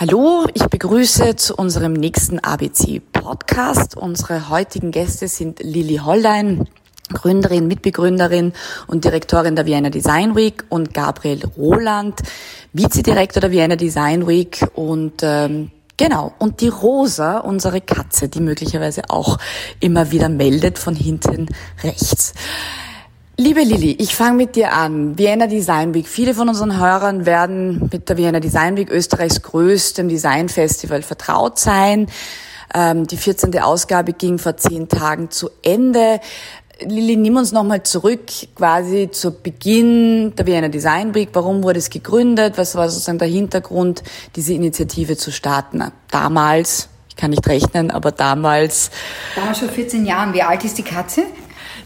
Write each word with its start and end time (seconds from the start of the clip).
Hallo, 0.00 0.46
ich 0.54 0.64
begrüße 0.64 1.36
zu 1.36 1.54
unserem 1.56 1.92
nächsten 1.92 2.38
ABC 2.38 3.02
Podcast. 3.12 3.98
Unsere 3.98 4.48
heutigen 4.48 4.92
Gäste 4.92 5.28
sind 5.28 5.62
Lilly 5.62 5.98
Hollein, 5.98 6.66
Gründerin, 7.12 7.66
Mitbegründerin 7.66 8.54
und 8.86 9.04
Direktorin 9.04 9.56
der 9.56 9.66
Vienna 9.66 9.90
Design 9.90 10.34
Week 10.34 10.64
und 10.70 10.94
Gabriel 10.94 11.42
Roland, 11.54 12.18
Vizedirektor 12.72 13.42
der 13.42 13.50
Vienna 13.50 13.76
Design 13.76 14.26
Week 14.26 14.66
und 14.72 15.20
ähm, 15.20 15.70
Genau. 15.98 16.32
Und 16.38 16.62
die 16.62 16.68
Rosa, 16.68 17.40
unsere 17.40 17.82
Katze, 17.82 18.30
die 18.30 18.40
möglicherweise 18.40 19.02
auch 19.10 19.36
immer 19.80 20.10
wieder 20.12 20.30
meldet 20.30 20.78
von 20.78 20.96
hinten 20.96 21.46
rechts. 21.82 22.32
Liebe 23.36 23.62
Lilly, 23.62 23.96
ich 23.98 24.14
fange 24.14 24.36
mit 24.36 24.56
dir 24.56 24.72
an. 24.74 25.16
Vienna 25.16 25.46
Design 25.46 25.94
Week. 25.94 26.06
Viele 26.06 26.34
von 26.34 26.48
unseren 26.48 26.78
Hörern 26.78 27.24
werden 27.24 27.88
mit 27.90 28.08
der 28.08 28.18
Vienna 28.18 28.38
Design 28.38 28.76
Week, 28.76 28.90
Österreichs 28.90 29.40
größtem 29.40 30.08
Designfestival, 30.08 31.02
vertraut 31.02 31.58
sein. 31.58 32.08
Ähm, 32.74 33.06
die 33.06 33.16
14. 33.16 33.58
Ausgabe 33.60 34.12
ging 34.12 34.38
vor 34.38 34.56
zehn 34.58 34.88
Tagen 34.88 35.30
zu 35.30 35.48
Ende. 35.62 36.20
Lilly, 36.82 37.16
nimm 37.16 37.36
uns 37.36 37.52
nochmal 37.52 37.82
zurück 37.82 38.26
quasi 38.54 39.08
zu 39.10 39.30
Beginn 39.32 40.34
der 40.36 40.46
Vienna 40.46 40.68
Design 40.68 41.14
Week. 41.14 41.30
Warum 41.32 41.62
wurde 41.62 41.78
es 41.78 41.88
gegründet? 41.88 42.58
Was 42.58 42.74
war 42.74 42.88
sozusagen 42.90 43.18
der 43.18 43.28
Hintergrund, 43.28 44.02
diese 44.36 44.52
Initiative 44.52 45.16
zu 45.16 45.30
starten? 45.30 45.82
Damals, 46.10 46.88
ich 47.08 47.16
kann 47.16 47.30
nicht 47.30 47.46
rechnen, 47.46 47.90
aber 47.90 48.12
damals. 48.12 48.90
Damals 49.34 49.58
schon 49.58 49.70
14 49.70 50.04
Jahren. 50.06 50.34
Wie 50.34 50.42
alt 50.42 50.64
ist 50.64 50.76
die 50.76 50.82
Katze? 50.82 51.22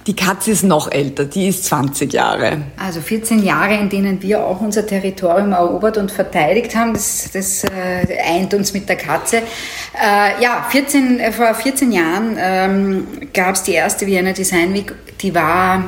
Die 0.06 0.14
Katze 0.14 0.50
ist 0.50 0.64
noch 0.64 0.92
älter, 0.92 1.24
die 1.24 1.48
ist 1.48 1.64
20 1.64 2.12
Jahre. 2.12 2.58
Also 2.76 3.00
14 3.00 3.42
Jahre, 3.42 3.74
in 3.74 3.88
denen 3.88 4.20
wir 4.20 4.44
auch 4.44 4.60
unser 4.60 4.86
Territorium 4.86 5.52
erobert 5.52 5.96
und 5.96 6.12
verteidigt 6.12 6.77
haben, 6.77 6.92
das, 6.92 7.30
das 7.32 7.64
äh, 7.64 8.18
eint 8.22 8.52
uns 8.52 8.74
mit 8.74 8.86
der 8.86 8.96
Katze. 8.96 9.38
Äh, 9.38 10.42
ja, 10.42 10.66
14, 10.69 11.20
äh, 11.20 11.33
vor 11.33 11.55
14 11.55 11.91
Jahren 11.91 12.36
ähm, 12.38 13.06
gab 13.33 13.55
es 13.55 13.62
die 13.62 13.72
erste 13.72 14.06
Vienna 14.06 14.33
Design 14.33 14.74
Week, 14.74 14.92
die 15.22 15.34
war 15.34 15.83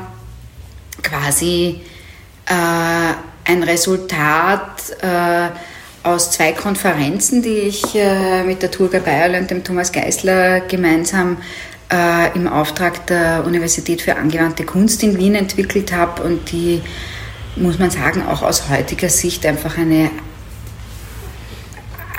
quasi 1.03 1.83
äh, 2.47 3.51
ein 3.51 3.63
Resultat 3.63 4.97
äh, 5.03 6.09
aus 6.09 6.31
zwei 6.31 6.53
Konferenzen, 6.53 7.43
die 7.43 7.59
ich 7.59 7.95
äh, 7.95 8.45
mit 8.45 8.63
der 8.63 8.71
Turga 8.71 8.99
Bayerl 9.01 9.35
und 9.35 9.51
dem 9.51 9.63
Thomas 9.63 9.93
Geisler 9.93 10.61
gemeinsam 10.61 11.37
äh, 11.93 12.35
im 12.35 12.49
Auftrag 12.49 13.07
der 13.07 13.45
Universität 13.47 14.03
für 14.03 14.17
angewandte 14.17 14.65
Kunst 14.65 15.03
in 15.03 15.19
Wien 15.19 15.35
entwickelt 15.35 15.93
habe 15.93 16.23
und 16.23 16.51
die, 16.53 16.83
muss 17.57 17.79
man 17.79 17.91
sagen, 17.91 18.23
auch 18.27 18.43
aus 18.43 18.69
heutiger 18.69 19.09
Sicht 19.09 19.47
einfach 19.47 19.79
eine 19.79 20.11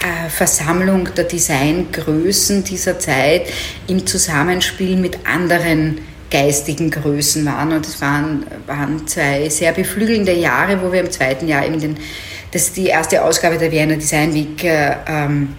äh, 0.01 0.29
Versammlung 0.29 1.09
der 1.15 1.25
Designgrößen 1.25 2.63
dieser 2.63 2.99
Zeit 2.99 3.47
im 3.87 4.05
Zusammenspiel 4.05 4.95
mit 4.95 5.19
anderen 5.25 5.99
geistigen 6.29 6.91
Größen 6.91 7.45
waren. 7.45 7.71
Und 7.71 7.85
es 7.85 8.01
waren, 8.01 8.45
waren 8.65 9.07
zwei 9.07 9.49
sehr 9.49 9.71
beflügelnde 9.71 10.33
Jahre, 10.33 10.81
wo 10.81 10.91
wir 10.91 11.01
im 11.01 11.11
zweiten 11.11 11.47
Jahr 11.47 11.65
eben 11.65 11.79
den, 11.79 11.97
das 12.51 12.73
die 12.73 12.87
erste 12.87 13.23
Ausgabe 13.23 13.57
der 13.57 13.71
Vienna 13.71 13.95
Design 13.95 14.33
Week 14.33 14.63
äh, 14.63 14.95
ähm, 15.07 15.55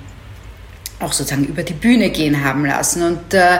auch 1.00 1.12
sozusagen 1.12 1.44
über 1.44 1.62
die 1.62 1.74
Bühne 1.74 2.10
gehen 2.10 2.44
haben 2.44 2.64
lassen. 2.64 3.02
Und 3.02 3.34
äh, 3.34 3.58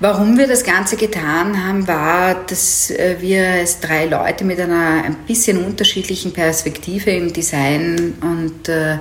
warum 0.00 0.38
wir 0.38 0.46
das 0.46 0.64
Ganze 0.64 0.96
getan 0.96 1.66
haben, 1.66 1.86
war, 1.86 2.34
dass 2.46 2.90
äh, 2.90 3.16
wir 3.20 3.46
als 3.46 3.80
drei 3.80 4.06
Leute 4.06 4.44
mit 4.44 4.60
einer 4.60 5.04
ein 5.04 5.16
bisschen 5.26 5.64
unterschiedlichen 5.64 6.32
Perspektive 6.32 7.10
im 7.10 7.32
Design 7.32 8.14
und 8.20 8.68
äh, 8.68 8.94
äh 8.94 8.98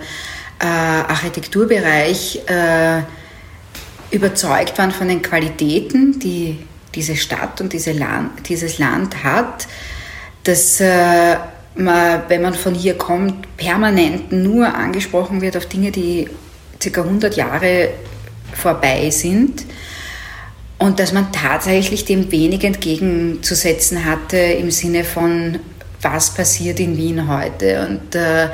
Architekturbereich 0.60 2.42
äh, 2.48 3.02
überzeugt 4.12 4.78
waren 4.78 4.92
von 4.92 5.08
den 5.08 5.22
Qualitäten, 5.22 6.20
die 6.20 6.60
diese 6.96 7.16
Stadt 7.16 7.62
und 7.62 7.74
diese 7.74 7.92
Land, 7.92 8.50
dieses 8.50 8.80
Land 8.80 9.24
hat, 9.24 9.68
dass 10.44 10.82
äh, 10.82 11.38
man, 11.76 12.24
wenn 12.28 12.42
man 12.42 12.54
von 12.54 12.74
hier 12.74 12.98
kommt, 12.98 13.56
permanent 13.58 14.32
nur 14.32 14.74
angesprochen 14.74 15.42
wird 15.42 15.56
auf 15.58 15.68
Dinge, 15.68 15.92
die 15.92 16.28
circa 16.82 17.02
100 17.02 17.36
Jahre 17.36 17.90
vorbei 18.54 19.10
sind 19.10 19.66
und 20.80 21.00
dass 21.00 21.14
man 21.14 21.32
tatsächlich 21.32 22.06
dem 22.06 22.32
wenig 22.32 22.64
entgegenzusetzen 22.64 24.06
hatte 24.06 24.38
im 24.38 24.72
Sinne 24.72 25.04
von, 25.04 25.60
was 26.02 26.34
passiert 26.34 26.80
in 26.80 26.98
Wien 26.98 27.28
heute 27.28 27.88
und 27.88 28.16
äh, 28.16 28.50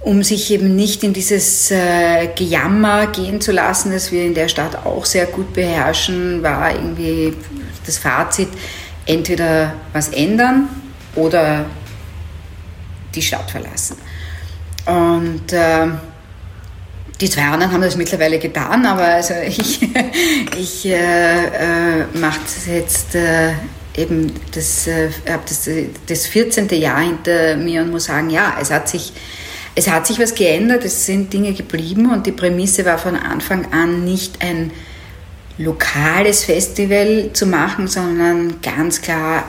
um 0.00 0.22
sich 0.22 0.50
eben 0.52 0.76
nicht 0.76 1.02
in 1.02 1.12
dieses 1.12 1.72
äh, 1.72 2.28
Gejammer 2.28 3.08
gehen 3.08 3.40
zu 3.40 3.50
lassen, 3.50 3.90
das 3.90 4.12
wir 4.12 4.24
in 4.24 4.34
der 4.34 4.48
Stadt 4.48 4.76
auch 4.86 5.04
sehr 5.04 5.26
gut 5.26 5.52
beherrschen, 5.52 6.42
war 6.42 6.72
irgendwie 6.72 7.34
das 7.84 7.98
Fazit, 7.98 8.48
entweder 9.06 9.74
was 9.92 10.10
ändern 10.10 10.68
oder 11.16 11.66
die 13.14 13.22
Stadt 13.22 13.50
verlassen. 13.50 13.96
Und 14.86 15.52
äh, 15.52 15.88
die 17.20 17.28
zwei 17.28 17.42
anderen 17.42 17.72
haben 17.72 17.82
das 17.82 17.96
mittlerweile 17.96 18.38
getan, 18.38 18.86
aber 18.86 19.02
also 19.02 19.34
ich, 19.46 19.80
ich 20.58 20.86
äh, 20.86 20.92
äh, 20.94 22.04
mache 22.14 22.40
das 22.44 22.66
jetzt 22.66 23.14
äh, 23.14 23.52
eben, 23.96 24.32
das, 24.54 24.86
äh, 24.86 25.10
habe 25.28 25.42
das, 25.48 25.68
das 26.06 26.26
14. 26.26 26.68
Jahr 26.68 27.00
hinter 27.00 27.56
mir 27.56 27.82
und 27.82 27.90
muss 27.90 28.04
sagen, 28.04 28.30
ja, 28.30 28.56
es 28.60 28.70
hat 28.70 28.88
sich, 28.88 29.12
es 29.74 29.88
hat 29.88 30.06
sich 30.06 30.20
was 30.20 30.34
geändert, 30.34 30.84
es 30.84 31.06
sind 31.06 31.32
Dinge 31.32 31.52
geblieben 31.52 32.10
und 32.12 32.26
die 32.26 32.32
Prämisse 32.32 32.84
war 32.84 32.98
von 32.98 33.16
Anfang 33.16 33.72
an 33.72 34.04
nicht 34.04 34.40
ein 34.40 34.70
lokales 35.58 36.44
Festival 36.44 37.30
zu 37.32 37.46
machen, 37.46 37.88
sondern 37.88 38.60
ganz 38.62 39.02
klar 39.02 39.44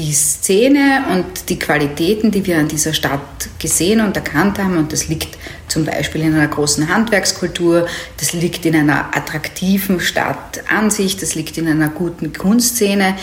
die 0.00 0.12
Szene 0.12 1.04
und 1.12 1.50
die 1.50 1.58
Qualitäten, 1.58 2.30
die 2.30 2.46
wir 2.46 2.58
an 2.58 2.68
dieser 2.68 2.94
Stadt 2.94 3.20
gesehen 3.58 4.00
und 4.00 4.16
erkannt 4.16 4.58
haben, 4.58 4.78
und 4.78 4.92
das 4.92 5.08
liegt 5.08 5.36
zum 5.68 5.84
Beispiel 5.84 6.22
in 6.22 6.34
einer 6.34 6.48
großen 6.48 6.88
Handwerkskultur, 6.88 7.86
das 8.16 8.32
liegt 8.32 8.64
in 8.64 8.74
einer 8.74 9.14
attraktiven 9.14 10.00
Stadtansicht, 10.00 11.20
das 11.20 11.34
liegt 11.34 11.58
in 11.58 11.68
einer 11.68 11.88
guten 11.88 12.32
Kunstszene, 12.32 13.16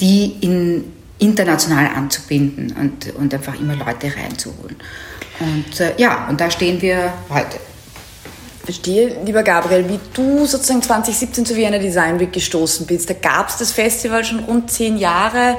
die 0.00 0.36
in, 0.40 0.84
international 1.18 1.88
anzubinden 1.94 2.74
und, 2.80 3.14
und 3.14 3.34
einfach 3.34 3.58
immer 3.60 3.76
Leute 3.76 4.12
reinzuholen. 4.16 4.76
Und 5.38 5.80
äh, 5.80 5.92
ja, 5.98 6.28
und 6.28 6.40
da 6.40 6.50
stehen 6.50 6.80
wir 6.80 7.12
heute. 7.28 7.58
Verstehe, 8.64 9.18
lieber 9.24 9.42
Gabriel, 9.42 9.88
wie 9.88 9.98
du 10.14 10.46
sozusagen 10.46 10.82
2017 10.82 11.44
zu 11.44 11.56
Vienna 11.56 11.78
Design 11.78 12.20
Week 12.20 12.32
gestoßen 12.32 12.86
bist. 12.86 13.10
Da 13.10 13.14
gab 13.14 13.48
es 13.48 13.56
das 13.56 13.72
Festival 13.72 14.24
schon 14.24 14.38
rund 14.38 14.70
zehn 14.70 14.96
Jahre. 14.96 15.58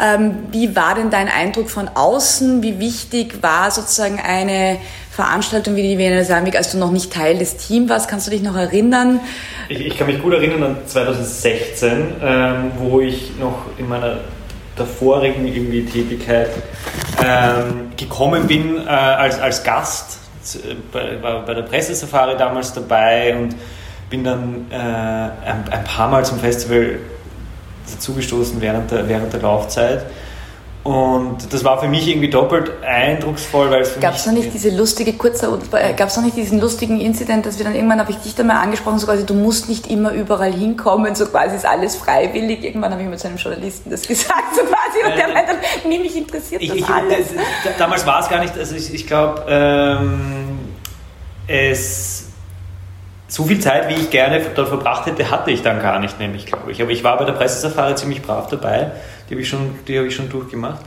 Ähm, 0.00 0.46
wie 0.50 0.74
war 0.74 0.94
denn 0.94 1.10
dein 1.10 1.28
Eindruck 1.28 1.68
von 1.68 1.88
außen? 1.88 2.62
Wie 2.62 2.78
wichtig 2.78 3.42
war 3.42 3.70
sozusagen 3.70 4.18
eine 4.18 4.78
Veranstaltung 5.10 5.76
wie 5.76 5.82
die 5.82 5.96
Design 5.96 6.46
Week, 6.46 6.56
als 6.56 6.72
du 6.72 6.78
noch 6.78 6.90
nicht 6.90 7.12
Teil 7.12 7.38
des 7.38 7.56
Teams 7.56 7.90
warst? 7.90 8.08
Kannst 8.08 8.26
du 8.26 8.30
dich 8.30 8.42
noch 8.42 8.56
erinnern? 8.56 9.20
Ich, 9.68 9.80
ich 9.80 9.98
kann 9.98 10.06
mich 10.06 10.22
gut 10.22 10.32
erinnern 10.32 10.62
an 10.62 10.76
2016, 10.86 12.14
ähm, 12.22 12.70
wo 12.78 13.00
ich 13.00 13.36
noch 13.38 13.66
in 13.76 13.88
meiner 13.88 14.18
davorigen 14.76 15.46
irgendwie 15.46 15.84
Tätigkeit 15.84 16.50
ähm, 17.22 17.92
gekommen 17.96 18.46
bin 18.46 18.78
äh, 18.78 18.88
als, 18.88 19.38
als 19.38 19.62
Gast. 19.62 20.18
Bei, 20.90 21.22
war 21.22 21.44
bei 21.44 21.52
der 21.52 21.62
Pressesafari 21.62 22.36
damals 22.38 22.72
dabei 22.72 23.36
und 23.36 23.54
bin 24.08 24.24
dann 24.24 24.66
äh, 24.70 24.74
ein, 24.74 25.64
ein 25.70 25.84
paar 25.84 26.08
Mal 26.08 26.24
zum 26.24 26.40
Festival 26.40 26.98
dazugestoßen 27.90 28.60
während 28.60 28.90
der, 28.90 29.08
während 29.08 29.32
der 29.32 29.40
Laufzeit. 29.40 30.06
Und 30.82 31.52
das 31.52 31.62
war 31.62 31.78
für 31.78 31.88
mich 31.88 32.08
irgendwie 32.08 32.30
doppelt 32.30 32.72
eindrucksvoll, 32.82 33.70
weil 33.70 33.82
es 33.82 33.90
für 33.90 34.00
Gab 34.00 34.14
es 34.14 34.24
noch 34.24 34.32
nicht 34.32 34.54
diese 34.54 34.70
lustige 34.70 35.12
kurze, 35.12 35.46
äh, 35.72 35.92
gab 35.92 36.08
es 36.08 36.16
noch 36.16 36.24
nicht 36.24 36.36
diesen 36.36 36.58
lustigen 36.58 36.98
Incident, 36.98 37.44
dass 37.44 37.58
wir 37.58 37.66
dann 37.66 37.74
irgendwann, 37.74 38.00
habe 38.00 38.10
ich 38.10 38.16
dich 38.16 38.34
da 38.34 38.44
mal 38.44 38.62
angesprochen, 38.62 38.98
so 38.98 39.06
quasi, 39.06 39.26
du 39.26 39.34
musst 39.34 39.68
nicht 39.68 39.90
immer 39.90 40.12
überall 40.12 40.52
hinkommen, 40.52 41.14
so 41.14 41.26
quasi 41.26 41.56
ist 41.56 41.66
alles 41.66 41.96
freiwillig. 41.96 42.64
Irgendwann 42.64 42.92
habe 42.92 43.02
ich 43.02 43.08
mit 43.08 43.20
so 43.20 43.28
einem 43.28 43.36
Journalisten 43.36 43.90
das 43.90 44.02
gesagt, 44.08 44.54
so 44.54 44.62
quasi, 44.62 45.06
und 45.06 45.18
der 45.18 45.28
äh, 45.28 45.34
meinte, 45.34 45.52
nee, 45.86 45.98
mich 45.98 46.16
interessiert 46.16 46.62
ich, 46.62 46.70
das 46.70 46.78
ich, 46.78 46.88
alles. 46.88 47.26
Damals 47.76 48.06
war 48.06 48.20
es 48.20 48.30
gar 48.30 48.40
nicht, 48.40 48.56
also 48.56 48.74
ich, 48.74 48.94
ich 48.94 49.06
glaube, 49.06 49.44
ähm, 49.48 50.60
es 51.46 52.29
so 53.30 53.44
viel 53.44 53.60
Zeit, 53.60 53.88
wie 53.88 53.94
ich 53.94 54.10
gerne 54.10 54.42
dort 54.56 54.68
verbracht 54.68 55.06
hätte, 55.06 55.30
hatte 55.30 55.52
ich 55.52 55.62
dann 55.62 55.80
gar 55.80 56.00
nicht, 56.00 56.18
nämlich, 56.18 56.46
glaube 56.46 56.72
ich. 56.72 56.82
Aber 56.82 56.90
ich 56.90 57.04
war 57.04 57.16
bei 57.16 57.24
der 57.24 57.32
Pressesafari 57.32 57.94
ziemlich 57.94 58.22
brav 58.22 58.48
dabei. 58.48 58.90
Die 59.28 59.34
habe 59.34 59.42
ich, 59.42 59.48
schon, 59.48 59.78
hab 59.88 60.04
ich 60.04 60.14
schon 60.14 60.28
durchgemacht. 60.28 60.80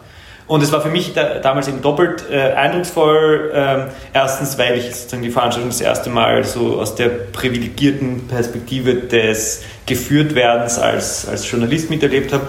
Und 0.45 0.61
es 0.61 0.73
war 0.73 0.81
für 0.81 0.89
mich 0.89 1.13
da, 1.13 1.39
damals 1.39 1.69
eben 1.69 1.81
doppelt 1.81 2.25
äh, 2.29 2.51
eindrucksvoll. 2.51 3.49
Ähm, 3.55 3.83
erstens, 4.13 4.57
weil 4.57 4.77
ich 4.77 4.93
sozusagen 4.93 5.23
die 5.23 5.29
Veranstaltung 5.29 5.69
das 5.69 5.79
erste 5.79 6.09
Mal 6.09 6.43
so 6.43 6.81
aus 6.81 6.95
der 6.95 7.07
privilegierten 7.07 8.27
Perspektive 8.27 8.95
des 8.95 9.63
Geführtwerdens 9.85 10.79
als, 10.79 11.25
als 11.25 11.49
Journalist 11.49 11.89
miterlebt 11.89 12.33
habe. 12.33 12.47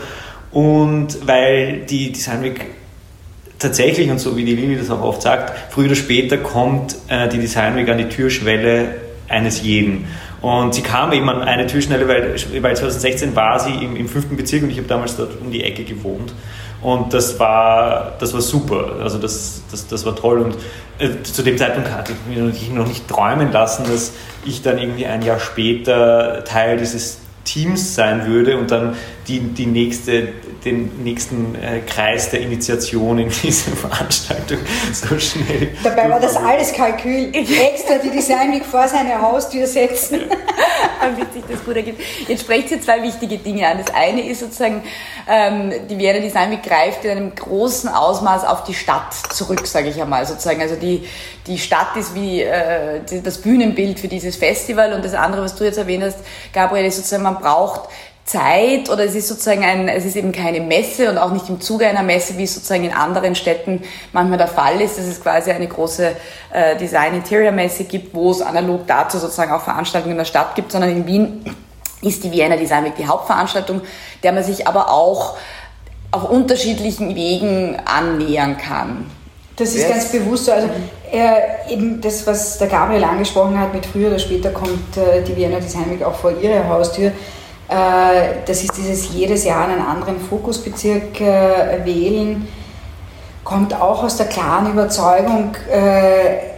Und 0.50 1.24
weil 1.24 1.82
die 1.88 2.10
Design 2.10 2.42
Week 2.42 2.66
tatsächlich, 3.60 4.10
und 4.10 4.18
so 4.18 4.36
wie 4.36 4.44
die 4.44 4.56
Lili 4.56 4.76
das 4.76 4.90
auch 4.90 5.02
oft 5.02 5.22
sagt, 5.22 5.52
früher 5.70 5.86
oder 5.86 5.94
später 5.94 6.38
kommt 6.38 6.96
äh, 7.06 7.28
die 7.28 7.38
Design 7.38 7.76
Week 7.76 7.88
an 7.88 7.98
die 7.98 8.08
Türschwelle 8.08 9.03
eines 9.28 9.62
jeden. 9.62 10.06
Und 10.40 10.74
sie 10.74 10.82
kam 10.82 11.12
eben 11.12 11.28
an 11.28 11.42
eine 11.42 11.66
Türschwelle, 11.66 12.06
weil, 12.06 12.34
weil 12.62 12.76
2016 12.76 13.34
war 13.34 13.58
sie 13.58 13.72
im, 13.72 13.96
im 13.96 14.08
fünften 14.08 14.36
Bezirk 14.36 14.62
und 14.62 14.70
ich 14.70 14.76
habe 14.76 14.86
damals 14.88 15.16
dort 15.16 15.40
um 15.40 15.50
die 15.50 15.64
Ecke 15.64 15.84
gewohnt. 15.84 16.34
Und 16.82 17.14
das 17.14 17.40
war, 17.40 18.12
das 18.20 18.34
war 18.34 18.42
super, 18.42 18.96
also 19.02 19.18
das, 19.18 19.62
das, 19.70 19.86
das 19.86 20.04
war 20.04 20.14
toll. 20.14 20.40
Und 20.40 20.56
äh, 20.98 21.22
zu 21.22 21.42
dem 21.42 21.56
Zeitpunkt 21.56 21.90
hatte 21.90 22.12
ich 22.12 22.46
mich 22.46 22.70
noch 22.70 22.86
nicht 22.86 23.08
träumen 23.08 23.52
lassen, 23.52 23.84
dass 23.90 24.12
ich 24.44 24.60
dann 24.60 24.78
irgendwie 24.78 25.06
ein 25.06 25.22
Jahr 25.22 25.40
später 25.40 26.44
Teil 26.44 26.76
dieses 26.76 27.23
Teams 27.44 27.94
sein 27.94 28.26
würde 28.26 28.58
und 28.58 28.70
dann 28.70 28.96
die, 29.28 29.40
die 29.40 29.66
nächste, 29.66 30.28
den 30.64 31.02
nächsten 31.02 31.54
äh, 31.54 31.80
Kreis 31.80 32.30
der 32.30 32.40
Initiation 32.40 33.18
in 33.18 33.30
diese 33.42 33.70
Veranstaltung 33.70 34.58
so 34.92 35.18
schnell. 35.18 35.68
Dabei 35.82 36.10
war 36.10 36.20
das 36.20 36.36
alles 36.36 36.72
Kalkül. 36.72 37.30
Extra 37.34 37.98
die 38.02 38.10
Design 38.10 38.52
Week 38.52 38.64
vor 38.64 38.86
seine 38.88 39.20
Haustür 39.20 39.66
setzen. 39.66 40.20
Damit 41.00 41.32
sich 41.32 41.42
das 41.48 41.64
gut 41.64 41.76
ergibt. 41.76 42.00
Jetzt 42.28 42.42
sprecht 42.42 42.70
ihr 42.70 42.80
zwei 42.80 43.02
wichtige 43.02 43.38
Dinge 43.38 43.66
an. 43.66 43.78
Das 43.84 43.94
eine 43.94 44.26
ist 44.28 44.40
sozusagen, 44.40 44.82
ähm, 45.28 45.72
die 45.88 45.98
Vienna 45.98 46.20
Design 46.20 46.50
Week 46.50 46.62
greift 46.62 47.04
in 47.04 47.10
einem 47.10 47.34
großen 47.34 47.88
Ausmaß 47.88 48.44
auf 48.44 48.64
die 48.64 48.74
Stadt 48.74 49.14
zurück, 49.32 49.66
sage 49.66 49.88
ich 49.88 50.00
einmal. 50.00 50.26
Sozusagen. 50.26 50.60
Also 50.60 50.76
die, 50.76 51.06
die 51.46 51.58
Stadt 51.58 51.96
ist 51.96 52.14
wie 52.14 52.42
äh, 52.42 53.00
das 53.22 53.38
Bühnenbild 53.38 54.00
für 54.00 54.08
dieses 54.08 54.36
Festival 54.36 54.92
und 54.92 55.04
das 55.04 55.14
andere, 55.14 55.42
was 55.42 55.54
du 55.54 55.64
jetzt 55.64 55.78
erwähnt 55.78 56.04
hast, 56.04 56.18
Gabriel, 56.52 56.86
ist 56.86 56.96
sozusagen, 56.96 57.22
man 57.22 57.33
braucht 57.34 57.88
Zeit 58.24 58.88
oder 58.88 59.04
es 59.04 59.14
ist 59.14 59.28
sozusagen 59.28 59.64
ein, 59.64 59.86
es 59.88 60.06
ist 60.06 60.16
eben 60.16 60.32
keine 60.32 60.60
Messe 60.60 61.10
und 61.10 61.18
auch 61.18 61.30
nicht 61.30 61.48
im 61.50 61.60
Zuge 61.60 61.86
einer 61.86 62.02
Messe, 62.02 62.38
wie 62.38 62.44
es 62.44 62.54
sozusagen 62.54 62.84
in 62.84 62.94
anderen 62.94 63.34
Städten 63.34 63.82
manchmal 64.12 64.38
der 64.38 64.48
Fall 64.48 64.80
ist, 64.80 64.96
dass 64.96 65.04
es 65.04 65.22
quasi 65.22 65.50
eine 65.50 65.66
große 65.66 66.16
äh, 66.52 66.76
Design-Interior-Messe 66.76 67.84
gibt, 67.84 68.14
wo 68.14 68.30
es 68.30 68.40
analog 68.40 68.86
dazu 68.86 69.18
sozusagen 69.18 69.52
auch 69.52 69.60
Veranstaltungen 69.60 70.12
in 70.12 70.18
der 70.18 70.24
Stadt 70.24 70.54
gibt, 70.54 70.72
sondern 70.72 70.90
in 70.90 71.06
Wien 71.06 71.56
ist 72.00 72.24
die 72.24 72.32
Vienna 72.32 72.56
Design 72.56 72.84
Week 72.84 72.96
die 72.96 73.06
Hauptveranstaltung, 73.06 73.82
der 74.22 74.32
man 74.32 74.42
sich 74.42 74.66
aber 74.66 74.90
auch 74.90 75.36
auf 76.10 76.30
unterschiedlichen 76.30 77.14
Wegen 77.14 77.76
annähern 77.84 78.56
kann. 78.56 79.10
Das 79.56 79.74
ist 79.74 79.88
ganz 79.88 80.10
bewusst 80.10 80.46
so. 80.46 80.52
Also 80.52 80.68
äh, 81.12 81.72
eben 81.72 82.00
das, 82.00 82.26
was 82.26 82.58
der 82.58 82.66
Gabriel 82.66 83.04
angesprochen 83.04 83.58
hat, 83.58 83.72
mit 83.72 83.86
früher 83.86 84.08
oder 84.08 84.18
später 84.18 84.50
kommt 84.50 84.96
äh, 84.96 85.22
die 85.22 85.36
Vienna 85.36 85.60
Design 85.60 85.90
Week 85.90 86.02
auch 86.02 86.14
vor 86.14 86.32
ihre 86.40 86.68
Haustür. 86.68 87.12
Äh, 87.68 88.42
das 88.46 88.62
ist 88.62 88.76
dieses 88.76 89.12
jedes 89.12 89.44
Jahr 89.44 89.68
einen 89.68 89.80
anderen 89.80 90.20
Fokusbezirk 90.20 91.20
äh, 91.20 91.84
wählen, 91.84 92.46
kommt 93.42 93.74
auch 93.74 94.02
aus 94.02 94.16
der 94.16 94.26
klaren 94.26 94.72
Überzeugung, 94.72 95.54
äh, 95.70 96.52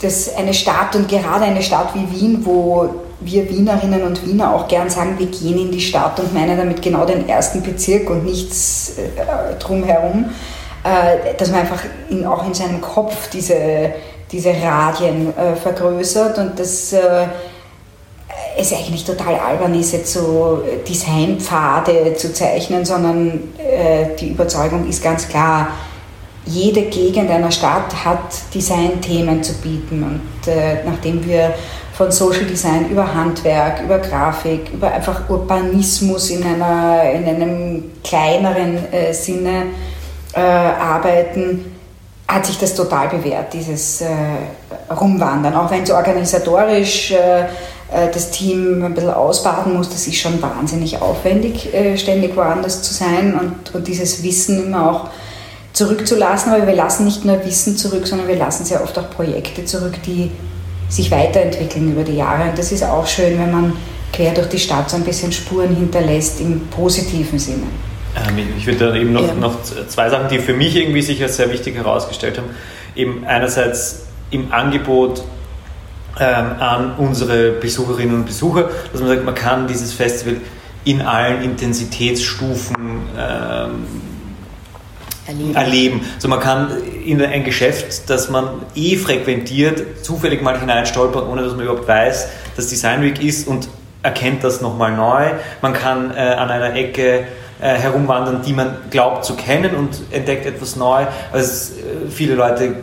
dass 0.00 0.34
eine 0.36 0.54
Stadt 0.54 0.94
und 0.94 1.08
gerade 1.08 1.44
eine 1.44 1.62
Stadt 1.62 1.94
wie 1.94 2.20
Wien, 2.20 2.44
wo 2.44 2.94
wir 3.20 3.48
Wienerinnen 3.48 4.02
und 4.02 4.26
Wiener 4.26 4.54
auch 4.54 4.68
gern 4.68 4.90
sagen, 4.90 5.18
wir 5.18 5.26
gehen 5.26 5.58
in 5.58 5.72
die 5.72 5.80
Stadt 5.80 6.20
und 6.20 6.34
meinen 6.34 6.58
damit 6.58 6.82
genau 6.82 7.06
den 7.06 7.28
ersten 7.28 7.62
Bezirk 7.62 8.10
und 8.10 8.24
nichts 8.24 8.96
drumherum, 9.60 10.26
dass 11.38 11.50
man 11.50 11.60
einfach 11.60 11.82
in, 12.10 12.26
auch 12.26 12.46
in 12.46 12.52
seinem 12.52 12.80
Kopf 12.80 13.30
diese, 13.30 13.92
diese 14.30 14.50
Radien 14.50 15.32
vergrößert 15.62 16.36
und 16.38 16.58
das 16.60 16.94
es 18.56 18.72
eigentlich 18.72 19.04
total 19.04 19.34
albern 19.34 19.74
ist, 19.78 19.92
jetzt 19.92 20.12
so 20.12 20.62
Designpfade 20.88 22.14
zu 22.14 22.32
zeichnen, 22.32 22.84
sondern 22.84 23.54
äh, 23.58 24.16
die 24.18 24.30
Überzeugung 24.30 24.88
ist 24.88 25.02
ganz 25.02 25.28
klar, 25.28 25.68
jede 26.46 26.82
Gegend 26.82 27.30
einer 27.30 27.50
Stadt 27.50 28.04
hat 28.04 28.54
Designthemen 28.54 29.42
zu 29.42 29.54
bieten. 29.54 30.02
Und 30.02 30.52
äh, 30.52 30.84
nachdem 30.84 31.26
wir 31.26 31.54
von 31.94 32.12
Social 32.12 32.44
Design 32.44 32.90
über 32.90 33.14
Handwerk, 33.14 33.82
über 33.82 33.98
Grafik, 33.98 34.72
über 34.72 34.92
einfach 34.92 35.28
Urbanismus 35.28 36.30
in, 36.30 36.44
einer, 36.44 37.10
in 37.12 37.24
einem 37.24 37.84
kleineren 38.02 38.92
äh, 38.92 39.12
Sinne 39.12 39.66
äh, 40.34 40.40
arbeiten, 40.40 41.74
hat 42.26 42.46
sich 42.46 42.58
das 42.58 42.74
total 42.74 43.08
bewährt, 43.08 43.52
dieses 43.52 44.00
äh, 44.00 44.08
Rumwandern. 44.92 45.54
Auch 45.54 45.70
wenn 45.70 45.82
es 45.82 45.90
organisatorisch 45.90 47.12
äh, 47.12 47.42
äh, 47.42 48.10
das 48.12 48.30
Team 48.30 48.82
ein 48.82 48.94
bisschen 48.94 49.10
ausbaden 49.12 49.76
muss, 49.76 49.88
das 49.90 50.06
ist 50.06 50.16
schon 50.16 50.40
wahnsinnig 50.40 51.00
aufwendig, 51.00 51.72
äh, 51.74 51.96
ständig 51.96 52.34
woanders 52.36 52.82
zu 52.82 52.94
sein 52.94 53.38
und, 53.38 53.74
und 53.74 53.86
dieses 53.86 54.22
Wissen 54.22 54.66
immer 54.66 54.90
auch 54.90 55.08
zurückzulassen. 55.72 56.52
Aber 56.52 56.66
wir 56.66 56.74
lassen 56.74 57.04
nicht 57.04 57.24
nur 57.24 57.44
Wissen 57.44 57.76
zurück, 57.76 58.06
sondern 58.06 58.26
wir 58.28 58.36
lassen 58.36 58.64
sehr 58.64 58.82
oft 58.82 58.98
auch 58.98 59.10
Projekte 59.10 59.64
zurück, 59.64 60.02
die 60.06 60.30
sich 60.88 61.10
weiterentwickeln 61.10 61.92
über 61.92 62.04
die 62.04 62.16
Jahre. 62.16 62.50
Und 62.50 62.58
das 62.58 62.72
ist 62.72 62.84
auch 62.84 63.06
schön, 63.06 63.38
wenn 63.38 63.52
man 63.52 63.76
quer 64.12 64.32
durch 64.32 64.48
die 64.48 64.58
Stadt 64.58 64.88
so 64.88 64.96
ein 64.96 65.02
bisschen 65.02 65.32
Spuren 65.32 65.74
hinterlässt 65.74 66.40
im 66.40 66.68
positiven 66.68 67.38
Sinne. 67.38 67.66
Ähm, 68.16 68.38
ich 68.56 68.66
würde 68.66 68.90
da 68.90 68.94
eben 68.94 69.12
noch, 69.12 69.26
ja. 69.26 69.34
noch 69.34 69.62
zwei 69.62 70.08
Sachen, 70.08 70.28
die 70.28 70.38
für 70.38 70.54
mich 70.54 70.76
irgendwie 70.76 71.02
sich 71.02 71.22
als 71.22 71.36
sehr 71.36 71.50
wichtig 71.50 71.74
herausgestellt 71.76 72.38
haben. 72.38 72.50
Eben 72.94 73.24
einerseits 73.24 74.06
im 74.30 74.52
Angebot 74.52 75.24
ähm, 76.20 76.46
an 76.60 76.94
unsere 76.96 77.52
Besucherinnen 77.52 78.14
und 78.14 78.26
Besucher, 78.26 78.70
dass 78.92 79.00
man 79.00 79.08
sagt, 79.08 79.24
man 79.24 79.34
kann 79.34 79.66
dieses 79.66 79.92
Festival 79.92 80.36
in 80.84 81.02
allen 81.02 81.42
Intensitätsstufen 81.42 82.76
ähm, 83.18 83.86
erleben. 85.26 85.54
erleben. 85.54 86.00
Also 86.14 86.28
man 86.28 86.40
kann 86.40 86.70
in 87.04 87.22
ein 87.22 87.44
Geschäft, 87.44 88.08
das 88.10 88.28
man 88.28 88.62
eh 88.74 88.96
frequentiert, 88.96 90.04
zufällig 90.04 90.42
mal 90.42 90.58
hineinstolpern, 90.58 91.26
ohne 91.26 91.42
dass 91.42 91.52
man 91.54 91.64
überhaupt 91.64 91.88
weiß, 91.88 92.28
dass 92.56 92.68
Design 92.68 93.02
Week 93.02 93.22
ist 93.22 93.48
und 93.48 93.68
erkennt 94.02 94.44
das 94.44 94.60
nochmal 94.60 94.92
neu. 94.94 95.30
Man 95.62 95.72
kann 95.72 96.14
äh, 96.14 96.20
an 96.20 96.50
einer 96.50 96.74
Ecke 96.74 97.20
äh, 97.20 97.24
herumwandern, 97.68 98.42
die 98.44 98.52
man 98.52 98.76
glaubt 98.90 99.24
zu 99.24 99.34
kennen 99.34 99.74
und 99.74 100.00
entdeckt 100.10 100.46
etwas 100.46 100.76
neu. 100.76 101.06
Also 101.32 101.74
äh, 101.74 102.10
viele 102.10 102.34
Leute 102.34 102.76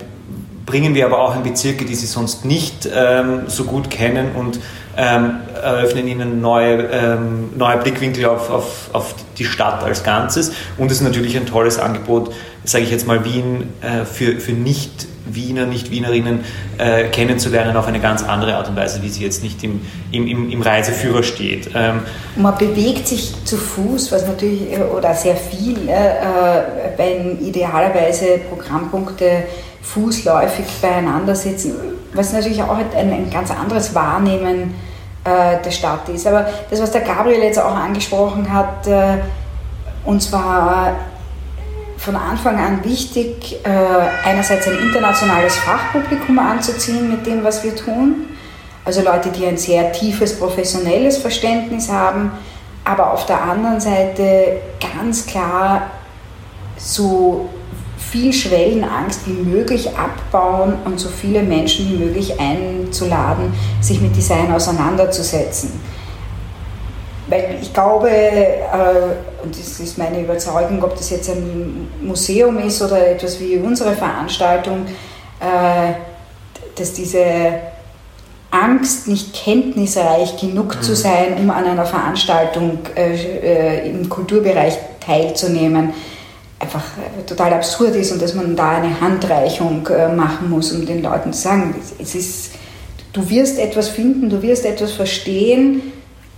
bringen 0.65 0.95
wir 0.95 1.05
aber 1.05 1.19
auch 1.19 1.35
in 1.35 1.43
Bezirke, 1.43 1.85
die 1.85 1.95
sie 1.95 2.05
sonst 2.05 2.45
nicht 2.45 2.89
ähm, 2.93 3.43
so 3.47 3.65
gut 3.65 3.89
kennen 3.89 4.31
und 4.35 4.59
ähm, 4.97 5.37
eröffnen 5.61 6.07
ihnen 6.07 6.41
neue, 6.41 6.83
ähm, 6.91 7.49
neue 7.55 7.77
Blickwinkel 7.77 8.25
auf, 8.25 8.49
auf, 8.49 8.89
auf 8.93 9.15
die 9.37 9.45
Stadt 9.45 9.83
als 9.83 10.03
Ganzes. 10.03 10.51
Und 10.77 10.91
es 10.91 10.97
ist 10.97 11.03
natürlich 11.03 11.37
ein 11.37 11.45
tolles 11.45 11.79
Angebot, 11.79 12.33
sage 12.63 12.83
ich 12.83 12.91
jetzt 12.91 13.07
mal, 13.07 13.23
Wien 13.25 13.73
äh, 13.81 14.05
für, 14.05 14.39
für 14.39 14.53
Nicht-Wiener, 15.25 15.65
Nicht-Wienerinnen 15.65 16.43
äh, 16.77 17.05
kennenzulernen 17.05 17.75
auf 17.77 17.87
eine 17.87 17.99
ganz 17.99 18.23
andere 18.23 18.55
Art 18.55 18.69
und 18.69 18.75
Weise, 18.75 19.01
wie 19.01 19.09
sie 19.09 19.23
jetzt 19.23 19.43
nicht 19.43 19.63
im, 19.63 19.81
im, 20.11 20.49
im, 20.49 20.61
Reiseführer 20.61 21.23
steht. 21.23 21.69
Ähm, 21.75 22.01
Man 22.35 22.57
bewegt 22.57 23.07
sich 23.07 23.33
zu 23.45 23.57
Fuß, 23.57 24.11
was 24.11 24.27
natürlich, 24.27 24.73
äh, 24.73 24.81
oder 24.81 25.13
sehr 25.13 25.35
viel, 25.35 25.87
äh, 25.87 25.91
äh, 25.91 26.61
wenn 26.97 27.39
idealerweise 27.45 28.39
Programmpunkte 28.49 29.43
fußläufig 29.81 30.65
beieinander 30.81 31.35
sitzen, 31.35 31.73
was 32.13 32.33
natürlich 32.33 32.61
auch 32.61 32.77
ein, 32.77 33.11
ein 33.11 33.29
ganz 33.31 33.51
anderes 33.51 33.93
Wahrnehmen 33.95 34.73
äh, 35.23 35.61
der 35.63 35.71
Stadt 35.71 36.09
ist. 36.09 36.27
Aber 36.27 36.47
das, 36.69 36.81
was 36.81 36.91
der 36.91 37.01
Gabriel 37.01 37.41
jetzt 37.41 37.59
auch 37.59 37.75
angesprochen 37.75 38.51
hat, 38.51 38.87
äh, 38.87 39.17
uns 40.03 40.31
war 40.31 40.95
von 42.01 42.15
Anfang 42.15 42.57
an 42.57 42.83
wichtig, 42.83 43.59
äh, 43.63 43.69
einerseits 44.27 44.67
ein 44.67 44.79
internationales 44.79 45.55
Fachpublikum 45.57 46.39
anzuziehen 46.39 47.11
mit 47.11 47.27
dem, 47.27 47.43
was 47.43 47.63
wir 47.63 47.75
tun. 47.75 48.25
Also 48.83 49.03
Leute, 49.03 49.29
die 49.29 49.45
ein 49.45 49.57
sehr 49.57 49.91
tiefes 49.91 50.39
professionelles 50.39 51.17
Verständnis 51.17 51.91
haben, 51.91 52.31
aber 52.83 53.13
auf 53.13 53.27
der 53.27 53.43
anderen 53.43 53.79
Seite 53.79 54.61
ganz 54.79 55.27
klar 55.27 55.91
so 56.75 57.47
viel 57.99 58.33
Schwellenangst 58.33 59.27
wie 59.27 59.33
möglich 59.33 59.91
abbauen 59.95 60.73
und 60.83 60.99
so 60.99 61.07
viele 61.07 61.43
Menschen 61.43 61.87
wie 61.87 62.03
möglich 62.03 62.39
einzuladen, 62.39 63.53
sich 63.79 64.01
mit 64.01 64.15
Design 64.15 64.51
auseinanderzusetzen. 64.51 65.79
Weil 67.31 67.59
ich 67.61 67.73
glaube, 67.73 68.09
äh, 68.09 69.41
und 69.41 69.57
das 69.57 69.79
ist 69.79 69.97
meine 69.97 70.19
Überzeugung, 70.19 70.83
ob 70.83 70.97
das 70.97 71.09
jetzt 71.11 71.29
ein 71.29 71.87
Museum 72.01 72.59
ist 72.59 72.81
oder 72.81 73.07
etwas 73.07 73.39
wie 73.39 73.55
unsere 73.55 73.93
Veranstaltung, 73.93 74.85
äh, 75.39 75.93
dass 76.75 76.91
diese 76.91 77.23
Angst, 78.51 79.07
nicht 79.07 79.33
kenntnisreich 79.33 80.35
genug 80.41 80.83
zu 80.83 80.91
mhm. 80.91 80.95
sein, 80.95 81.37
um 81.39 81.49
an 81.51 81.63
einer 81.63 81.85
Veranstaltung 81.85 82.79
äh, 82.97 83.89
im 83.89 84.09
Kulturbereich 84.09 84.77
teilzunehmen, 84.99 85.93
einfach 86.59 86.83
total 87.25 87.53
absurd 87.53 87.95
ist 87.95 88.11
und 88.11 88.21
dass 88.21 88.35
man 88.35 88.57
da 88.57 88.71
eine 88.71 88.99
Handreichung 88.99 89.87
machen 90.15 90.49
muss, 90.49 90.71
um 90.73 90.85
den 90.85 91.01
Leuten 91.01 91.33
zu 91.33 91.41
sagen, 91.41 91.73
es 91.97 92.13
ist, 92.13 92.51
du 93.13 93.27
wirst 93.29 93.57
etwas 93.57 93.87
finden, 93.87 94.29
du 94.29 94.43
wirst 94.43 94.65
etwas 94.65 94.91
verstehen, 94.91 95.81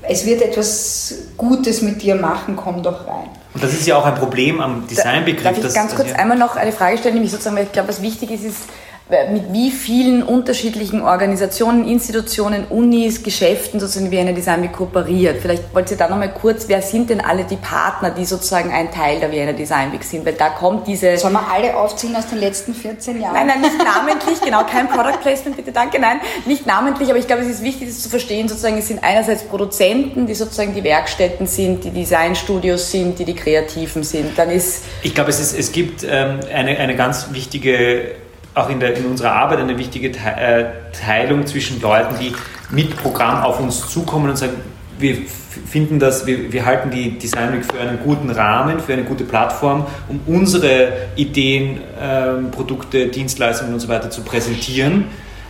es 0.07 0.25
wird 0.25 0.41
etwas 0.41 1.15
Gutes 1.37 1.81
mit 1.81 2.01
dir 2.01 2.15
machen, 2.15 2.55
komm 2.55 2.83
doch 2.83 3.07
rein. 3.07 3.29
Und 3.53 3.63
das 3.63 3.73
ist 3.73 3.85
ja 3.85 3.97
auch 3.97 4.05
ein 4.05 4.15
Problem 4.15 4.59
am 4.59 4.87
Designbegriff. 4.87 5.43
Darf 5.43 5.65
ich 5.65 5.73
ganz 5.73 5.95
kurz 5.95 6.11
einmal 6.13 6.37
noch 6.37 6.55
eine 6.55 6.71
Frage 6.71 6.97
stellen, 6.97 7.15
nämlich 7.15 7.31
sozusagen, 7.31 7.55
weil 7.55 7.65
ich 7.65 7.71
glaube, 7.71 7.89
was 7.89 8.01
wichtig 8.01 8.31
ist, 8.31 8.43
ist, 8.43 8.61
mit 9.09 9.51
wie 9.51 9.69
vielen 9.69 10.23
unterschiedlichen 10.23 11.01
Organisationen, 11.01 11.87
Institutionen, 11.87 12.65
Unis, 12.69 13.21
Geschäften 13.21 13.79
sozusagen 13.79 14.11
wie 14.11 14.17
eine 14.17 14.33
Design 14.33 14.63
Week 14.63 14.71
kooperiert. 14.71 15.41
Vielleicht 15.41 15.73
wollt 15.75 15.91
ihr 15.91 15.97
da 15.97 16.07
nochmal 16.07 16.33
kurz, 16.33 16.69
wer 16.69 16.81
sind 16.81 17.09
denn 17.09 17.19
alle 17.19 17.43
die 17.43 17.57
Partner, 17.57 18.11
die 18.11 18.23
sozusagen 18.23 18.71
ein 18.71 18.91
Teil 18.91 19.19
der 19.19 19.29
Vienna 19.31 19.51
Design 19.51 19.91
Week 19.91 20.03
sind? 20.03 20.25
Weil 20.25 20.33
da 20.33 20.49
kommt 20.49 20.87
diese... 20.87 21.17
Sollen 21.17 21.33
wir 21.33 21.51
alle 21.51 21.75
aufziehen 21.75 22.15
aus 22.15 22.27
den 22.27 22.39
letzten 22.39 22.73
14 22.73 23.21
Jahren? 23.21 23.33
Nein, 23.33 23.47
nein, 23.47 23.61
nicht 23.61 23.77
namentlich, 23.77 24.41
genau, 24.41 24.63
kein 24.63 24.87
Product 24.87 25.19
Placement, 25.21 25.57
bitte, 25.57 25.73
danke, 25.73 25.99
nein, 25.99 26.21
nicht 26.45 26.65
namentlich, 26.65 27.09
aber 27.09 27.19
ich 27.19 27.27
glaube, 27.27 27.41
es 27.41 27.49
ist 27.49 27.61
wichtig, 27.61 27.89
das 27.89 28.01
zu 28.01 28.09
verstehen, 28.09 28.47
sozusagen, 28.47 28.77
es 28.77 28.87
sind 28.87 29.03
einerseits 29.03 29.43
Produzenten, 29.43 30.27
die 30.27 30.33
sozusagen 30.33 30.73
die 30.73 30.83
Werkstätten 30.83 31.45
sind, 31.45 31.83
die 31.83 31.91
Designstudios 31.91 32.89
sind, 32.89 33.19
die 33.19 33.25
die 33.25 33.35
Kreativen 33.35 34.03
sind. 34.03 34.37
Dann 34.37 34.49
ist... 34.49 34.83
Ich 35.03 35.13
glaube, 35.13 35.29
es, 35.29 35.41
ist, 35.41 35.59
es 35.59 35.73
gibt 35.73 36.03
ähm, 36.03 36.39
eine, 36.53 36.77
eine 36.77 36.95
ganz 36.95 37.27
wichtige 37.31 38.22
auch 38.53 38.69
in, 38.69 38.79
der, 38.79 38.95
in 38.95 39.05
unserer 39.05 39.33
Arbeit 39.33 39.59
eine 39.59 39.77
wichtige 39.77 40.09
äh, 40.09 40.65
Teilung 40.91 41.45
zwischen 41.47 41.81
Leuten, 41.81 42.15
die 42.19 42.33
mit 42.69 42.95
Programm 42.95 43.43
auf 43.43 43.59
uns 43.59 43.89
zukommen 43.89 44.29
und 44.29 44.37
sagen, 44.37 44.53
wir 44.99 45.17
finden 45.65 45.99
das, 45.99 46.25
wir, 46.25 46.51
wir 46.51 46.65
halten 46.65 46.89
die 46.89 47.17
Design 47.17 47.53
Week 47.53 47.65
für 47.65 47.79
einen 47.79 47.99
guten 48.03 48.29
Rahmen, 48.29 48.79
für 48.79 48.93
eine 48.93 49.03
gute 49.03 49.23
Plattform, 49.23 49.85
um 50.07 50.19
unsere 50.25 50.93
Ideen, 51.15 51.81
ähm, 52.01 52.51
Produkte, 52.51 53.07
Dienstleistungen 53.07 53.73
und 53.73 53.79
so 53.79 53.87
weiter 53.87 54.09
zu 54.09 54.21
präsentieren. 54.21 55.05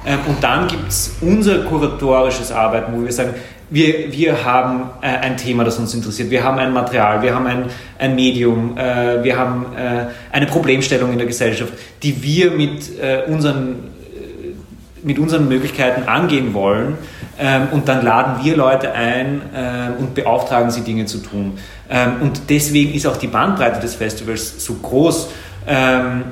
Ähm, 0.05 0.19
und 0.27 0.43
dann 0.43 0.67
gibt 0.67 0.89
es 0.89 1.15
unser 1.22 1.60
kuratorisches 1.60 2.51
Arbeiten, 2.51 2.93
wo 2.93 3.03
wir 3.03 3.12
sagen, 3.12 3.33
wir, 3.74 4.13
wir 4.13 4.46
haben 4.46 4.92
äh, 5.01 5.08
ein 5.08 5.36
Thema, 5.36 5.63
das 5.63 5.80
uns 5.80 5.96
interessiert. 5.96 6.30
Wir 6.30 6.44
haben 6.44 6.60
ein 6.60 6.72
Material, 6.72 7.24
wir 7.24 7.34
haben 7.34 7.48
ein, 7.48 7.65
ein 7.98 8.13
Medium, 8.13 8.77
äh, 8.77 9.24
wir 9.24 9.36
haben 9.36 9.65
äh, 9.75 10.06
eine 10.32 10.46
Problemstellung 10.46 11.12
in 11.12 11.18
der 11.18 11.25
Gesellschaft, 11.25 11.74
die 12.03 12.22
wir 12.22 12.51
mit, 12.51 13.00
äh, 13.00 13.24
unseren, 13.25 13.72
äh, 14.13 14.53
mit 15.01 15.18
unseren 15.18 15.48
Möglichkeiten 15.48 16.08
angehen 16.08 16.53
wollen. 16.53 17.00
Ähm, 17.39 17.70
und 17.72 17.88
dann 17.88 18.06
laden 18.06 18.46
wir 18.46 18.56
Leute 18.56 18.92
ein 18.92 19.42
ähm, 19.56 19.94
und 19.98 20.13
beauftragen 20.13 20.70
sie, 20.70 20.82
Dinge 20.82 21.06
zu 21.06 21.18
tun. 21.18 21.58
Ähm, 21.89 22.22
und 22.22 22.42
deswegen 22.50 22.94
ist 22.94 23.08
auch 23.08 23.18
die 23.18 23.25
Bandbreite 23.25 23.80
des 23.80 23.96
Festivals 23.96 24.63
so 24.63 24.75
groß, 24.75 25.30
ähm, 25.65 26.25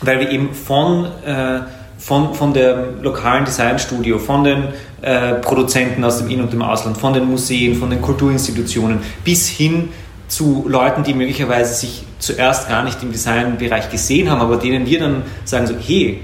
weil 0.00 0.20
wir 0.20 0.30
eben 0.30 0.54
von 0.54 1.04
äh, 1.26 1.60
von, 1.98 2.34
von 2.34 2.52
dem 2.52 3.02
lokalen 3.02 3.44
Designstudio, 3.44 4.18
von 4.18 4.44
den 4.44 4.68
äh, 5.06 5.34
Produzenten 5.34 6.02
aus 6.02 6.18
dem 6.18 6.28
In- 6.28 6.40
und 6.40 6.52
dem 6.52 6.62
Ausland, 6.62 6.96
von 6.98 7.12
den 7.12 7.26
Museen, 7.30 7.76
von 7.76 7.90
den 7.90 8.02
Kulturinstitutionen 8.02 8.98
bis 9.22 9.48
hin 9.48 9.90
zu 10.26 10.64
Leuten, 10.66 11.04
die 11.04 11.14
möglicherweise 11.14 11.74
sich 11.74 12.02
zuerst 12.18 12.68
gar 12.68 12.82
nicht 12.82 13.00
im 13.04 13.12
Designbereich 13.12 13.88
gesehen 13.88 14.28
haben, 14.28 14.40
aber 14.40 14.56
denen 14.56 14.84
wir 14.84 14.98
dann 14.98 15.22
sagen 15.44 15.68
so, 15.68 15.74
hey, 15.78 16.22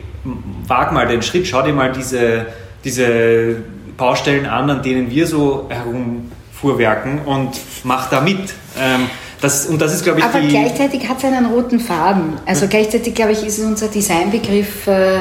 wag 0.66 0.90
mal 0.90 1.06
den 1.06 1.22
Schritt, 1.22 1.46
schau 1.46 1.62
dir 1.62 1.72
mal 1.72 1.92
diese, 1.92 2.46
diese 2.84 3.62
Baustellen 3.96 4.46
an, 4.46 4.68
an 4.68 4.82
denen 4.82 5.08
wir 5.12 5.28
so 5.28 5.68
herumfuhrwerken 5.68 7.20
und 7.24 7.50
mach 7.84 8.10
da 8.10 8.20
mit. 8.20 8.52
Ähm, 8.80 9.06
das, 9.40 9.66
und 9.66 9.80
das 9.80 9.94
ist, 9.94 10.02
glaube 10.02 10.18
ich, 10.18 10.24
Aber 10.24 10.40
gleichzeitig 10.40 11.08
hat 11.08 11.18
es 11.18 11.24
einen 11.24 11.46
roten 11.46 11.78
Faden. 11.78 12.32
Also 12.46 12.66
gleichzeitig, 12.66 13.14
glaube 13.14 13.30
ich, 13.30 13.46
ist 13.46 13.60
unser 13.60 13.86
Designbegriff 13.86 14.88
äh, 14.88 15.20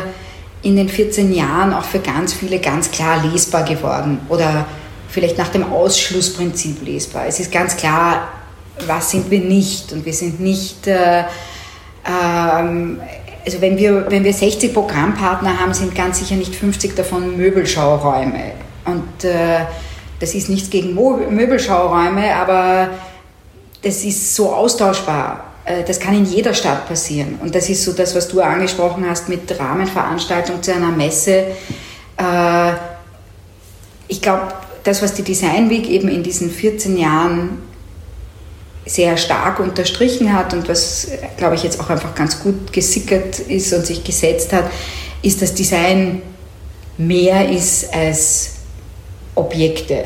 in 0.63 0.75
den 0.75 0.89
14 0.89 1.33
Jahren 1.33 1.73
auch 1.73 1.83
für 1.83 1.99
ganz 1.99 2.33
viele 2.33 2.59
ganz 2.59 2.91
klar 2.91 3.23
lesbar 3.25 3.63
geworden 3.63 4.19
oder 4.29 4.65
vielleicht 5.09 5.37
nach 5.37 5.49
dem 5.49 5.71
Ausschlussprinzip 5.71 6.85
lesbar. 6.85 7.25
Es 7.27 7.39
ist 7.39 7.51
ganz 7.51 7.75
klar, 7.75 8.29
was 8.87 9.11
sind 9.11 9.29
wir 9.29 9.39
nicht? 9.39 9.91
Und 9.91 10.05
wir 10.05 10.13
sind 10.13 10.39
nicht, 10.39 10.87
äh, 10.87 11.23
ähm, 12.05 12.99
also 13.43 13.59
wenn 13.59 13.77
wir, 13.77 14.05
wenn 14.09 14.23
wir 14.23 14.33
60 14.33 14.73
Programmpartner 14.73 15.59
haben, 15.59 15.73
sind 15.73 15.95
ganz 15.95 16.19
sicher 16.19 16.35
nicht 16.35 16.55
50 16.55 16.95
davon 16.95 17.37
Möbelschauräume. 17.37 18.53
Und 18.85 19.23
äh, 19.23 19.65
das 20.19 20.35
ist 20.35 20.49
nichts 20.49 20.69
gegen 20.69 20.93
Möbelschauräume, 20.93 22.35
aber 22.35 22.89
das 23.81 24.03
ist 24.03 24.35
so 24.35 24.53
austauschbar 24.53 25.50
das 25.65 25.99
kann 25.99 26.15
in 26.15 26.25
jeder 26.25 26.53
Stadt 26.53 26.87
passieren. 26.87 27.39
Und 27.41 27.53
das 27.53 27.69
ist 27.69 27.83
so 27.83 27.93
das, 27.93 28.15
was 28.15 28.27
du 28.27 28.41
angesprochen 28.41 29.07
hast 29.07 29.29
mit 29.29 29.59
Rahmenveranstaltung 29.59 30.61
zu 30.63 30.73
einer 30.73 30.91
Messe. 30.91 31.45
Äh, 32.17 32.73
ich 34.07 34.21
glaube, 34.21 34.53
das, 34.83 35.01
was 35.01 35.13
die 35.13 35.23
Design 35.23 35.69
Week 35.69 35.87
eben 35.87 36.07
in 36.07 36.23
diesen 36.23 36.49
14 36.49 36.97
Jahren 36.97 37.61
sehr 38.85 39.15
stark 39.15 39.59
unterstrichen 39.59 40.33
hat 40.33 40.53
und 40.53 40.67
was, 40.67 41.07
glaube 41.37 41.55
ich, 41.55 41.63
jetzt 41.63 41.79
auch 41.79 41.89
einfach 41.89 42.15
ganz 42.15 42.39
gut 42.39 42.73
gesickert 42.73 43.39
ist 43.39 43.71
und 43.73 43.85
sich 43.85 44.03
gesetzt 44.03 44.53
hat, 44.53 44.65
ist, 45.21 45.41
dass 45.41 45.53
Design 45.53 46.23
mehr 46.97 47.49
ist 47.49 47.93
als 47.93 48.53
Objekte 49.35 50.05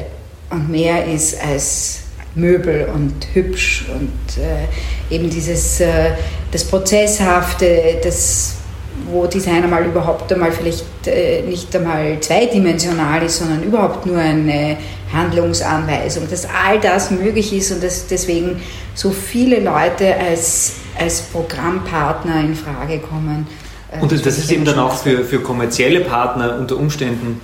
und 0.49 0.69
mehr 0.69 1.05
ist 1.05 1.41
als 1.41 1.99
Möbel 2.35 2.89
und 2.93 3.13
hübsch 3.33 3.85
und 3.89 4.41
äh, 4.41 5.13
eben 5.13 5.29
dieses 5.29 5.79
äh, 5.79 6.11
das 6.51 6.65
Prozesshafte, 6.65 7.99
das 8.03 8.57
wo 9.11 9.25
Design 9.25 9.63
einmal 9.63 9.85
überhaupt 9.85 10.31
einmal 10.31 10.51
vielleicht 10.51 10.85
äh, 11.05 11.41
nicht 11.41 11.75
einmal 11.75 12.19
zweidimensional 12.19 13.23
ist, 13.23 13.39
sondern 13.39 13.63
überhaupt 13.63 14.05
nur 14.05 14.17
eine 14.17 14.77
Handlungsanweisung, 15.13 16.29
dass 16.29 16.45
all 16.45 16.79
das 16.79 17.11
möglich 17.11 17.53
ist 17.53 17.71
und 17.71 17.83
dass 17.83 18.07
deswegen 18.07 18.61
so 18.93 19.11
viele 19.11 19.59
Leute 19.59 20.15
als, 20.15 20.73
als 20.97 21.21
Programmpartner 21.21 22.39
in 22.39 22.55
Frage 22.55 22.99
kommen. 22.99 23.47
Äh, 23.91 24.01
und 24.01 24.11
das, 24.11 24.21
das 24.21 24.37
ist 24.37 24.51
eben 24.51 24.65
dann 24.65 24.79
auch 24.79 24.95
für, 24.95 25.23
für 25.23 25.39
kommerzielle 25.39 26.01
Partner 26.01 26.57
unter 26.57 26.77
Umständen 26.77 27.41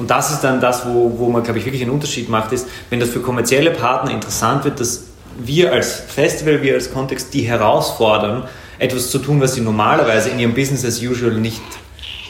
und 0.00 0.10
das 0.10 0.30
ist 0.30 0.40
dann 0.40 0.62
das, 0.62 0.86
wo, 0.86 1.12
wo 1.18 1.28
man, 1.28 1.42
glaube 1.42 1.58
ich, 1.58 1.66
wirklich 1.66 1.82
einen 1.82 1.90
Unterschied 1.90 2.30
macht, 2.30 2.52
ist, 2.52 2.66
wenn 2.88 3.00
das 3.00 3.10
für 3.10 3.20
kommerzielle 3.20 3.70
Partner 3.70 4.10
interessant 4.12 4.64
wird, 4.64 4.80
dass 4.80 5.04
wir 5.38 5.72
als 5.72 5.92
Festival, 5.94 6.62
wir 6.62 6.74
als 6.74 6.90
Kontext 6.90 7.34
die 7.34 7.42
herausfordern, 7.42 8.44
etwas 8.78 9.10
zu 9.10 9.18
tun, 9.18 9.42
was 9.42 9.54
sie 9.54 9.60
normalerweise 9.60 10.30
in 10.30 10.38
ihrem 10.38 10.54
Business 10.54 10.86
as 10.86 11.02
usual 11.02 11.32
nicht 11.32 11.60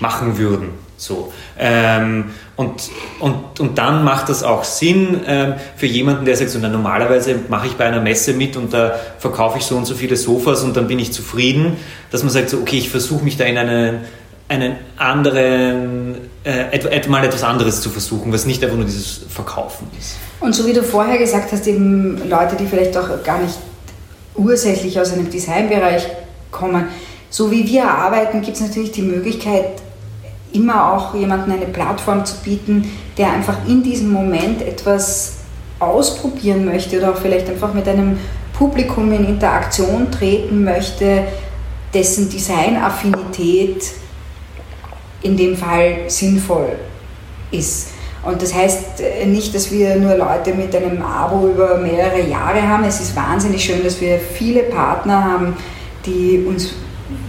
machen 0.00 0.36
würden. 0.36 0.70
So. 0.96 1.32
Ähm, 1.56 2.32
und, 2.56 2.90
und, 3.20 3.60
und 3.60 3.78
dann 3.78 4.02
macht 4.02 4.28
das 4.28 4.42
auch 4.42 4.64
Sinn 4.64 5.20
ähm, 5.26 5.54
für 5.76 5.86
jemanden, 5.86 6.24
der 6.24 6.36
sagt, 6.36 6.50
so, 6.50 6.58
na, 6.60 6.68
normalerweise 6.68 7.36
mache 7.48 7.68
ich 7.68 7.74
bei 7.74 7.84
einer 7.84 8.00
Messe 8.00 8.32
mit 8.32 8.56
und 8.56 8.74
da 8.74 8.96
verkaufe 9.18 9.58
ich 9.58 9.64
so 9.64 9.76
und 9.76 9.84
so 9.84 9.94
viele 9.94 10.16
Sofas 10.16 10.64
und 10.64 10.76
dann 10.76 10.88
bin 10.88 10.98
ich 10.98 11.12
zufrieden, 11.12 11.76
dass 12.10 12.24
man 12.24 12.32
sagt, 12.32 12.50
so, 12.50 12.58
okay, 12.58 12.78
ich 12.78 12.90
versuche 12.90 13.22
mich 13.22 13.36
da 13.36 13.44
in 13.44 13.56
einen 13.56 14.00
einen 14.50 14.76
anderen, 14.96 16.16
äh, 16.44 17.08
mal 17.08 17.24
etwas 17.24 17.42
anderes 17.42 17.80
zu 17.80 17.90
versuchen, 17.90 18.32
was 18.32 18.46
nicht 18.46 18.62
einfach 18.62 18.76
nur 18.76 18.86
dieses 18.86 19.20
Verkaufen 19.28 19.88
ist. 19.98 20.16
Und 20.40 20.54
so 20.54 20.66
wie 20.66 20.72
du 20.72 20.82
vorher 20.82 21.18
gesagt 21.18 21.52
hast, 21.52 21.66
eben 21.66 22.28
Leute, 22.28 22.56
die 22.56 22.66
vielleicht 22.66 22.96
auch 22.96 23.22
gar 23.22 23.38
nicht 23.38 23.58
ursächlich 24.34 24.98
aus 24.98 25.12
einem 25.12 25.30
Designbereich 25.30 26.06
kommen, 26.50 26.88
so 27.28 27.50
wie 27.50 27.66
wir 27.66 27.88
arbeiten, 27.88 28.40
gibt 28.40 28.56
es 28.56 28.62
natürlich 28.62 28.90
die 28.92 29.02
Möglichkeit, 29.02 29.66
immer 30.52 30.92
auch 30.92 31.14
jemandem 31.14 31.52
eine 31.52 31.66
Plattform 31.66 32.24
zu 32.24 32.36
bieten, 32.38 32.90
der 33.16 33.32
einfach 33.32 33.56
in 33.68 33.82
diesem 33.82 34.10
Moment 34.10 34.62
etwas 34.62 35.34
ausprobieren 35.78 36.64
möchte 36.64 36.98
oder 36.98 37.12
auch 37.12 37.16
vielleicht 37.16 37.48
einfach 37.48 37.72
mit 37.72 37.86
einem 37.86 38.18
Publikum 38.52 39.12
in 39.12 39.26
Interaktion 39.26 40.10
treten 40.10 40.64
möchte, 40.64 41.24
dessen 41.94 42.28
Designaffinität 42.28 43.84
in 45.22 45.36
dem 45.36 45.56
Fall 45.56 46.08
sinnvoll 46.08 46.76
ist. 47.50 47.88
Und 48.22 48.42
das 48.42 48.54
heißt 48.54 49.00
äh, 49.00 49.26
nicht, 49.26 49.54
dass 49.54 49.70
wir 49.70 49.96
nur 49.96 50.14
Leute 50.14 50.54
mit 50.54 50.74
einem 50.74 51.02
Abo 51.02 51.48
über 51.48 51.78
mehrere 51.78 52.20
Jahre 52.20 52.66
haben. 52.66 52.84
Es 52.84 53.00
ist 53.00 53.16
wahnsinnig 53.16 53.64
schön, 53.64 53.82
dass 53.82 54.00
wir 54.00 54.18
viele 54.18 54.64
Partner 54.64 55.24
haben, 55.24 55.56
die 56.04 56.44
uns 56.46 56.74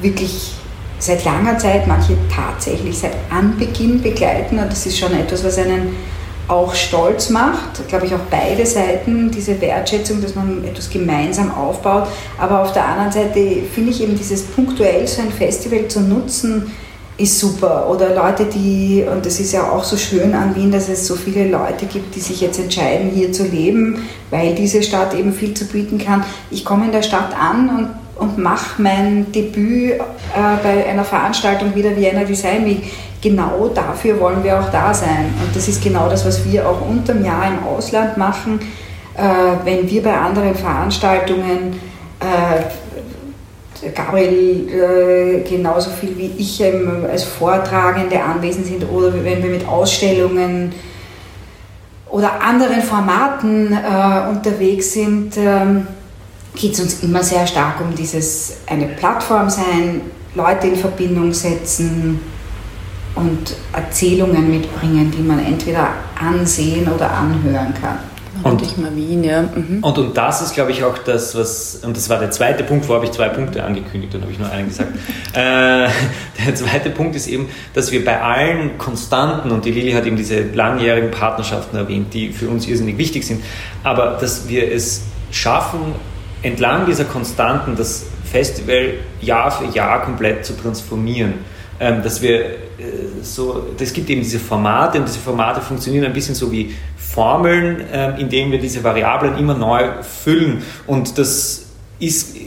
wirklich 0.01 0.53
seit 0.99 1.23
langer 1.25 1.57
Zeit, 1.57 1.87
manche 1.87 2.15
tatsächlich 2.33 2.97
seit 2.97 3.13
Anbeginn 3.29 4.01
begleiten. 4.01 4.59
Und 4.59 4.71
das 4.71 4.85
ist 4.85 4.99
schon 4.99 5.13
etwas, 5.13 5.43
was 5.43 5.57
einen 5.57 5.95
auch 6.47 6.75
stolz 6.75 7.29
macht, 7.29 7.87
glaube 7.87 8.05
ich, 8.05 8.13
auch 8.13 8.27
beide 8.29 8.65
Seiten, 8.65 9.31
diese 9.31 9.59
Wertschätzung, 9.61 10.21
dass 10.21 10.35
man 10.35 10.65
etwas 10.65 10.89
gemeinsam 10.89 11.53
aufbaut. 11.53 12.07
Aber 12.37 12.61
auf 12.61 12.73
der 12.73 12.85
anderen 12.85 13.11
Seite 13.11 13.63
finde 13.73 13.91
ich 13.91 14.03
eben 14.03 14.17
dieses 14.17 14.43
punktuell 14.43 15.07
so 15.07 15.21
ein 15.21 15.31
Festival 15.31 15.87
zu 15.87 16.01
nutzen, 16.01 16.71
ist 17.21 17.39
super. 17.39 17.89
Oder 17.89 18.15
Leute, 18.15 18.45
die, 18.45 19.05
und 19.09 19.25
das 19.25 19.39
ist 19.39 19.51
ja 19.51 19.69
auch 19.69 19.83
so 19.83 19.97
schön 19.97 20.33
an 20.33 20.55
Wien, 20.55 20.71
dass 20.71 20.89
es 20.89 21.07
so 21.07 21.15
viele 21.15 21.47
Leute 21.49 21.85
gibt, 21.85 22.15
die 22.15 22.19
sich 22.19 22.41
jetzt 22.41 22.59
entscheiden, 22.59 23.11
hier 23.13 23.31
zu 23.31 23.43
leben, 23.43 24.03
weil 24.29 24.55
diese 24.55 24.81
Stadt 24.83 25.13
eben 25.13 25.33
viel 25.33 25.53
zu 25.53 25.65
bieten 25.65 25.97
kann. 25.97 26.23
Ich 26.49 26.65
komme 26.65 26.85
in 26.85 26.91
der 26.91 27.03
Stadt 27.03 27.33
an 27.39 27.69
und 27.69 27.87
und 28.21 28.37
mache 28.37 28.79
mein 28.79 29.31
Debüt 29.31 29.93
äh, 29.93 29.99
bei 30.61 30.85
einer 30.87 31.03
Veranstaltung 31.03 31.73
wie 31.73 31.81
der 31.81 31.97
Vienna 31.97 32.23
Design 32.23 32.65
Week. 32.67 32.83
Genau 33.19 33.71
dafür 33.73 34.19
wollen 34.19 34.43
wir 34.43 34.59
auch 34.59 34.69
da 34.69 34.93
sein. 34.93 35.33
Und 35.43 35.55
das 35.55 35.67
ist 35.67 35.83
genau 35.83 36.07
das, 36.07 36.23
was 36.23 36.45
wir 36.45 36.69
auch 36.69 36.87
unterm 36.87 37.25
Jahr 37.25 37.47
im 37.47 37.63
Ausland 37.65 38.17
machen. 38.17 38.59
Äh, 39.17 39.23
wenn 39.65 39.89
wir 39.89 40.03
bei 40.03 40.15
anderen 40.15 40.53
Veranstaltungen 40.53 41.79
äh, 42.19 42.61
Gabriel 43.95 44.67
äh, 44.69 45.49
genauso 45.49 45.89
viel 45.89 46.17
wie 46.17 46.31
ich 46.37 46.61
ähm, 46.61 47.05
als 47.09 47.23
Vortragende 47.23 48.21
anwesend 48.21 48.67
sind 48.67 48.89
oder 48.89 49.13
wenn 49.23 49.41
wir 49.41 49.49
mit 49.49 49.67
Ausstellungen 49.67 50.73
oder 52.09 52.41
anderen 52.41 52.81
Formaten 52.81 53.73
äh, 53.73 54.29
unterwegs 54.29 54.93
sind, 54.93 55.37
ähm, 55.37 55.87
geht 56.55 56.73
es 56.73 56.79
uns 56.81 57.03
immer 57.03 57.23
sehr 57.23 57.47
stark 57.47 57.81
um 57.81 57.95
dieses 57.95 58.57
eine 58.67 58.87
Plattform 58.87 59.49
sein, 59.49 60.01
Leute 60.35 60.67
in 60.67 60.75
Verbindung 60.75 61.33
setzen 61.33 62.19
und 63.15 63.55
Erzählungen 63.73 64.49
mitbringen, 64.49 65.11
die 65.11 65.21
man 65.23 65.39
entweder 65.39 65.89
ansehen 66.19 66.87
oder 66.87 67.11
anhören 67.11 67.73
kann. 67.81 68.10
Und, 68.43 68.61
ich 68.61 68.77
mal 68.77 68.95
Wien, 68.95 69.23
ja. 69.23 69.43
Mhm. 69.43 69.79
Und, 69.81 69.97
und 69.97 70.17
das 70.17 70.41
ist, 70.41 70.53
glaube 70.53 70.71
ich, 70.71 70.83
auch 70.83 70.97
das, 70.97 71.35
was, 71.35 71.81
und 71.83 71.95
das 71.95 72.09
war 72.09 72.19
der 72.19 72.31
zweite 72.31 72.63
Punkt, 72.63 72.87
wo 72.87 72.95
habe 72.95 73.05
ich 73.05 73.11
zwei 73.11 73.29
Punkte 73.29 73.63
angekündigt, 73.63 74.13
dann 74.13 74.21
habe 74.21 74.31
ich 74.31 74.39
nur 74.39 74.49
einen 74.49 74.67
gesagt. 74.67 74.91
äh, 75.33 75.87
der 76.45 76.55
zweite 76.55 76.89
Punkt 76.89 77.15
ist 77.15 77.27
eben, 77.27 77.49
dass 77.73 77.91
wir 77.91 78.03
bei 78.03 78.21
allen 78.21 78.77
Konstanten, 78.77 79.51
und 79.51 79.65
die 79.65 79.71
Lili 79.71 79.91
hat 79.91 80.05
eben 80.05 80.15
diese 80.15 80.41
langjährigen 80.41 81.11
Partnerschaften 81.11 81.77
erwähnt, 81.77 82.13
die 82.13 82.31
für 82.31 82.49
uns 82.49 82.67
irrsinnig 82.67 82.97
wichtig 82.97 83.25
sind, 83.25 83.43
aber 83.83 84.17
dass 84.19 84.47
wir 84.49 84.71
es 84.71 85.03
schaffen, 85.31 85.95
entlang 86.41 86.85
dieser 86.85 87.05
Konstanten 87.05 87.75
das 87.75 88.05
Festival 88.23 88.93
Jahr 89.21 89.51
für 89.51 89.65
Jahr 89.75 90.03
komplett 90.03 90.45
zu 90.45 90.53
transformieren. 90.53 91.33
Ähm, 91.83 92.03
dass 92.03 92.21
wir 92.21 92.41
äh, 92.41 92.53
so, 93.23 93.73
es 93.79 93.91
gibt 93.91 94.07
eben 94.11 94.21
diese 94.21 94.37
Formate 94.37 94.99
und 94.99 95.07
diese 95.07 95.17
Formate 95.17 95.61
funktionieren 95.61 96.05
ein 96.05 96.13
bisschen 96.13 96.35
so 96.35 96.51
wie 96.51 96.75
Formeln, 96.95 97.83
ähm, 97.91 98.13
indem 98.19 98.51
wir 98.51 98.59
diese 98.59 98.83
Variablen 98.83 99.35
immer 99.39 99.55
neu 99.55 100.03
füllen. 100.03 100.61
Und 100.85 101.17
das 101.17 101.65
ist 101.97 102.37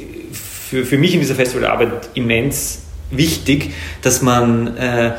für, 0.71 0.85
für 0.85 0.99
mich 0.99 1.15
in 1.15 1.21
dieser 1.21 1.35
Festivalarbeit 1.35 2.11
immens 2.15 2.83
wichtig, 3.11 3.73
dass 4.03 4.23
man 4.23 4.77
äh, 4.77 5.15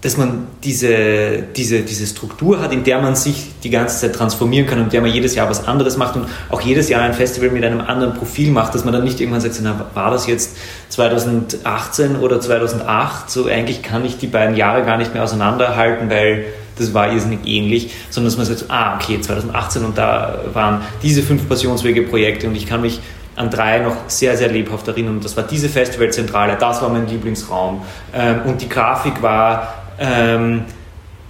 dass 0.00 0.16
man 0.16 0.46
diese, 0.62 1.42
diese, 1.56 1.80
diese 1.80 2.06
Struktur 2.06 2.60
hat, 2.60 2.72
in 2.72 2.84
der 2.84 3.00
man 3.00 3.16
sich 3.16 3.46
die 3.64 3.70
ganze 3.70 4.00
Zeit 4.00 4.14
transformieren 4.14 4.66
kann 4.66 4.78
und 4.78 4.84
in 4.84 4.90
der 4.90 5.00
man 5.00 5.10
jedes 5.10 5.34
Jahr 5.34 5.50
was 5.50 5.66
anderes 5.66 5.96
macht 5.96 6.14
und 6.14 6.26
auch 6.50 6.60
jedes 6.60 6.88
Jahr 6.88 7.02
ein 7.02 7.14
Festival 7.14 7.50
mit 7.50 7.64
einem 7.64 7.80
anderen 7.80 8.14
Profil 8.14 8.52
macht, 8.52 8.74
dass 8.74 8.84
man 8.84 8.94
dann 8.94 9.02
nicht 9.02 9.20
irgendwann 9.20 9.40
sagt, 9.40 9.58
na, 9.60 9.86
war 9.94 10.10
das 10.12 10.28
jetzt 10.28 10.56
2018 10.90 12.16
oder 12.16 12.40
2008? 12.40 13.28
So 13.28 13.46
eigentlich 13.46 13.82
kann 13.82 14.04
ich 14.04 14.18
die 14.18 14.28
beiden 14.28 14.56
Jahre 14.56 14.84
gar 14.84 14.98
nicht 14.98 15.14
mehr 15.14 15.24
auseinanderhalten, 15.24 16.08
weil 16.08 16.44
das 16.78 16.94
war 16.94 17.12
irrsinnig 17.12 17.40
ähnlich, 17.44 17.92
sondern 18.08 18.30
dass 18.30 18.36
man 18.36 18.46
sagt, 18.46 18.70
ah, 18.70 18.94
okay, 18.94 19.20
2018 19.20 19.84
und 19.84 19.98
da 19.98 20.44
waren 20.52 20.82
diese 21.02 21.22
fünf 21.22 21.48
Passionswege-Projekte 21.48 22.46
und 22.46 22.54
ich 22.54 22.66
kann 22.66 22.82
mich 22.82 23.00
an 23.34 23.50
drei 23.50 23.78
noch 23.78 23.96
sehr, 24.08 24.36
sehr 24.36 24.48
lebhaft 24.48 24.86
erinnern. 24.88 25.16
Und 25.16 25.24
das 25.24 25.36
war 25.36 25.44
diese 25.44 25.68
Festivalzentrale, 25.68 26.56
das 26.56 26.82
war 26.82 26.88
mein 26.88 27.06
Lieblingsraum. 27.06 27.82
Ähm, 28.12 28.40
und 28.46 28.60
die 28.60 28.68
Grafik 28.68 29.22
war 29.22 29.74
ähm, 29.98 30.64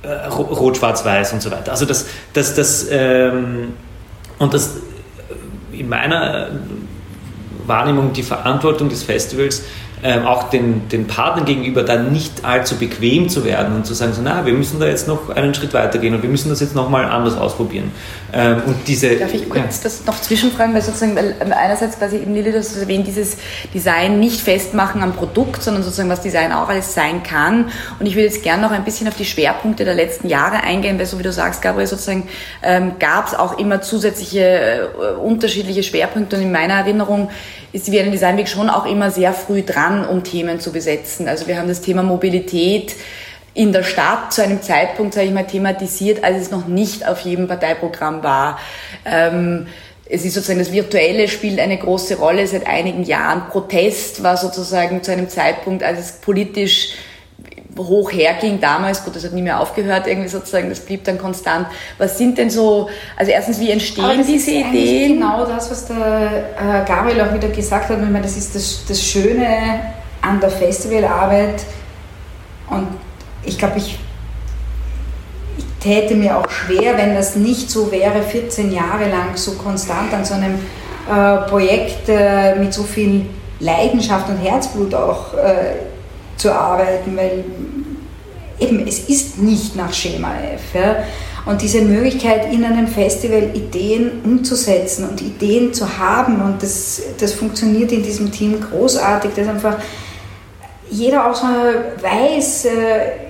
äh, 0.02 0.26
rot, 0.26 0.76
schwarz, 0.76 1.04
weiß 1.04 1.32
und 1.32 1.42
so 1.42 1.50
weiter. 1.50 1.72
Also 1.72 1.86
das, 1.86 2.06
das, 2.32 2.54
das 2.54 2.86
ähm, 2.90 3.74
und 4.38 4.54
das 4.54 4.76
in 5.72 5.88
meiner 5.88 6.50
Wahrnehmung 7.66 8.12
die 8.12 8.22
Verantwortung 8.22 8.88
des 8.88 9.02
Festivals 9.02 9.62
ähm, 10.02 10.26
auch 10.26 10.50
den, 10.50 10.88
den 10.88 11.06
Partnern 11.06 11.44
gegenüber 11.44 11.82
dann 11.82 12.12
nicht 12.12 12.44
allzu 12.44 12.76
bequem 12.76 13.28
zu 13.28 13.44
werden 13.44 13.74
und 13.74 13.86
zu 13.86 13.94
sagen, 13.94 14.12
so, 14.12 14.22
na, 14.22 14.46
wir 14.46 14.52
müssen 14.52 14.78
da 14.78 14.86
jetzt 14.86 15.08
noch 15.08 15.30
einen 15.30 15.54
Schritt 15.54 15.74
weitergehen 15.74 16.14
und 16.14 16.22
wir 16.22 16.30
müssen 16.30 16.48
das 16.50 16.60
jetzt 16.60 16.74
nochmal 16.74 17.04
anders 17.04 17.36
ausprobieren. 17.36 17.90
Ähm, 18.32 18.62
und 18.66 18.76
diese, 18.86 19.16
Darf 19.16 19.34
ich 19.34 19.48
kurz 19.48 19.78
ja. 19.78 19.82
das 19.84 20.04
noch 20.04 20.20
zwischenfragen, 20.20 20.74
weil 20.74 20.82
sozusagen 20.82 21.16
weil 21.16 21.34
ähm, 21.40 21.52
einerseits 21.52 21.98
quasi 21.98 22.16
eben 22.16 22.34
Lili, 22.34 22.52
das 22.52 22.76
erwähnt, 22.76 23.06
dieses 23.06 23.38
Design 23.72 24.20
nicht 24.20 24.40
festmachen 24.40 25.02
am 25.02 25.14
Produkt, 25.14 25.62
sondern 25.62 25.82
sozusagen 25.82 26.10
was 26.10 26.20
Design 26.20 26.52
auch 26.52 26.68
alles 26.68 26.94
sein 26.94 27.22
kann. 27.22 27.70
Und 27.98 28.06
ich 28.06 28.14
würde 28.14 28.26
jetzt 28.26 28.42
gerne 28.42 28.62
noch 28.62 28.70
ein 28.70 28.84
bisschen 28.84 29.08
auf 29.08 29.16
die 29.16 29.24
Schwerpunkte 29.24 29.84
der 29.84 29.94
letzten 29.94 30.28
Jahre 30.28 30.62
eingehen, 30.62 30.98
weil 30.98 31.06
so 31.06 31.18
wie 31.18 31.22
du 31.22 31.32
sagst, 31.32 31.62
Gabriel, 31.62 31.86
sozusagen 31.86 32.28
ähm, 32.62 32.92
gab 32.98 33.28
es 33.28 33.34
auch 33.34 33.58
immer 33.58 33.80
zusätzliche 33.80 34.40
äh, 34.40 35.20
unterschiedliche 35.20 35.82
Schwerpunkte 35.82 36.36
und 36.36 36.42
in 36.42 36.52
meiner 36.52 36.74
Erinnerung 36.74 37.30
ist 37.72 37.86
die 37.86 37.92
Vienna 37.92 38.10
Design 38.10 38.36
Week 38.36 38.48
schon 38.48 38.70
auch 38.70 38.86
immer 38.86 39.10
sehr 39.10 39.32
früh 39.32 39.62
dran, 39.62 39.87
um 40.04 40.24
Themen 40.24 40.60
zu 40.60 40.72
besetzen. 40.72 41.28
Also 41.28 41.46
wir 41.46 41.58
haben 41.58 41.68
das 41.68 41.80
Thema 41.80 42.02
Mobilität 42.02 42.94
in 43.54 43.72
der 43.72 43.82
Stadt 43.82 44.32
zu 44.32 44.42
einem 44.42 44.62
Zeitpunkt, 44.62 45.14
sage 45.14 45.26
ich 45.26 45.32
mal, 45.32 45.46
thematisiert, 45.46 46.22
als 46.22 46.42
es 46.42 46.50
noch 46.50 46.66
nicht 46.66 47.06
auf 47.06 47.20
jedem 47.20 47.48
Parteiprogramm 47.48 48.22
war. 48.22 48.58
Ähm, 49.04 49.66
es 50.10 50.24
ist 50.24 50.34
sozusagen 50.34 50.60
das 50.60 50.72
Virtuelle 50.72 51.28
spielt 51.28 51.60
eine 51.60 51.76
große 51.76 52.16
Rolle 52.16 52.46
seit 52.46 52.66
einigen 52.66 53.02
Jahren. 53.02 53.48
Protest 53.50 54.22
war 54.22 54.36
sozusagen 54.36 55.02
zu 55.02 55.12
einem 55.12 55.28
Zeitpunkt, 55.28 55.82
als 55.82 55.98
es 55.98 56.12
politisch 56.12 56.94
hoch 57.86 58.12
herging 58.12 58.60
damals, 58.60 59.04
gut, 59.04 59.16
das 59.16 59.24
hat 59.24 59.32
nie 59.32 59.42
mehr 59.42 59.60
aufgehört, 59.60 60.06
irgendwie 60.06 60.28
sozusagen, 60.28 60.68
das 60.68 60.80
blieb 60.80 61.04
dann 61.04 61.18
konstant. 61.18 61.66
Was 61.98 62.18
sind 62.18 62.38
denn 62.38 62.50
so, 62.50 62.88
also 63.16 63.30
erstens, 63.30 63.60
wie 63.60 63.70
entstehen 63.70 64.24
diese 64.26 64.50
ist 64.50 64.66
Ideen? 64.66 65.20
Genau 65.20 65.44
das, 65.44 65.70
was 65.70 65.86
der 65.86 65.96
äh, 65.96 66.86
Gabriel 66.86 67.20
auch 67.22 67.32
wieder 67.32 67.48
gesagt 67.48 67.88
hat, 67.88 67.98
ich 67.98 68.04
meine, 68.04 68.22
das 68.22 68.36
ist 68.36 68.54
das, 68.54 68.84
das 68.86 69.02
Schöne 69.02 69.80
an 70.20 70.40
der 70.40 70.50
Festivalarbeit 70.50 71.62
und 72.70 72.88
ich 73.44 73.58
glaube, 73.58 73.78
ich, 73.78 73.98
ich 75.56 75.64
täte 75.80 76.14
mir 76.14 76.36
auch 76.36 76.50
schwer, 76.50 76.98
wenn 76.98 77.14
das 77.14 77.36
nicht 77.36 77.70
so 77.70 77.90
wäre, 77.90 78.22
14 78.22 78.72
Jahre 78.72 79.08
lang 79.08 79.36
so 79.36 79.52
konstant 79.52 80.12
an 80.12 80.24
so 80.24 80.34
einem 80.34 80.54
äh, 81.08 81.48
Projekt 81.48 82.08
äh, 82.08 82.56
mit 82.56 82.74
so 82.74 82.82
viel 82.82 83.26
Leidenschaft 83.60 84.28
und 84.28 84.36
Herzblut 84.36 84.94
auch 84.94 85.34
äh, 85.34 85.87
zu 86.38 86.52
arbeiten, 86.52 87.16
weil 87.16 87.44
eben 88.60 88.86
es 88.86 89.08
ist 89.08 89.38
nicht 89.38 89.76
nach 89.76 89.92
Schema 89.92 90.32
F. 90.54 90.74
Ja? 90.74 91.04
Und 91.46 91.62
diese 91.62 91.80
Möglichkeit, 91.80 92.52
in 92.52 92.64
einem 92.64 92.88
Festival 92.88 93.50
Ideen 93.54 94.20
umzusetzen 94.24 95.08
und 95.08 95.22
Ideen 95.22 95.72
zu 95.72 95.98
haben, 95.98 96.42
und 96.42 96.62
das, 96.62 97.02
das 97.18 97.32
funktioniert 97.32 97.92
in 97.92 98.02
diesem 98.02 98.30
Team 98.30 98.60
großartig, 98.60 99.30
dass 99.34 99.48
einfach 99.48 99.76
jeder 100.90 101.30
auch 101.30 101.34
so 101.34 101.46
weiß, 101.46 102.64
äh, 102.66 102.70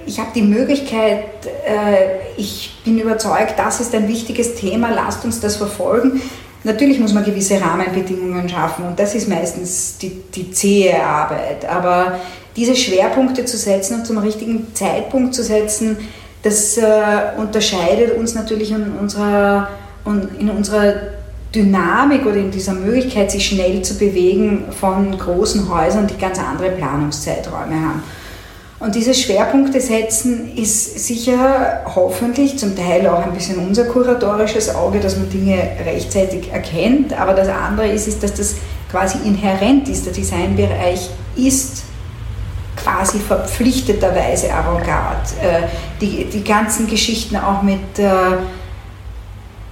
ich 0.06 0.18
habe 0.18 0.30
die 0.34 0.42
Möglichkeit, 0.42 1.46
äh, 1.66 2.36
ich 2.36 2.76
bin 2.84 2.98
überzeugt, 2.98 3.54
das 3.56 3.80
ist 3.80 3.94
ein 3.94 4.08
wichtiges 4.08 4.54
Thema, 4.54 4.90
lasst 4.90 5.24
uns 5.24 5.40
das 5.40 5.56
verfolgen. 5.56 6.22
Natürlich 6.64 6.98
muss 6.98 7.12
man 7.12 7.24
gewisse 7.24 7.60
Rahmenbedingungen 7.60 8.48
schaffen 8.48 8.84
und 8.86 8.98
das 8.98 9.14
ist 9.14 9.28
meistens 9.28 9.96
die, 9.98 10.22
die 10.34 10.50
zähe 10.50 11.02
Arbeit. 11.02 11.64
Aber 11.68 12.18
diese 12.56 12.74
Schwerpunkte 12.74 13.44
zu 13.44 13.56
setzen 13.56 14.00
und 14.00 14.06
zum 14.06 14.18
richtigen 14.18 14.74
Zeitpunkt 14.74 15.34
zu 15.34 15.42
setzen, 15.42 15.96
das 16.42 16.76
äh, 16.76 16.82
unterscheidet 17.36 18.16
uns 18.16 18.34
natürlich 18.34 18.70
in 18.70 18.92
unserer, 18.98 19.68
in 20.38 20.50
unserer 20.50 20.94
Dynamik 21.54 22.26
oder 22.26 22.36
in 22.36 22.50
dieser 22.50 22.74
Möglichkeit, 22.74 23.30
sich 23.30 23.46
schnell 23.46 23.82
zu 23.82 23.94
bewegen 23.94 24.64
von 24.70 25.16
großen 25.16 25.68
Häusern, 25.72 26.06
die 26.06 26.18
ganz 26.18 26.38
andere 26.38 26.70
Planungszeiträume 26.70 27.74
haben. 27.74 28.02
Und 28.80 28.94
diese 28.94 29.12
Schwerpunkte 29.12 29.80
setzen 29.80 30.56
ist 30.56 31.04
sicher 31.04 31.82
hoffentlich 31.96 32.58
zum 32.58 32.76
Teil 32.76 33.08
auch 33.08 33.24
ein 33.24 33.32
bisschen 33.32 33.58
unser 33.58 33.84
kuratorisches 33.86 34.72
Auge, 34.72 35.00
dass 35.00 35.16
man 35.16 35.28
Dinge 35.30 35.58
rechtzeitig 35.84 36.52
erkennt. 36.52 37.18
Aber 37.18 37.34
das 37.34 37.48
andere 37.48 37.88
ist, 37.88 38.06
ist 38.06 38.22
dass 38.22 38.34
das 38.34 38.54
quasi 38.88 39.18
inhärent 39.26 39.88
ist. 39.88 40.06
Der 40.06 40.12
Designbereich 40.12 41.10
ist 41.34 41.82
quasi 42.82 43.18
verpflichteterweise 43.18 44.52
Avantgarde. 44.52 45.30
Äh, 45.42 45.62
die, 46.00 46.24
die 46.24 46.44
ganzen 46.44 46.86
Geschichten 46.86 47.36
auch 47.36 47.62
mit 47.62 47.98
äh, 47.98 48.38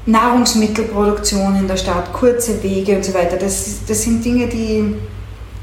Nahrungsmittelproduktion 0.06 1.56
in 1.56 1.66
der 1.66 1.76
Stadt, 1.76 2.12
kurze 2.12 2.62
Wege 2.62 2.96
und 2.96 3.04
so 3.04 3.12
weiter, 3.12 3.36
das, 3.36 3.80
das 3.86 4.02
sind 4.02 4.24
Dinge, 4.24 4.46
die 4.46 4.94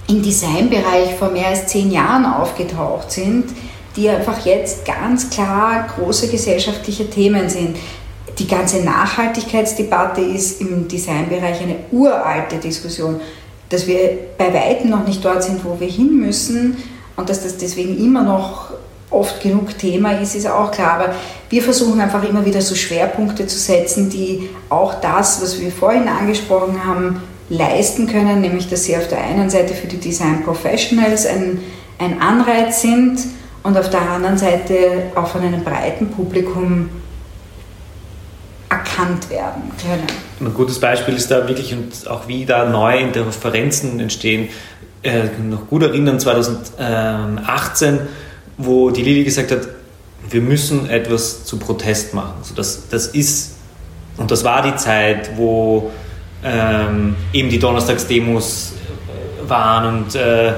im 0.08 0.22
Designbereich 0.22 1.16
vor 1.18 1.30
mehr 1.30 1.48
als 1.48 1.68
zehn 1.68 1.92
Jahren 1.92 2.26
aufgetaucht 2.26 3.12
sind, 3.12 3.46
die 3.96 4.10
einfach 4.10 4.46
jetzt 4.46 4.86
ganz 4.86 5.30
klar 5.30 5.88
große 5.96 6.28
gesellschaftliche 6.28 7.10
Themen 7.10 7.50
sind. 7.50 7.78
Die 8.38 8.48
ganze 8.48 8.84
Nachhaltigkeitsdebatte 8.84 10.22
ist 10.22 10.60
im 10.60 10.88
Designbereich 10.88 11.62
eine 11.62 11.76
uralte 11.92 12.58
Diskussion. 12.58 13.22
Dass 13.70 13.88
wir 13.88 14.18
bei 14.38 14.54
weitem 14.54 14.90
noch 14.90 15.08
nicht 15.08 15.24
dort 15.24 15.44
sind, 15.44 15.64
wo 15.64 15.80
wir 15.80 15.88
hin 15.88 16.18
müssen, 16.18 16.78
und 17.16 17.30
dass 17.30 17.44
das 17.44 17.58
deswegen 17.58 18.04
immer 18.04 18.24
noch 18.24 18.72
oft 19.10 19.42
genug 19.42 19.78
Thema 19.78 20.20
ist, 20.20 20.36
ist 20.36 20.48
auch 20.48 20.72
klar. 20.72 21.00
Aber 21.00 21.16
wir 21.50 21.62
versuchen 21.62 22.02
einfach 22.02 22.24
immer 22.28 22.46
wieder 22.46 22.62
so 22.62 22.76
Schwerpunkte 22.76 23.46
zu 23.48 23.58
setzen, 23.58 24.10
die 24.10 24.50
auch 24.70 25.00
das, 25.00 25.42
was 25.42 25.60
wir 25.60 25.72
vorhin 25.72 26.08
angesprochen 26.08 26.84
haben, 26.84 27.22
leisten 27.50 28.08
können, 28.08 28.42
nämlich 28.42 28.70
dass 28.70 28.86
sie 28.86 28.98
auf 28.98 29.08
der 29.08 29.24
einen 29.24 29.50
Seite 29.50 29.74
für 29.74 29.88
die 29.88 29.98
Design 29.98 30.44
Professionals 30.44 31.26
ein, 31.26 31.60
ein 32.00 32.22
Anreiz 32.22 32.82
sind 32.82 33.20
und 33.62 33.78
auf 33.78 33.90
der 33.90 34.02
anderen 34.02 34.38
Seite 34.38 35.12
auch 35.16 35.28
von 35.28 35.42
einem 35.42 35.64
breiten 35.64 36.10
Publikum 36.10 36.90
erkannt 38.70 39.30
werden 39.30 39.72
können. 39.80 40.08
Ein 40.40 40.54
gutes 40.54 40.80
Beispiel 40.80 41.16
ist 41.16 41.30
da 41.30 41.48
wirklich 41.48 41.74
und 41.74 42.08
auch 42.08 42.28
wie 42.28 42.46
da 42.46 42.66
neue 42.66 43.00
Interferenzen 43.00 44.00
entstehen. 44.00 44.50
Äh, 45.04 45.26
noch 45.50 45.68
gut 45.68 45.84
erinnern, 45.84 46.18
2018, 46.18 48.00
wo 48.58 48.90
die 48.90 49.04
Lili 49.04 49.26
gesagt 49.26 49.52
hat, 49.52 49.68
wir 50.30 50.40
müssen 50.42 50.90
etwas 50.90 51.44
zu 51.44 51.60
Protest 51.60 52.14
machen. 52.14 52.36
Also 52.40 52.56
das, 52.56 52.88
das 52.90 53.08
ist, 53.08 53.58
und 54.16 54.32
das 54.32 54.46
war 54.46 54.62
die 54.62 54.76
Zeit, 54.78 55.32
wo 55.36 55.92
ähm, 56.44 57.16
eben 57.34 57.50
die 57.50 57.60
Donnerstagsdemos 57.60 58.74
waren 59.46 60.04
und 60.04 60.16
äh, 60.16 60.54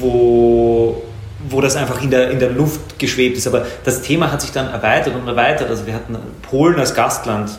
wo, 0.00 1.02
wo 1.48 1.60
das 1.60 1.76
einfach 1.76 2.02
in 2.02 2.10
der, 2.10 2.32
in 2.32 2.40
der 2.40 2.50
Luft 2.50 2.98
geschwebt 2.98 3.36
ist. 3.36 3.46
Aber 3.46 3.64
das 3.84 4.02
Thema 4.02 4.32
hat 4.32 4.42
sich 4.42 4.50
dann 4.50 4.68
erweitert 4.68 5.14
und 5.14 5.28
erweitert. 5.28 5.70
Also 5.70 5.86
wir 5.86 5.94
hatten 5.94 6.16
Polen 6.42 6.78
als 6.80 6.94
Gastland 6.94 7.50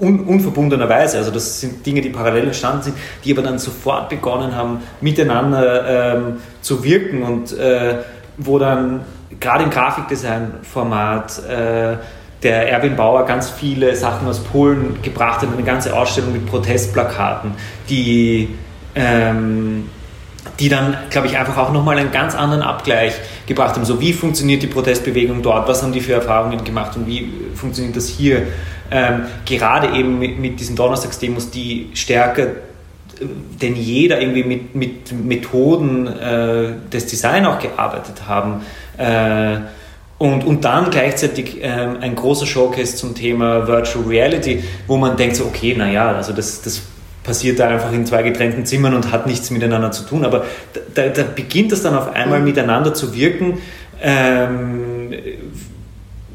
un, 0.00 0.20
unverbundenerweise. 0.20 1.18
Also 1.18 1.30
das 1.30 1.60
sind 1.60 1.84
Dinge, 1.84 2.00
die 2.00 2.10
parallel 2.10 2.44
entstanden 2.46 2.82
sind, 2.82 2.96
die 3.24 3.32
aber 3.32 3.42
dann 3.42 3.58
sofort 3.58 4.08
begonnen 4.08 4.54
haben, 4.54 4.82
miteinander 5.00 6.16
ähm, 6.16 6.36
zu 6.60 6.84
wirken 6.84 7.22
und 7.22 7.56
äh, 7.56 7.96
wo 8.36 8.58
dann 8.58 9.00
gerade 9.40 9.64
im 9.64 9.70
Grafikdesign-Format 9.70 11.42
äh, 11.48 11.96
der 12.42 12.70
Erwin 12.70 12.94
Bauer 12.94 13.24
ganz 13.24 13.50
viele 13.50 13.96
Sachen 13.96 14.28
aus 14.28 14.40
Polen 14.40 15.00
gebracht 15.02 15.40
hat, 15.42 15.48
eine 15.52 15.62
ganze 15.62 15.96
Ausstellung 15.96 16.32
mit 16.32 16.46
Protestplakaten, 16.46 17.52
die, 17.88 18.50
ähm, 18.94 19.88
die 20.60 20.68
dann, 20.68 20.96
glaube 21.10 21.26
ich, 21.26 21.36
einfach 21.36 21.56
auch 21.56 21.72
nochmal 21.72 21.98
einen 21.98 22.12
ganz 22.12 22.34
anderen 22.34 22.62
Abgleich 22.62 23.14
gebracht 23.46 23.74
haben. 23.74 23.84
So, 23.84 24.00
wie 24.00 24.12
funktioniert 24.12 24.62
die 24.62 24.66
Protestbewegung 24.68 25.42
dort? 25.42 25.68
Was 25.68 25.82
haben 25.82 25.92
die 25.92 26.00
für 26.00 26.12
Erfahrungen 26.12 26.62
gemacht 26.64 26.96
und 26.96 27.06
wie 27.06 27.30
funktioniert 27.54 27.96
das 27.96 28.08
hier? 28.08 28.46
Ähm, 28.90 29.22
gerade 29.44 29.96
eben 29.96 30.18
mit, 30.18 30.38
mit 30.38 30.60
diesen 30.60 30.76
Donnerstagsdemos, 30.76 31.50
die 31.50 31.90
stärker 31.94 32.42
äh, 32.42 32.52
denn 33.60 33.74
jeder 33.76 34.20
irgendwie 34.20 34.44
mit, 34.44 34.74
mit 34.74 35.12
Methoden 35.12 36.06
äh, 36.06 36.72
des 36.92 37.06
Design 37.06 37.46
auch 37.46 37.58
gearbeitet 37.58 38.28
haben. 38.28 38.62
Äh, 38.96 39.56
und, 40.18 40.44
und 40.44 40.64
dann 40.64 40.90
gleichzeitig 40.90 41.58
ähm, 41.60 41.96
ein 42.00 42.14
großer 42.14 42.46
Showcase 42.46 42.94
zum 42.94 43.14
Thema 43.16 43.66
Virtual 43.66 44.04
Reality, 44.04 44.62
wo 44.86 44.96
man 44.96 45.16
denkt 45.16 45.36
so, 45.36 45.44
okay, 45.44 45.74
naja, 45.76 46.12
also 46.12 46.32
das, 46.32 46.62
das 46.62 46.82
passiert 47.24 47.58
da 47.58 47.68
einfach 47.68 47.92
in 47.92 48.06
zwei 48.06 48.22
getrennten 48.22 48.64
Zimmern 48.66 48.94
und 48.94 49.10
hat 49.10 49.26
nichts 49.26 49.50
miteinander 49.50 49.90
zu 49.90 50.04
tun. 50.04 50.24
Aber 50.24 50.44
da, 50.94 51.08
da 51.08 51.24
beginnt 51.34 51.72
das 51.72 51.82
dann 51.82 51.96
auf 51.96 52.14
einmal 52.14 52.38
mhm. 52.38 52.44
miteinander 52.44 52.94
zu 52.94 53.14
wirken. 53.14 53.58
Ähm, 54.00 55.12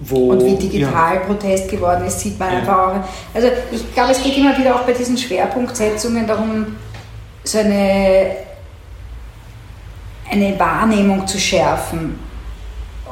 wo, 0.02 0.32
und 0.32 0.44
wie 0.44 0.56
digital 0.56 1.16
ja. 1.16 1.20
Protest 1.22 1.70
geworden 1.70 2.06
ist, 2.06 2.20
sieht 2.20 2.40
man 2.40 2.52
ja. 2.52 2.60
einfach 2.60 2.78
auch. 2.78 2.94
Also 3.34 3.50
ich 3.72 3.94
glaube, 3.94 4.12
es 4.12 4.24
geht 4.24 4.38
immer 4.38 4.58
wieder 4.58 4.76
auch 4.76 4.82
bei 4.82 4.94
diesen 4.94 5.18
Schwerpunktsetzungen 5.18 6.26
darum, 6.26 6.76
so 7.44 7.60
eine, 7.60 8.32
eine 10.32 10.60
Wahrnehmung 10.60 11.28
zu 11.28 11.38
schärfen. 11.38 12.18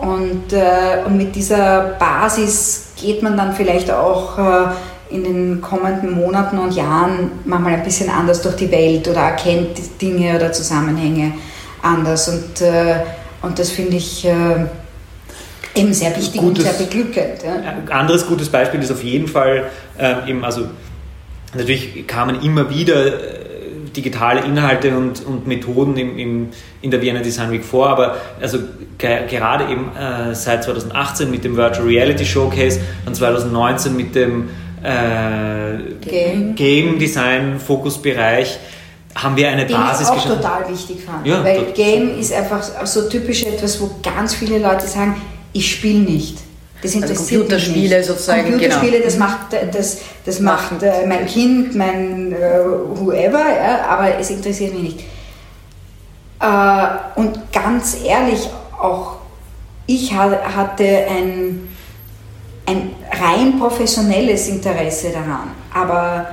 Und, 0.01 0.53
äh, 0.53 1.03
und 1.05 1.17
mit 1.17 1.35
dieser 1.35 1.95
Basis 1.99 2.91
geht 2.95 3.21
man 3.21 3.35
dann 3.35 3.53
vielleicht 3.53 3.91
auch 3.91 4.37
äh, 4.37 4.67
in 5.09 5.23
den 5.23 5.61
kommenden 5.61 6.11
Monaten 6.11 6.57
und 6.57 6.73
Jahren 6.73 7.31
manchmal 7.45 7.75
ein 7.75 7.83
bisschen 7.83 8.09
anders 8.09 8.41
durch 8.41 8.55
die 8.55 8.71
Welt 8.71 9.07
oder 9.07 9.21
erkennt 9.21 9.79
Dinge 10.01 10.35
oder 10.35 10.51
Zusammenhänge 10.51 11.33
anders. 11.81 12.27
Und, 12.29 12.61
äh, 12.61 12.95
und 13.41 13.57
das 13.57 13.71
finde 13.71 13.97
ich 13.97 14.25
äh, 14.25 14.65
eben 15.75 15.93
sehr 15.93 16.15
wichtig 16.15 16.41
gutes, 16.41 16.65
und 16.65 16.71
sehr 16.71 16.85
beglückend. 16.85 17.43
Ja. 17.43 17.55
Ein 17.55 17.89
anderes 17.89 18.25
gutes 18.25 18.49
Beispiel 18.49 18.81
ist 18.81 18.91
auf 18.91 19.03
jeden 19.03 19.27
Fall 19.27 19.69
äh, 19.97 20.29
eben, 20.29 20.43
also 20.43 20.67
natürlich 21.55 22.05
kamen 22.07 22.41
immer 22.41 22.69
wieder 22.69 23.05
äh, 23.05 23.47
digitale 23.95 24.41
Inhalte 24.41 24.95
und, 24.95 25.25
und 25.25 25.47
Methoden 25.47 25.97
im, 25.97 26.17
im, 26.17 26.49
in 26.81 26.91
der 26.91 27.01
Vienna 27.01 27.21
Design 27.21 27.51
Week 27.51 27.63
vor, 27.63 27.89
aber 27.89 28.17
also 28.41 28.59
ge 28.97 29.27
gerade 29.27 29.71
eben 29.71 29.91
äh, 29.95 30.35
seit 30.35 30.63
2018 30.63 31.31
mit 31.31 31.43
dem 31.43 31.55
Virtual 31.55 31.87
Reality 31.87 32.25
Showcase 32.25 32.79
und 33.05 33.15
2019 33.15 33.95
mit 33.95 34.13
dem 34.13 34.49
äh, 34.87 36.09
Game. 36.09 36.55
Game 36.55 36.99
Design 36.99 37.59
Fokusbereich 37.59 38.57
haben 39.15 39.35
wir 39.35 39.49
eine 39.49 39.65
Den 39.65 39.75
Basis 39.75 40.09
ich 40.09 40.13
auch 40.13 40.25
total 40.25 40.69
wichtig 40.69 41.03
fand, 41.03 41.25
ja, 41.25 41.43
weil 41.43 41.65
Game 41.73 42.19
ist 42.19 42.31
einfach 42.31 42.61
so 42.85 43.09
typisch 43.09 43.43
etwas, 43.43 43.81
wo 43.81 43.89
ganz 44.03 44.35
viele 44.35 44.59
Leute 44.59 44.87
sagen, 44.87 45.21
ich 45.53 45.71
spiele 45.71 45.99
nicht. 45.99 46.37
Das 46.81 46.93
also 46.93 47.07
interessiert 47.07 47.41
also 47.41 47.55
Computerspiele 47.55 47.81
mich 47.81 47.97
nicht. 47.97 48.05
sozusagen. 48.05 48.43
Computerspiele, 48.43 48.91
genau. 48.91 49.05
das 49.05 49.17
macht, 49.17 49.39
das, 49.73 49.97
das 50.23 50.39
macht 50.39 50.83
äh, 50.83 51.07
mein 51.07 51.25
Kind, 51.25 51.75
mein 51.75 52.33
äh, 52.33 52.59
whoever, 52.93 53.39
ja, 53.39 53.85
aber 53.89 54.19
es 54.19 54.29
interessiert 54.29 54.73
mich 54.73 54.83
nicht. 54.83 54.99
Äh, 56.39 57.19
und 57.19 57.51
ganz 57.51 57.97
ehrlich, 58.05 58.47
auch 58.79 59.17
ich 59.87 60.13
hatte 60.13 60.83
ein, 61.09 61.66
ein 62.67 62.91
rein 63.11 63.57
professionelles 63.57 64.47
Interesse 64.49 65.09
daran. 65.09 65.51
Aber 65.73 66.27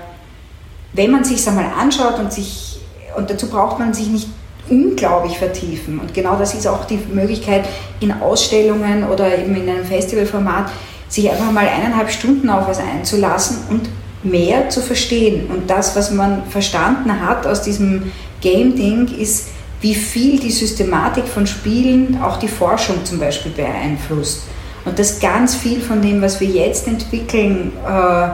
wenn 0.92 1.10
man 1.10 1.24
sich 1.24 1.46
einmal 1.48 1.66
anschaut 1.78 2.18
und 2.18 2.32
sich, 2.32 2.80
und 3.16 3.30
dazu 3.30 3.48
braucht 3.48 3.78
man 3.78 3.94
sich 3.94 4.08
nicht 4.08 4.28
unglaublich 4.68 5.38
vertiefen. 5.38 5.98
Und 5.98 6.14
genau 6.14 6.36
das 6.36 6.54
ist 6.54 6.66
auch 6.66 6.84
die 6.86 6.98
Möglichkeit 7.12 7.64
in 8.00 8.12
Ausstellungen 8.12 9.04
oder 9.04 9.38
eben 9.38 9.54
in 9.54 9.68
einem 9.68 9.84
Festivalformat, 9.84 10.70
sich 11.08 11.30
einfach 11.30 11.52
mal 11.52 11.68
eineinhalb 11.68 12.10
Stunden 12.10 12.50
auf 12.50 12.66
was 12.66 12.80
einzulassen 12.80 13.58
und 13.70 13.88
mehr 14.24 14.70
zu 14.70 14.80
verstehen. 14.80 15.48
Und 15.50 15.70
das, 15.70 15.94
was 15.94 16.10
man 16.10 16.46
verstanden 16.46 17.20
hat 17.20 17.46
aus 17.46 17.62
diesem 17.62 18.12
Game-Ding, 18.40 19.08
ist, 19.18 19.48
wie 19.80 19.94
viel 19.94 20.40
die 20.40 20.50
Systematik 20.50 21.28
von 21.28 21.46
Spielen 21.46 22.18
auch 22.22 22.38
die 22.38 22.48
Forschung 22.48 23.04
zum 23.04 23.20
Beispiel 23.20 23.52
beeinflusst. 23.52 24.44
Und 24.84 24.98
dass 24.98 25.20
ganz 25.20 25.54
viel 25.54 25.80
von 25.80 26.02
dem, 26.02 26.20
was 26.20 26.40
wir 26.40 26.48
jetzt 26.48 26.86
entwickeln, 26.86 27.72
äh, 27.86 28.28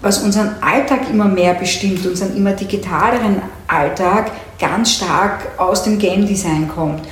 was 0.00 0.18
unseren 0.18 0.56
Alltag 0.60 1.10
immer 1.10 1.26
mehr 1.26 1.54
bestimmt, 1.54 2.06
unseren 2.06 2.36
immer 2.36 2.52
digitaleren 2.52 3.42
Alltag, 3.66 4.30
ganz 4.58 4.92
stark 4.92 5.46
aus 5.56 5.82
dem 5.82 5.98
Game 5.98 6.26
Design 6.26 6.68
kommt. 6.68 7.02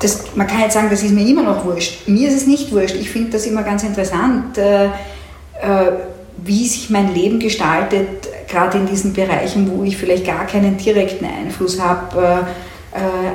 Das, 0.00 0.36
man 0.36 0.46
kann 0.46 0.60
jetzt 0.60 0.74
sagen, 0.74 0.88
das 0.90 1.02
ist 1.02 1.12
mir 1.12 1.26
immer 1.26 1.42
noch 1.42 1.64
wurscht. 1.64 2.08
Mir 2.08 2.28
ist 2.28 2.36
es 2.36 2.46
nicht 2.46 2.72
wurscht. 2.72 2.94
Ich 2.94 3.10
finde 3.10 3.30
das 3.30 3.46
immer 3.46 3.62
ganz 3.62 3.82
interessant, 3.82 4.56
äh, 4.58 4.86
äh, 4.86 4.90
wie 6.36 6.68
sich 6.68 6.88
mein 6.90 7.12
Leben 7.14 7.40
gestaltet, 7.40 8.28
gerade 8.48 8.78
in 8.78 8.86
diesen 8.86 9.12
Bereichen, 9.12 9.70
wo 9.70 9.82
ich 9.82 9.96
vielleicht 9.96 10.24
gar 10.24 10.46
keinen 10.46 10.76
direkten 10.76 11.24
Einfluss 11.24 11.80
habe. 11.80 12.22
Äh, 12.22 12.67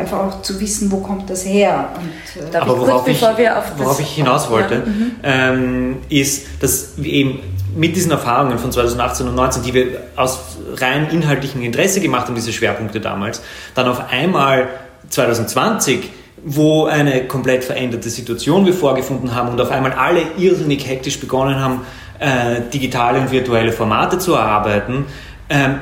einfach 0.01 0.19
auch 0.19 0.41
zu 0.41 0.59
wissen, 0.59 0.91
wo 0.91 0.97
kommt 0.97 1.29
das 1.29 1.45
her. 1.45 1.89
Und, 1.95 2.53
äh, 2.53 2.57
Aber 2.57 2.79
worauf, 2.79 3.05
kurz, 3.05 3.17
ich, 3.17 3.21
worauf 3.21 3.99
ich 3.99 4.09
hinaus 4.09 4.49
wollte, 4.49 4.75
ja. 4.75 4.79
mhm. 4.81 5.11
ähm, 5.23 5.97
ist, 6.09 6.47
dass 6.59 6.97
eben 6.97 7.39
mit 7.75 7.95
diesen 7.95 8.11
Erfahrungen 8.11 8.57
von 8.59 8.71
2018 8.71 9.27
und 9.27 9.35
2019, 9.35 9.63
die 9.63 9.73
wir 9.73 10.01
aus 10.15 10.39
rein 10.75 11.09
inhaltlichem 11.09 11.61
Interesse 11.61 12.01
gemacht 12.01 12.27
haben, 12.27 12.35
diese 12.35 12.53
Schwerpunkte 12.53 12.99
damals, 12.99 13.41
dann 13.75 13.87
auf 13.87 14.09
einmal 14.11 14.67
2020 15.09 16.09
wo 16.45 16.85
eine 16.85 17.25
komplett 17.25 17.63
veränderte 17.63 18.09
Situation 18.09 18.65
wir 18.65 18.73
vorgefunden 18.73 19.33
haben 19.33 19.49
und 19.49 19.61
auf 19.61 19.71
einmal 19.71 19.93
alle 19.93 20.23
irrsinnig 20.37 20.85
hektisch 20.87 21.19
begonnen 21.19 21.59
haben, 21.59 21.81
äh, 22.19 22.61
digitale 22.73 23.19
und 23.19 23.31
virtuelle 23.31 23.71
Formate 23.71 24.19
zu 24.19 24.33
erarbeiten, 24.33 25.05
ähm, 25.49 25.75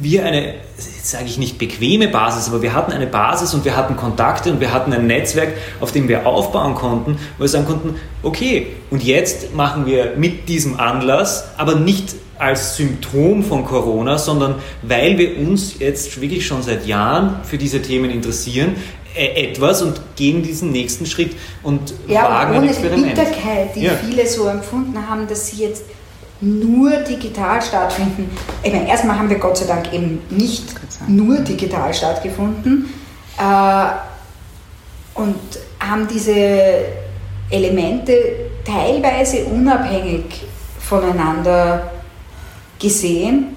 wir 0.00 0.24
eine 0.24 0.54
jetzt 1.06 1.12
sage 1.12 1.26
ich 1.26 1.38
nicht 1.38 1.58
bequeme 1.58 2.08
Basis, 2.08 2.48
aber 2.48 2.62
wir 2.62 2.74
hatten 2.74 2.90
eine 2.90 3.06
Basis 3.06 3.54
und 3.54 3.64
wir 3.64 3.76
hatten 3.76 3.96
Kontakte 3.96 4.50
und 4.50 4.60
wir 4.60 4.72
hatten 4.72 4.92
ein 4.92 5.06
Netzwerk, 5.06 5.54
auf 5.80 5.92
dem 5.92 6.08
wir 6.08 6.26
aufbauen 6.26 6.74
konnten, 6.74 7.16
wo 7.38 7.44
wir 7.44 7.48
sagen 7.48 7.66
konnten, 7.66 7.94
okay, 8.24 8.66
und 8.90 9.04
jetzt 9.04 9.54
machen 9.54 9.86
wir 9.86 10.14
mit 10.16 10.48
diesem 10.48 10.80
Anlass, 10.80 11.44
aber 11.56 11.76
nicht 11.76 12.16
als 12.38 12.76
Symptom 12.76 13.44
von 13.44 13.64
Corona, 13.64 14.18
sondern 14.18 14.56
weil 14.82 15.16
wir 15.16 15.38
uns 15.38 15.78
jetzt 15.78 16.20
wirklich 16.20 16.44
schon 16.44 16.62
seit 16.62 16.86
Jahren 16.86 17.36
für 17.44 17.56
diese 17.56 17.80
Themen 17.80 18.10
interessieren, 18.10 18.74
e, 19.16 19.48
etwas 19.48 19.82
und 19.82 20.00
gehen 20.16 20.42
diesen 20.42 20.72
nächsten 20.72 21.06
Schritt 21.06 21.36
und 21.62 21.94
ja, 22.08 22.24
wagen 22.24 22.50
und 22.50 22.56
ohne 22.58 22.66
ein 22.66 22.72
Experiment. 22.72 23.06
Die 23.06 23.20
Bitterkeit, 23.20 23.76
die 23.76 23.82
ja. 23.84 23.92
viele 23.92 24.26
so 24.26 24.48
empfunden 24.48 25.08
haben, 25.08 25.26
dass 25.28 25.48
sie 25.48 25.62
jetzt 25.62 25.84
nur 26.40 26.90
digital 26.98 27.62
stattfinden. 27.62 28.30
Ich 28.62 28.72
meine, 28.72 28.88
erstmal 28.88 29.18
haben 29.18 29.30
wir 29.30 29.38
Gott 29.38 29.56
sei 29.56 29.66
Dank 29.66 29.92
eben 29.92 30.20
nicht 30.30 30.74
nur 31.08 31.38
digital 31.38 31.92
stattgefunden 31.94 32.92
äh, 33.38 33.86
und 35.14 35.36
haben 35.80 36.06
diese 36.08 36.34
Elemente 37.50 38.12
teilweise 38.64 39.44
unabhängig 39.44 40.44
voneinander 40.78 41.90
gesehen. 42.78 43.56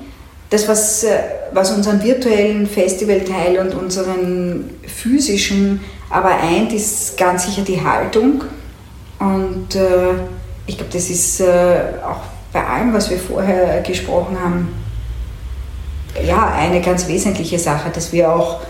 Das, 0.50 0.68
was, 0.68 1.04
äh, 1.04 1.20
was 1.52 1.72
unseren 1.72 2.02
virtuellen 2.02 2.66
Festivalteil 2.66 3.60
und 3.60 3.74
unseren 3.74 4.70
physischen 4.88 5.82
aber 6.10 6.32
eint, 6.42 6.74
ist 6.74 7.18
ganz 7.18 7.46
sicher 7.46 7.62
die 7.62 7.84
Haltung. 7.84 8.44
Und 9.20 9.76
äh, 9.76 10.14
ich 10.66 10.78
glaube, 10.78 10.92
das 10.92 11.10
ist 11.10 11.42
äh, 11.42 11.82
auch 12.04 12.22
bei 12.52 12.66
allem, 12.66 12.94
was 12.94 13.10
wir 13.10 13.20
vorher 13.20 13.82
gesprochen 13.82 14.38
haben, 14.42 14.70
ja, 16.26 16.54
eine 16.58 16.82
ganz 16.82 17.08
wesentliche 17.08 17.60
Sache, 17.60 17.90
dass 17.92 18.12
wir 18.12 18.34
auch, 18.34 18.62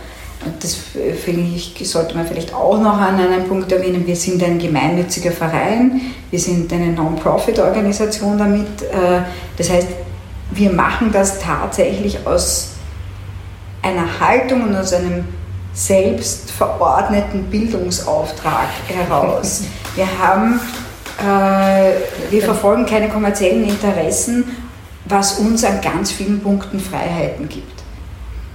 das 0.61 0.75
finde 0.75 1.55
ich, 1.55 1.75
sollte 1.89 2.15
man 2.15 2.27
vielleicht 2.27 2.53
auch 2.53 2.79
noch 2.79 2.97
an 2.97 3.19
einem 3.19 3.47
Punkt 3.47 3.71
erwähnen, 3.71 4.05
wir 4.05 4.15
sind 4.15 4.43
ein 4.43 4.59
gemeinnütziger 4.59 5.31
Verein, 5.31 6.01
wir 6.29 6.39
sind 6.39 6.71
eine 6.71 6.87
Non-Profit-Organisation 6.87 8.37
damit. 8.37 8.81
Äh, 8.83 9.21
das 9.57 9.69
heißt, 9.69 9.87
wir 10.51 10.71
machen 10.71 11.11
das 11.11 11.39
tatsächlich 11.39 12.25
aus 12.25 12.71
einer 13.81 14.19
Haltung 14.19 14.63
und 14.63 14.75
aus 14.75 14.93
einem 14.93 15.25
selbst 15.73 16.51
verordneten 16.51 17.43
Bildungsauftrag 17.45 18.67
heraus. 18.87 19.63
Wir 19.95 20.07
haben, 20.19 20.55
äh, 20.55 20.88
wir 21.21 22.41
verfolgen 22.41 22.85
keine 22.85 23.09
kommerziellen 23.09 23.67
Interessen, 23.67 24.45
was 25.05 25.39
uns 25.39 25.63
an 25.63 25.81
ganz 25.81 26.11
vielen 26.11 26.39
Punkten 26.39 26.79
Freiheiten 26.79 27.49
gibt. 27.49 27.79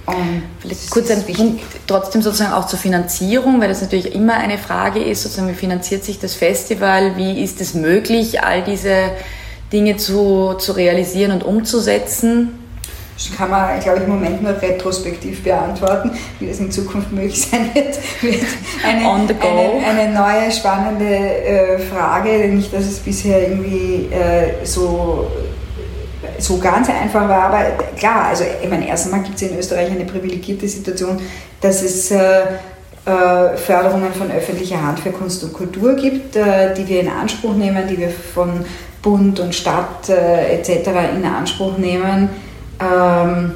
Und 0.05 0.43
Vielleicht 0.59 0.91
kurz 0.91 1.09
ein 1.09 1.23
Punkt 1.23 1.63
trotzdem 1.87 2.21
sozusagen 2.21 2.53
auch 2.53 2.67
zur 2.67 2.77
Finanzierung, 2.77 3.59
weil 3.59 3.69
das 3.69 3.81
natürlich 3.81 4.13
immer 4.13 4.35
eine 4.35 4.57
Frage 4.57 5.03
ist, 5.03 5.23
sozusagen 5.23 5.49
wie 5.49 5.53
finanziert 5.53 6.03
sich 6.03 6.19
das 6.19 6.35
Festival, 6.35 7.17
wie 7.17 7.41
ist 7.43 7.59
es 7.59 7.73
möglich, 7.73 8.43
all 8.43 8.63
diese 8.63 9.11
Dinge 9.73 9.97
zu, 9.97 10.53
zu 10.59 10.73
realisieren 10.73 11.31
und 11.31 11.43
umzusetzen? 11.43 12.59
Das 13.17 13.31
kann 13.37 13.49
man, 13.49 13.79
glaube 13.79 13.99
ich, 13.99 14.03
im 14.03 14.09
Moment 14.09 14.43
nur 14.43 14.61
retrospektiv 14.61 15.41
beantworten. 15.43 16.11
Wie 16.39 16.47
das 16.47 16.59
in 16.59 16.69
Zukunft 16.69 17.13
möglich 17.13 17.47
sein 17.49 17.73
wird, 17.73 17.97
wird 18.21 18.43
eine, 18.85 19.09
eine, 19.09 19.85
eine, 19.85 20.13
neue 20.13 20.51
spannende 20.51 21.05
äh, 21.05 21.79
Frage. 21.79 22.49
Nicht, 22.49 22.73
dass 22.73 22.83
es 22.83 22.99
bisher 22.99 23.47
irgendwie 23.47 24.09
äh, 24.13 24.65
so, 24.65 25.27
so 26.39 26.57
ganz 26.57 26.89
einfach 26.89 27.29
war, 27.29 27.43
aber 27.43 27.63
klar, 27.97 28.25
also 28.25 28.43
ich 28.61 28.69
meine, 28.69 28.87
erst 28.87 29.05
einmal 29.05 29.21
gibt 29.21 29.35
es 29.35 29.43
in 29.43 29.57
Österreich 29.57 29.91
eine 29.91 30.05
privilegierte 30.05 30.67
Situation, 30.67 31.21
dass 31.61 31.83
es 31.83 32.11
äh, 32.11 32.41
äh 33.05 33.55
Förderungen 33.55 34.11
von 34.13 34.29
öffentlicher 34.29 34.81
Hand 34.81 34.99
für 34.99 35.11
Kunst 35.11 35.41
und 35.45 35.53
Kultur 35.53 35.95
gibt, 35.95 36.35
äh, 36.35 36.73
die 36.73 36.85
wir 36.85 36.99
in 36.99 37.07
Anspruch 37.07 37.55
nehmen, 37.55 37.87
die 37.87 37.97
wir 37.97 38.09
von 38.09 38.65
Bund 39.01 39.39
und 39.39 39.55
Stadt 39.55 40.09
äh, 40.09 40.55
etc. 40.55 40.89
in 41.15 41.23
Anspruch 41.23 41.77
nehmen 41.77 42.29
ähm, 42.79 43.51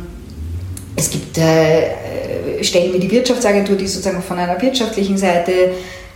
es 0.95 1.09
gibt 1.09 1.37
äh, 1.37 2.63
Stellen 2.63 2.93
wie 2.93 2.99
die 2.99 3.11
Wirtschaftsagentur, 3.11 3.75
die 3.75 3.87
sozusagen 3.87 4.21
von 4.21 4.37
einer 4.37 4.61
wirtschaftlichen 4.61 5.17
Seite 5.17 5.71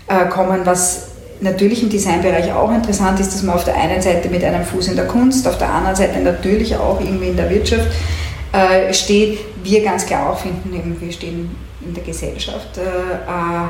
äh, 0.08 0.26
kommen, 0.30 0.62
was 0.66 1.08
natürlich 1.40 1.84
im 1.84 1.90
Designbereich 1.90 2.52
auch 2.54 2.72
interessant 2.72 3.20
ist, 3.20 3.34
dass 3.34 3.44
man 3.44 3.56
auf 3.56 3.64
der 3.66 3.76
einen 3.76 4.02
Seite 4.02 4.30
mit 4.30 4.44
einem 4.44 4.64
Fuß 4.64 4.90
in 4.90 4.96
der 4.96 5.08
Kunst, 5.08 5.48
auf 5.48 5.58
der 5.58 5.70
anderen 5.70 5.96
Seite 5.96 6.20
natürlich 6.20 6.76
auch 6.76 7.00
irgendwie 7.00 7.28
in 7.28 7.38
der 7.38 7.50
Wirtschaft 7.50 7.88
äh, 8.52 8.94
steht. 8.94 9.40
Wir 9.64 9.84
ganz 9.84 10.06
klar 10.06 10.32
auch 10.32 10.40
finden, 10.40 10.74
eben, 10.74 11.00
wir 11.00 11.12
stehen 11.12 11.56
in 11.86 11.94
der 11.94 12.04
Gesellschaft. 12.04 12.78
Äh, 12.78 12.82
äh, 12.82 13.68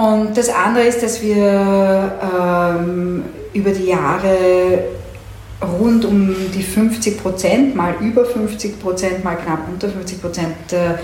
und 0.00 0.36
das 0.36 0.48
andere 0.48 0.84
ist, 0.84 1.02
dass 1.02 1.20
wir 1.22 2.12
ähm, 2.22 3.24
über 3.52 3.70
die 3.70 3.86
Jahre 3.86 4.78
rund 5.62 6.04
um 6.04 6.34
die 6.54 6.62
50 6.62 7.20
Prozent, 7.20 7.74
mal 7.74 7.94
über 8.00 8.24
50 8.24 8.80
Prozent, 8.80 9.24
mal 9.24 9.36
knapp 9.36 9.60
unter 9.68 9.88
50 9.88 10.20
Prozent 10.20 10.72
äh, 10.72 10.94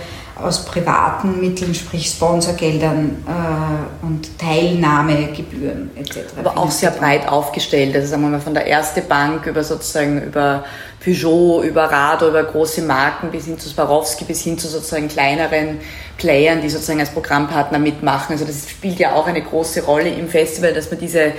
aus 0.41 0.65
privaten 0.65 1.41
Mitteln, 1.41 1.75
sprich 1.75 2.07
Sponsorgeldern 2.07 3.25
äh, 3.27 4.05
und 4.05 4.39
Teilnahmegebühren 4.39 5.91
etc. 5.97 6.19
Aber 6.39 6.59
auch 6.59 6.71
sehr 6.71 6.91
breit 6.91 7.29
aufgestellt. 7.29 7.95
Also 7.95 8.09
sagen 8.09 8.23
wir 8.23 8.31
mal 8.31 8.41
von 8.41 8.55
der 8.55 8.67
erste 8.67 9.01
Bank 9.01 9.47
über 9.47 9.63
sozusagen 9.63 10.23
über 10.23 10.65
Peugeot, 11.05 11.63
über 11.63 11.85
Rado, 11.85 12.29
über 12.29 12.43
große 12.43 12.83
Marken 12.83 13.31
bis 13.31 13.45
hin 13.45 13.59
zu 13.59 13.69
Swarovski, 13.69 14.25
bis 14.25 14.43
hin 14.43 14.59
zu 14.59 14.67
sozusagen 14.69 15.09
kleineren 15.09 15.79
Playern, 16.17 16.63
die 16.63 16.71
sozusagen 16.71 17.01
als 17.01 17.11
Programmpartner 17.11 17.79
mitmachen. 17.79 18.33
Also 18.33 18.45
das 18.45 18.69
spielt 18.69 18.99
ja 18.99 19.15
auch 19.15 19.27
eine 19.27 19.43
große 19.43 19.85
Rolle 19.85 20.11
im 20.11 20.29
Festival, 20.29 20.73
dass 20.73 20.91
man 20.91 20.99
diese 20.99 21.33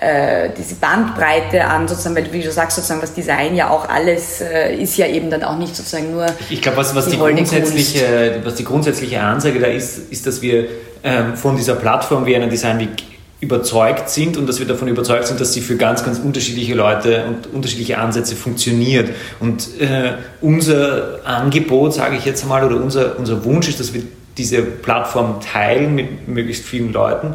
äh, 0.00 0.50
diese 0.56 0.76
Bandbreite 0.76 1.64
an 1.64 1.88
sozusagen, 1.88 2.16
weil 2.16 2.32
wie 2.32 2.42
du 2.42 2.52
sagst, 2.52 2.76
sozusagen, 2.76 3.02
was 3.02 3.14
Design 3.14 3.56
ja 3.56 3.70
auch 3.70 3.88
alles 3.88 4.40
äh, 4.40 4.76
ist 4.76 4.96
ja 4.96 5.06
eben 5.06 5.30
dann 5.30 5.42
auch 5.42 5.56
nicht 5.58 5.74
sozusagen 5.74 6.12
nur. 6.12 6.26
Ich 6.50 6.62
glaube, 6.62 6.78
was, 6.78 6.94
was, 6.94 7.06
die, 7.06 7.12
die 7.12 7.18
grundsätzliche, 7.18 8.40
was 8.44 8.54
die 8.54 8.64
grundsätzliche 8.64 9.20
Ansage 9.20 9.58
da 9.58 9.66
ist, 9.66 10.10
ist, 10.10 10.26
dass 10.26 10.42
wir 10.42 10.66
ähm, 11.02 11.36
von 11.36 11.56
dieser 11.56 11.74
Plattform 11.74 12.26
wie 12.26 12.36
einer 12.36 12.48
Design 12.48 12.78
Week 12.78 13.02
überzeugt 13.40 14.08
sind 14.08 14.36
und 14.36 14.48
dass 14.48 14.58
wir 14.58 14.66
davon 14.66 14.88
überzeugt 14.88 15.28
sind, 15.28 15.40
dass 15.40 15.52
sie 15.52 15.60
für 15.60 15.76
ganz, 15.76 16.04
ganz 16.04 16.18
unterschiedliche 16.18 16.74
Leute 16.74 17.24
und 17.28 17.54
unterschiedliche 17.54 17.98
Ansätze 17.98 18.34
funktioniert. 18.34 19.10
Und 19.38 19.80
äh, 19.80 20.14
unser 20.40 21.20
Angebot, 21.24 21.94
sage 21.94 22.16
ich 22.16 22.24
jetzt 22.24 22.46
mal, 22.46 22.64
oder 22.64 22.76
unser, 22.82 23.16
unser 23.18 23.44
Wunsch 23.44 23.68
ist, 23.68 23.78
dass 23.78 23.94
wir 23.94 24.02
diese 24.36 24.62
Plattform 24.62 25.40
teilen 25.40 25.94
mit 25.94 26.26
möglichst 26.28 26.64
vielen 26.64 26.92
Leuten. 26.92 27.34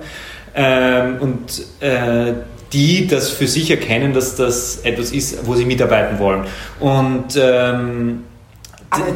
Ähm, 0.55 1.17
und 1.19 1.65
äh, 1.79 2.33
die 2.73 3.07
das 3.07 3.29
für 3.29 3.47
sich 3.47 3.69
erkennen, 3.69 4.13
dass 4.13 4.35
das 4.35 4.77
etwas 4.83 5.11
ist, 5.11 5.45
wo 5.45 5.55
sie 5.55 5.65
mitarbeiten 5.65 6.19
wollen. 6.19 6.45
Und 6.79 7.39
ähm, 7.39 8.23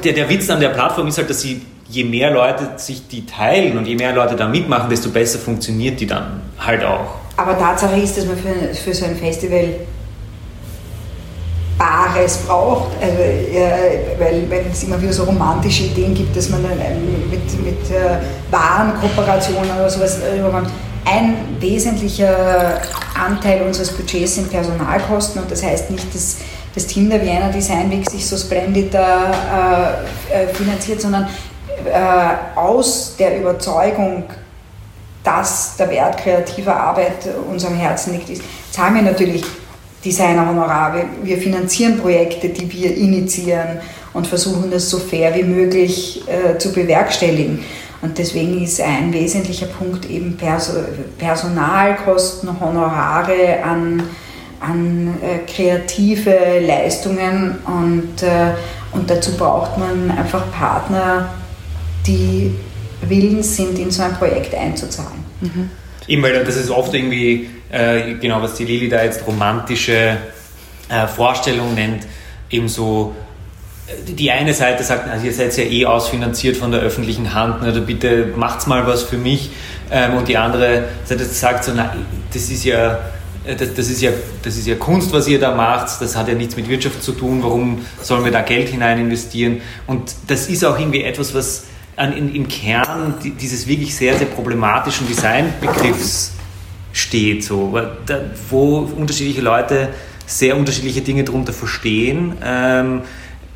der, 0.04 0.14
der 0.14 0.30
Witz 0.30 0.50
an 0.50 0.60
der 0.60 0.70
Plattform 0.70 1.08
ist 1.08 1.18
halt, 1.18 1.30
dass 1.30 1.42
sie 1.42 1.62
je 1.90 2.04
mehr 2.04 2.32
Leute 2.32 2.72
sich 2.78 3.08
die 3.08 3.26
teilen 3.26 3.78
und 3.78 3.88
je 3.88 3.96
mehr 3.96 4.14
Leute 4.14 4.36
da 4.36 4.48
mitmachen, 4.48 4.90
desto 4.90 5.10
besser 5.10 5.40
funktioniert 5.40 6.00
die 6.00 6.08
dann 6.08 6.42
halt 6.60 6.84
auch. 6.84 7.16
Aber 7.38 7.58
Tatsache 7.58 8.00
ist, 8.00 8.18
dass 8.18 8.26
man 8.26 8.38
für, 8.38 8.74
für 8.74 8.94
so 8.94 9.06
ein 9.06 9.16
Festival 9.16 9.76
Bares 11.78 12.38
braucht, 12.38 12.92
also, 13.00 13.22
äh, 13.22 14.18
weil, 14.18 14.50
weil 14.50 14.66
es 14.72 14.84
immer 14.84 15.00
wieder 15.00 15.14
so 15.14 15.26
romantische 15.26 15.84
Ideen 15.84 16.16
gibt, 16.16 16.36
dass 16.36 16.50
man 16.50 16.64
dann 16.64 16.72
ähm, 16.72 17.30
mit, 17.30 17.64
mit 17.64 17.92
äh, 17.92 18.18
Warenkooperationen 18.50 19.70
oder 19.72 19.88
sowas 19.88 20.20
äh, 20.22 20.42
ein 21.10 21.36
wesentlicher 21.60 22.82
Anteil 23.16 23.62
unseres 23.62 23.92
Budgets 23.92 24.36
sind 24.36 24.52
Personalkosten 24.52 25.42
und 25.42 25.50
das 25.50 25.64
heißt 25.64 25.90
nicht, 25.92 26.14
dass 26.14 26.38
das 26.76 26.86
Team 26.86 27.10
der 27.10 27.22
Vienna 27.22 27.50
Design 27.50 27.90
Week 27.90 28.08
sich 28.10 28.26
so 28.26 28.38
splendid 28.38 28.94
äh, 28.94 29.00
äh, 29.00 30.48
finanziert, 30.54 31.02
sondern 31.02 31.28
äh, 31.86 32.58
aus 32.60 33.16
der 33.18 33.40
Überzeugung, 33.40 34.26
dass 35.24 35.76
der 35.78 35.90
Wert 35.90 36.18
kreativer 36.18 36.76
Arbeit 36.76 37.28
uns 37.50 37.66
am 37.66 37.76
Herzen 37.76 38.14
liegt, 38.14 38.30
ist, 38.30 38.44
zahlen 38.72 38.96
wir 38.96 39.02
natürlich 39.02 39.44
Designerhonorar. 40.04 40.94
Wir, 40.94 41.06
wir 41.24 41.38
finanzieren 41.38 42.00
Projekte, 42.00 42.50
die 42.50 42.72
wir 42.72 42.96
initiieren 42.96 43.80
und 44.14 44.28
versuchen 44.28 44.70
das 44.70 44.90
so 44.90 45.00
fair 45.00 45.34
wie 45.36 45.44
möglich 45.44 46.24
äh, 46.28 46.58
zu 46.58 46.72
bewerkstelligen. 46.72 47.64
Und 48.02 48.18
deswegen 48.18 48.64
ist 48.64 48.80
ein 48.80 49.12
wesentlicher 49.12 49.66
Punkt 49.66 50.10
eben 50.10 50.38
Personalkosten, 51.18 52.60
Honorare 52.60 53.64
an, 53.64 54.04
an 54.60 55.16
äh, 55.22 55.40
kreative 55.52 56.60
Leistungen 56.66 57.56
und, 57.66 58.22
äh, 58.22 58.54
und 58.92 59.10
dazu 59.10 59.36
braucht 59.36 59.78
man 59.78 60.12
einfach 60.12 60.52
Partner, 60.52 61.34
die 62.06 62.54
willens 63.02 63.56
sind, 63.56 63.80
in 63.80 63.90
so 63.92 64.04
ein 64.04 64.14
Projekt 64.14 64.54
einzuzahlen. 64.54 65.26
Mhm. 65.42 65.70
Eben, 66.08 66.24
weil 66.24 66.44
das 66.44 66.56
ist 66.56 66.70
oft 66.70 66.94
irgendwie, 66.94 67.50
äh, 67.70 68.14
genau 68.16 68.42
was 68.42 68.56
die 68.56 68.66
Lili 68.66 68.90
da 68.90 69.04
jetzt 69.04 69.26
romantische 69.28 70.18
äh, 70.90 71.08
Vorstellung 71.08 71.76
nennt, 71.76 72.08
eben 72.50 72.70
so 72.70 73.14
die 74.08 74.32
eine 74.32 74.54
Seite 74.54 74.84
sagt, 74.84 75.10
also 75.10 75.26
ihr 75.26 75.34
seid 75.34 75.56
ja 75.58 75.64
eh 75.64 75.86
ausfinanziert 75.86 76.58
von 76.58 76.72
der 76.72 76.82
öffentlichen 76.82 77.34
Hand, 77.34 77.64
also 77.64 77.82
bitte 77.82 78.34
macht's 78.36 78.68
mal 78.68 78.86
was 78.86 79.04
für 79.04 79.18
mich. 79.18 79.52
Ähm, 79.90 80.16
und 80.16 80.28
die 80.28 80.38
andere 80.38 80.90
Seite 81.06 81.24
sagt 81.24 81.64
so, 81.64 81.72
na, 81.74 81.96
das 82.34 82.50
ist 82.50 82.66
ja 82.66 83.00
äh, 83.46 83.56
das, 83.56 83.74
das, 83.74 83.90
ist 83.90 84.02
ja, 84.02 84.12
das 84.44 84.58
ist 84.58 84.68
ja 84.68 84.76
Kunst, 84.76 85.14
was 85.14 85.28
ihr 85.28 85.40
da 85.40 85.56
macht, 85.56 86.02
das 86.02 86.16
hat 86.16 86.28
ja 86.28 86.34
nichts 86.34 86.56
mit 86.56 86.68
Wirtschaft 86.70 87.02
zu 87.02 87.14
tun, 87.14 87.42
warum 87.42 87.86
sollen 88.02 88.26
wir 88.26 88.32
da 88.32 88.42
Geld 88.42 88.70
hinein 88.70 89.00
investieren? 89.00 89.62
Und 89.88 90.14
das 90.28 90.50
ist 90.50 90.66
auch 90.66 90.78
irgendwie 90.78 91.04
etwas, 91.04 91.34
was 91.34 91.66
an, 91.96 92.16
in, 92.16 92.34
im 92.36 92.48
Kern 92.48 93.16
dieses 93.40 93.68
wirklich 93.68 93.96
sehr, 93.96 94.18
sehr 94.18 94.28
problematischen 94.28 95.08
Designbegriffs 95.08 96.34
steht, 96.92 97.44
so, 97.44 97.80
wo 98.50 98.80
unterschiedliche 98.80 99.42
Leute 99.42 99.90
sehr 100.26 100.58
unterschiedliche 100.58 101.02
Dinge 101.02 101.24
darunter 101.24 101.54
verstehen. 101.54 102.34
Ähm, 102.44 103.02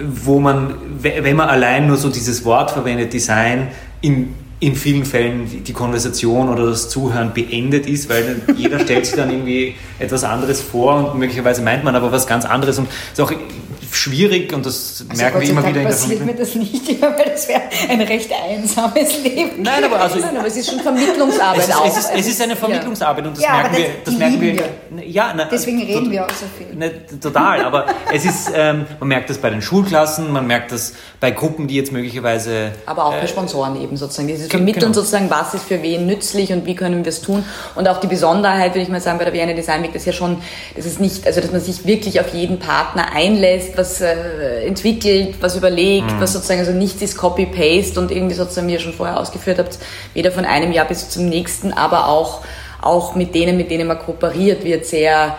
wo 0.07 0.39
man, 0.39 0.75
wenn 1.01 1.35
man 1.35 1.49
allein 1.49 1.87
nur 1.87 1.97
so 1.97 2.09
dieses 2.09 2.45
Wort 2.45 2.71
verwendet, 2.71 3.13
Design, 3.13 3.69
in 4.01 4.35
in 4.61 4.75
vielen 4.75 5.05
Fällen 5.05 5.63
die 5.63 5.73
Konversation 5.73 6.47
oder 6.47 6.67
das 6.67 6.87
Zuhören 6.87 7.33
beendet 7.33 7.87
ist, 7.87 8.09
weil 8.09 8.43
jeder 8.55 8.79
stellt 8.79 9.07
sich 9.07 9.15
dann 9.15 9.31
irgendwie 9.31 9.73
etwas 9.97 10.23
anderes 10.23 10.61
vor 10.61 11.13
und 11.13 11.19
möglicherweise 11.19 11.63
meint 11.63 11.83
man 11.83 11.95
aber 11.95 12.11
was 12.11 12.27
ganz 12.27 12.45
anderes 12.45 12.77
und 12.77 12.87
ist 13.11 13.19
auch 13.19 13.33
schwierig 13.91 14.54
und 14.54 14.65
das 14.65 15.06
also 15.08 15.21
merken 15.21 15.41
wir 15.41 15.49
immer 15.49 15.62
wieder 15.62 15.82
in 15.82 15.88
der 15.88 15.91
passiert 15.91 16.25
mir 16.25 16.34
das 16.34 16.56
nicht 16.56 17.01
weil 17.01 17.25
das 17.25 17.47
wäre 17.47 17.62
ein 17.89 18.01
recht 18.01 18.32
einsames 18.32 19.23
Leben. 19.23 19.62
Nein, 19.62 19.84
aber, 19.84 19.99
also, 19.99 20.19
Nein, 20.19 20.38
aber 20.38 20.47
es 20.47 20.58
ist 20.58 20.69
schon 20.69 20.80
Vermittlungsarbeit 20.80 21.60
es 21.60 21.67
ist, 21.67 21.75
auch. 21.75 21.86
Es 21.86 21.97
ist, 21.97 22.12
es 22.15 22.27
ist 22.27 22.41
eine 22.41 22.56
Vermittlungsarbeit 22.56 23.25
und 23.25 23.38
das 23.38 23.43
ja, 23.43 23.54
merken 23.54 23.69
das, 23.71 23.80
wir. 23.80 23.89
Das 24.06 24.13
merken 24.15 24.41
wir. 24.41 24.54
wir. 24.56 25.06
Ja, 25.06 25.34
na, 25.36 25.45
Deswegen 25.45 25.82
reden 25.82 26.12
wir 26.12 26.25
auch 26.25 26.30
so 26.32 26.45
viel. 26.58 26.75
Ne, 26.75 26.91
total, 27.21 27.63
aber 27.63 27.86
es 28.13 28.25
ist, 28.25 28.51
ähm, 28.54 28.86
man 28.99 29.10
merkt 29.10 29.30
das 29.30 29.38
bei 29.38 29.49
den 29.49 29.62
Schulklassen, 29.62 30.32
man 30.32 30.47
merkt 30.47 30.71
das 30.71 30.93
bei 31.19 31.32
Gruppen, 31.32 31.67
die 31.67 31.75
jetzt 31.75 31.91
möglicherweise... 31.91 32.71
Aber 32.86 33.06
auch 33.06 33.13
bei 33.13 33.21
äh, 33.21 33.27
Sponsoren 33.27 33.82
eben 33.82 33.97
sozusagen. 33.97 34.27
Dieses 34.27 34.47
Vermitteln 34.47 34.82
genau. 34.82 34.93
sozusagen, 34.93 35.30
was 35.30 35.54
ist 35.54 35.65
für 35.65 35.82
wen 35.82 36.06
nützlich 36.06 36.51
und 36.51 36.65
wie 36.65 36.75
können 36.75 37.06
wir 37.06 37.10
es 37.10 37.21
tun. 37.21 37.43
Und 37.75 37.88
auch 37.88 37.99
die 37.99 38.08
Besonderheit, 38.08 38.71
würde 38.71 38.82
ich 38.82 38.89
mal 38.89 39.01
sagen, 39.01 39.17
bei 39.17 39.25
der 39.25 39.34
Vienna 39.34 39.54
Design 39.54 39.84
Week, 39.84 39.93
das 39.93 40.01
ist 40.01 40.08
ja 40.08 40.13
schon, 40.13 40.38
das 40.75 40.86
ist 40.86 40.99
nicht, 40.99 41.25
also 41.25 41.41
dass 41.41 41.51
man 41.51 41.62
sich 41.62 41.86
wirklich 41.86 42.19
auf 42.19 42.34
jeden 42.34 42.60
Partner 42.60 43.13
einlässt, 43.13 43.77
was 43.81 43.99
äh, 43.99 44.65
entwickelt, 44.65 45.35
was 45.41 45.55
überlegt, 45.55 46.11
mhm. 46.11 46.21
was 46.21 46.33
sozusagen, 46.33 46.59
also 46.59 46.71
nichts 46.71 47.01
ist 47.01 47.17
Copy-Paste 47.17 47.99
und 47.99 48.11
irgendwie 48.11 48.35
sozusagen, 48.35 48.67
wie 48.67 48.73
ihr 48.73 48.79
schon 48.79 48.93
vorher 48.93 49.19
ausgeführt 49.19 49.59
habt, 49.59 49.79
weder 50.13 50.31
von 50.31 50.45
einem 50.45 50.71
Jahr 50.71 50.87
bis 50.87 51.09
zum 51.09 51.27
nächsten, 51.27 51.73
aber 51.73 52.07
auch, 52.07 52.41
auch 52.81 53.15
mit 53.15 53.35
denen, 53.35 53.57
mit 53.57 53.71
denen 53.71 53.87
man 53.87 53.99
kooperiert, 53.99 54.63
wird 54.63 54.85
sehr 54.85 55.35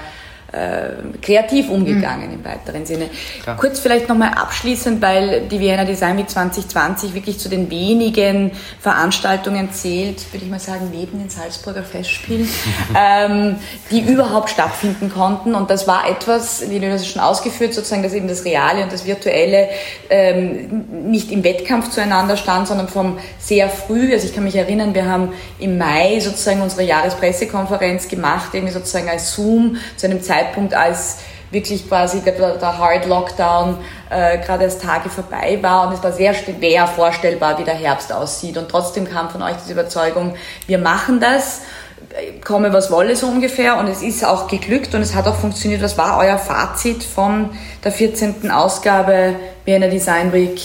äh, 0.52 1.18
kreativ 1.20 1.70
umgegangen 1.70 2.28
mhm. 2.28 2.34
im 2.34 2.44
weiteren 2.44 2.86
Sinne. 2.86 3.10
Klar. 3.42 3.56
Kurz 3.56 3.80
vielleicht 3.80 4.08
nochmal 4.08 4.32
abschließend, 4.34 5.00
weil 5.00 5.48
die 5.48 5.60
Vienna 5.60 5.84
Design 5.84 6.18
Week 6.18 6.28
2020 6.28 7.14
wirklich 7.14 7.38
zu 7.38 7.48
den 7.48 7.70
wenigen 7.70 8.52
Veranstaltungen 8.80 9.72
zählt, 9.72 10.32
würde 10.32 10.44
ich 10.44 10.50
mal 10.50 10.60
sagen, 10.60 10.90
neben 10.92 11.18
den 11.18 11.30
Salzburger 11.30 11.82
Festspielen, 11.82 12.48
ähm, 12.96 13.56
die 13.90 14.00
überhaupt 14.00 14.50
stattfinden 14.50 15.10
konnten. 15.12 15.54
Und 15.54 15.70
das 15.70 15.88
war 15.88 16.08
etwas, 16.08 16.68
wie 16.68 16.78
du 16.78 16.88
das 16.88 17.06
schon 17.06 17.22
ausgeführt, 17.22 17.74
sozusagen, 17.74 18.02
dass 18.02 18.12
eben 18.12 18.28
das 18.28 18.44
Reale 18.44 18.82
und 18.82 18.92
das 18.92 19.06
Virtuelle 19.06 19.68
ähm, 20.10 20.84
nicht 21.10 21.32
im 21.32 21.44
Wettkampf 21.44 21.90
zueinander 21.90 22.36
stand, 22.36 22.68
sondern 22.68 22.88
vom 22.88 23.18
sehr 23.38 23.68
früh, 23.68 24.12
also 24.12 24.26
ich 24.26 24.34
kann 24.34 24.44
mich 24.44 24.56
erinnern, 24.56 24.94
wir 24.94 25.06
haben 25.06 25.32
im 25.58 25.78
Mai 25.78 26.20
sozusagen 26.20 26.60
unsere 26.60 26.82
Jahrespressekonferenz 26.82 28.08
gemacht, 28.08 28.50
irgendwie 28.52 28.72
sozusagen 28.72 29.08
als 29.08 29.34
Zoom 29.34 29.76
zu 29.96 30.06
einem 30.06 30.22
Zeitpunkt, 30.22 30.41
Zeitpunkt, 30.42 30.74
als 30.74 31.18
wirklich 31.50 31.86
quasi 31.86 32.20
der, 32.20 32.78
Hard 32.78 33.06
Lockdown 33.06 33.76
äh, 34.08 34.38
gerade 34.38 34.64
erst 34.64 34.82
Tage 34.82 35.10
vorbei 35.10 35.58
war 35.60 35.86
und 35.86 35.94
es 35.94 36.02
war 36.02 36.12
sehr 36.12 36.32
schwer 36.32 36.86
vorstellbar, 36.86 37.58
wie 37.58 37.64
der 37.64 37.74
Herbst 37.74 38.12
aussieht. 38.12 38.56
Und 38.56 38.70
trotzdem 38.70 39.04
kam 39.08 39.28
von 39.28 39.42
euch 39.42 39.56
diese 39.62 39.72
Überzeugung, 39.72 40.34
wir 40.66 40.78
machen 40.78 41.20
das, 41.20 41.60
komme 42.42 42.72
was 42.72 42.90
wolle 42.90 43.16
so 43.16 43.26
ungefähr 43.26 43.78
und 43.78 43.86
es 43.86 44.02
ist 44.02 44.24
auch 44.24 44.48
geglückt 44.48 44.94
und 44.94 45.02
es 45.02 45.14
hat 45.14 45.26
auch 45.26 45.36
funktioniert. 45.36 45.82
Was 45.82 45.98
war 45.98 46.18
euer 46.18 46.38
Fazit 46.38 47.04
von 47.04 47.50
der 47.84 47.92
14. 47.92 48.50
Ausgabe 48.50 49.36
Vienna 49.66 49.88
Design 49.88 50.32
Week 50.32 50.60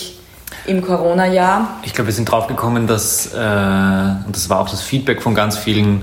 im 0.66 0.82
Corona-Jahr? 0.82 1.80
Ich 1.84 1.94
glaube, 1.94 2.08
wir 2.08 2.14
sind 2.14 2.32
drauf 2.32 2.48
gekommen, 2.48 2.88
dass, 2.88 3.28
äh, 3.28 3.38
und 3.38 4.36
das 4.36 4.50
war 4.50 4.62
auch 4.62 4.70
das 4.70 4.82
Feedback 4.82 5.22
von 5.22 5.36
ganz 5.36 5.58
vielen 5.58 6.02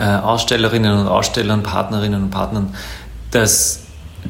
äh, 0.00 0.04
Ausstellerinnen 0.04 0.98
und 0.98 1.08
Ausstellern, 1.08 1.62
Partnerinnen 1.62 2.22
und 2.22 2.30
Partnern, 2.30 2.74
dass 3.30 3.80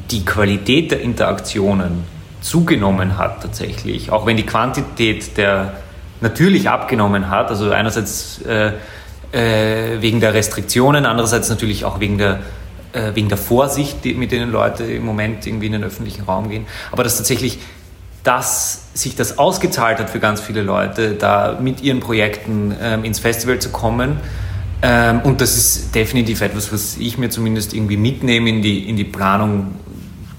die 0.09 0.23
Qualität 0.25 0.91
der 0.91 1.01
Interaktionen 1.01 2.03
zugenommen 2.41 3.17
hat 3.17 3.41
tatsächlich, 3.41 4.11
auch 4.11 4.25
wenn 4.25 4.37
die 4.37 4.45
Quantität 4.45 5.37
der 5.37 5.73
natürlich 6.21 6.69
abgenommen 6.69 7.29
hat, 7.29 7.49
also 7.49 7.71
einerseits 7.71 8.41
äh, 8.41 8.73
äh, 9.31 10.01
wegen 10.01 10.19
der 10.19 10.33
Restriktionen, 10.33 11.05
andererseits 11.05 11.49
natürlich 11.49 11.85
auch 11.85 11.99
wegen 11.99 12.17
der, 12.17 12.39
äh, 12.93 13.11
wegen 13.15 13.29
der 13.29 13.37
Vorsicht, 13.37 14.03
die, 14.03 14.13
mit 14.13 14.31
denen 14.31 14.51
Leute 14.51 14.83
im 14.83 15.03
Moment 15.03 15.45
irgendwie 15.47 15.67
in 15.67 15.73
den 15.73 15.83
öffentlichen 15.83 16.23
Raum 16.23 16.49
gehen, 16.49 16.65
aber 16.91 17.03
dass 17.03 17.17
tatsächlich 17.17 17.59
dass 18.23 18.83
sich 18.93 19.15
das 19.15 19.39
ausgezahlt 19.39 19.97
hat 19.97 20.11
für 20.11 20.19
ganz 20.19 20.41
viele 20.41 20.61
Leute, 20.61 21.13
da 21.13 21.57
mit 21.59 21.81
ihren 21.81 22.01
Projekten 22.01 22.75
ähm, 22.79 23.03
ins 23.03 23.17
Festival 23.17 23.57
zu 23.57 23.69
kommen 23.69 24.19
ähm, 24.81 25.21
und 25.23 25.41
das 25.41 25.57
ist 25.57 25.95
definitiv 25.95 26.41
etwas, 26.41 26.71
was 26.73 26.97
ich 26.97 27.17
mir 27.17 27.29
zumindest 27.29 27.73
irgendwie 27.73 27.97
mitnehme 27.97 28.49
in 28.49 28.61
die, 28.61 28.89
in 28.89 28.95
die 28.95 29.03
Planung 29.03 29.75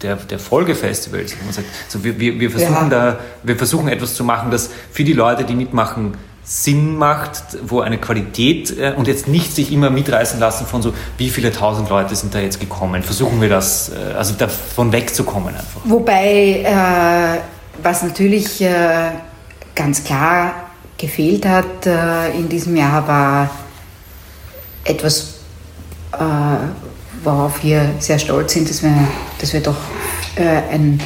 der, 0.02 0.16
der 0.16 0.38
Folgefestivals. 0.38 1.34
Man 1.44 1.52
sagt, 1.52 1.68
so 1.88 2.02
wir, 2.02 2.18
wir, 2.18 2.40
wir, 2.40 2.50
versuchen 2.50 2.90
ja. 2.90 3.12
da, 3.12 3.18
wir 3.42 3.56
versuchen 3.56 3.88
etwas 3.88 4.14
zu 4.14 4.24
machen, 4.24 4.50
das 4.50 4.70
für 4.90 5.04
die 5.04 5.12
Leute, 5.12 5.44
die 5.44 5.54
mitmachen, 5.54 6.14
Sinn 6.44 6.96
macht, 6.96 7.56
wo 7.64 7.80
eine 7.80 7.98
Qualität 7.98 8.76
äh, 8.76 8.94
und 8.96 9.06
jetzt 9.06 9.28
nicht 9.28 9.54
sich 9.54 9.72
immer 9.72 9.90
mitreißen 9.90 10.40
lassen 10.40 10.66
von 10.66 10.82
so, 10.82 10.92
wie 11.16 11.30
viele 11.30 11.52
tausend 11.52 11.88
Leute 11.88 12.16
sind 12.16 12.34
da 12.34 12.40
jetzt 12.40 12.58
gekommen. 12.58 13.04
Versuchen 13.04 13.40
wir 13.40 13.48
das, 13.48 13.90
äh, 13.90 14.14
also 14.14 14.34
davon 14.34 14.90
wegzukommen 14.92 15.54
einfach. 15.54 15.82
Wobei, 15.84 16.64
äh, 16.64 17.40
was 17.80 18.02
natürlich 18.02 18.60
äh, 18.60 19.12
ganz 19.76 20.02
klar 20.02 20.54
gefehlt 20.98 21.46
hat 21.46 21.86
äh, 21.86 22.32
in 22.36 22.48
diesem 22.48 22.74
Jahr, 22.74 23.06
war 23.06 23.50
etwas, 24.84 25.34
äh, 26.12 26.16
worauf 27.22 27.62
wir 27.62 27.90
sehr 27.98 28.18
stolz 28.18 28.52
sind, 28.52 28.68
dass 28.68 28.82
wir, 28.82 28.94
dass 29.40 29.52
wir 29.52 29.60
doch 29.60 29.76
äh, 30.36 30.74
ein, 30.74 31.00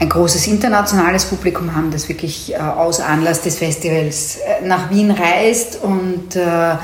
ein 0.00 0.08
großes 0.08 0.46
internationales 0.46 1.24
Publikum 1.24 1.74
haben, 1.74 1.90
das 1.90 2.08
wirklich 2.08 2.54
äh, 2.54 2.56
aus 2.56 3.00
Anlass 3.00 3.42
des 3.42 3.58
Festivals 3.58 4.36
äh, 4.36 4.66
nach 4.66 4.90
Wien 4.90 5.10
reist 5.10 5.78
und, 5.82 6.36
äh, 6.36 6.76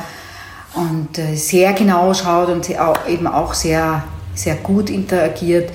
und 0.74 1.18
äh, 1.18 1.34
sehr 1.34 1.72
genau 1.72 2.14
schaut 2.14 2.48
und 2.48 2.68
eben 3.08 3.26
auch 3.26 3.54
sehr, 3.54 4.04
sehr 4.34 4.56
gut 4.56 4.90
interagiert. 4.90 5.70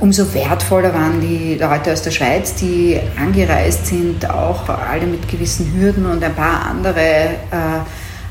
Umso 0.00 0.34
wertvoller 0.34 0.92
waren 0.92 1.20
die 1.20 1.54
Leute 1.54 1.92
aus 1.92 2.02
der 2.02 2.10
Schweiz, 2.10 2.56
die 2.56 2.98
angereist 3.16 3.86
sind, 3.86 4.28
auch 4.28 4.68
alle 4.68 5.06
mit 5.06 5.28
gewissen 5.28 5.72
Hürden 5.72 6.06
und 6.06 6.24
ein 6.24 6.34
paar 6.34 6.66
andere 6.66 7.36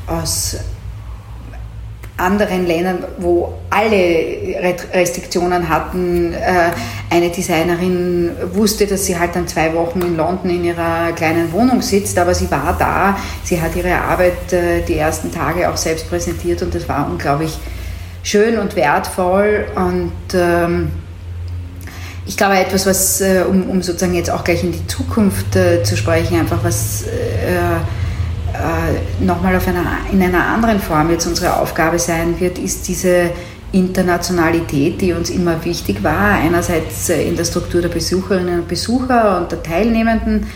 aus 0.06 0.58
anderen 2.16 2.66
Ländern, 2.66 3.04
wo 3.18 3.54
alle 3.70 3.96
Restriktionen 4.92 5.68
hatten. 5.68 6.34
Äh, 6.34 6.70
eine 7.10 7.30
Designerin 7.30 8.30
wusste, 8.52 8.86
dass 8.86 9.06
sie 9.06 9.18
halt 9.18 9.34
dann 9.34 9.48
zwei 9.48 9.74
Wochen 9.74 10.00
in 10.02 10.16
London 10.16 10.50
in 10.50 10.64
ihrer 10.64 11.12
kleinen 11.12 11.52
Wohnung 11.52 11.82
sitzt, 11.82 12.18
aber 12.18 12.34
sie 12.34 12.50
war 12.50 12.76
da. 12.78 13.16
Sie 13.44 13.60
hat 13.60 13.74
ihre 13.76 13.94
Arbeit 13.94 14.52
äh, 14.52 14.82
die 14.86 14.96
ersten 14.96 15.32
Tage 15.32 15.70
auch 15.70 15.76
selbst 15.76 16.08
präsentiert 16.08 16.62
und 16.62 16.74
das 16.74 16.88
war 16.88 17.08
unglaublich 17.10 17.58
schön 18.22 18.58
und 18.58 18.76
wertvoll 18.76 19.66
und 19.74 20.12
ähm, 20.34 20.92
ich 22.24 22.36
glaube, 22.36 22.56
etwas, 22.56 22.86
was, 22.86 23.20
äh, 23.20 23.42
um, 23.48 23.82
sozusagen 23.82 24.14
jetzt 24.14 24.30
auch 24.30 24.44
gleich 24.44 24.62
in 24.62 24.70
die 24.70 24.86
Zukunft 24.86 25.54
zu 25.54 25.96
sprechen, 25.96 26.38
einfach 26.38 26.62
was 26.62 27.04
äh, 28.52 29.24
nochmal 29.24 29.54
einer, 29.54 29.84
in 30.12 30.22
einer 30.22 30.46
anderen 30.46 30.78
Form 30.78 31.10
jetzt 31.10 31.26
unsere 31.26 31.56
Aufgabe 31.56 31.98
sein 31.98 32.38
wird, 32.38 32.58
ist 32.58 32.86
diese 32.88 33.30
Internationalität, 33.72 35.00
die 35.00 35.12
uns 35.12 35.30
immer 35.30 35.64
wichtig 35.64 36.02
war, 36.02 36.34
einerseits 36.34 37.08
äh, 37.08 37.22
in 37.22 37.36
der 37.36 37.44
Struktur 37.44 37.80
der 37.80 37.88
Besucherinnen 37.88 38.60
und 38.60 38.68
Besucher 38.68 39.40
und 39.40 39.50
der 39.50 39.62
Teilnehmenden, 39.62 40.46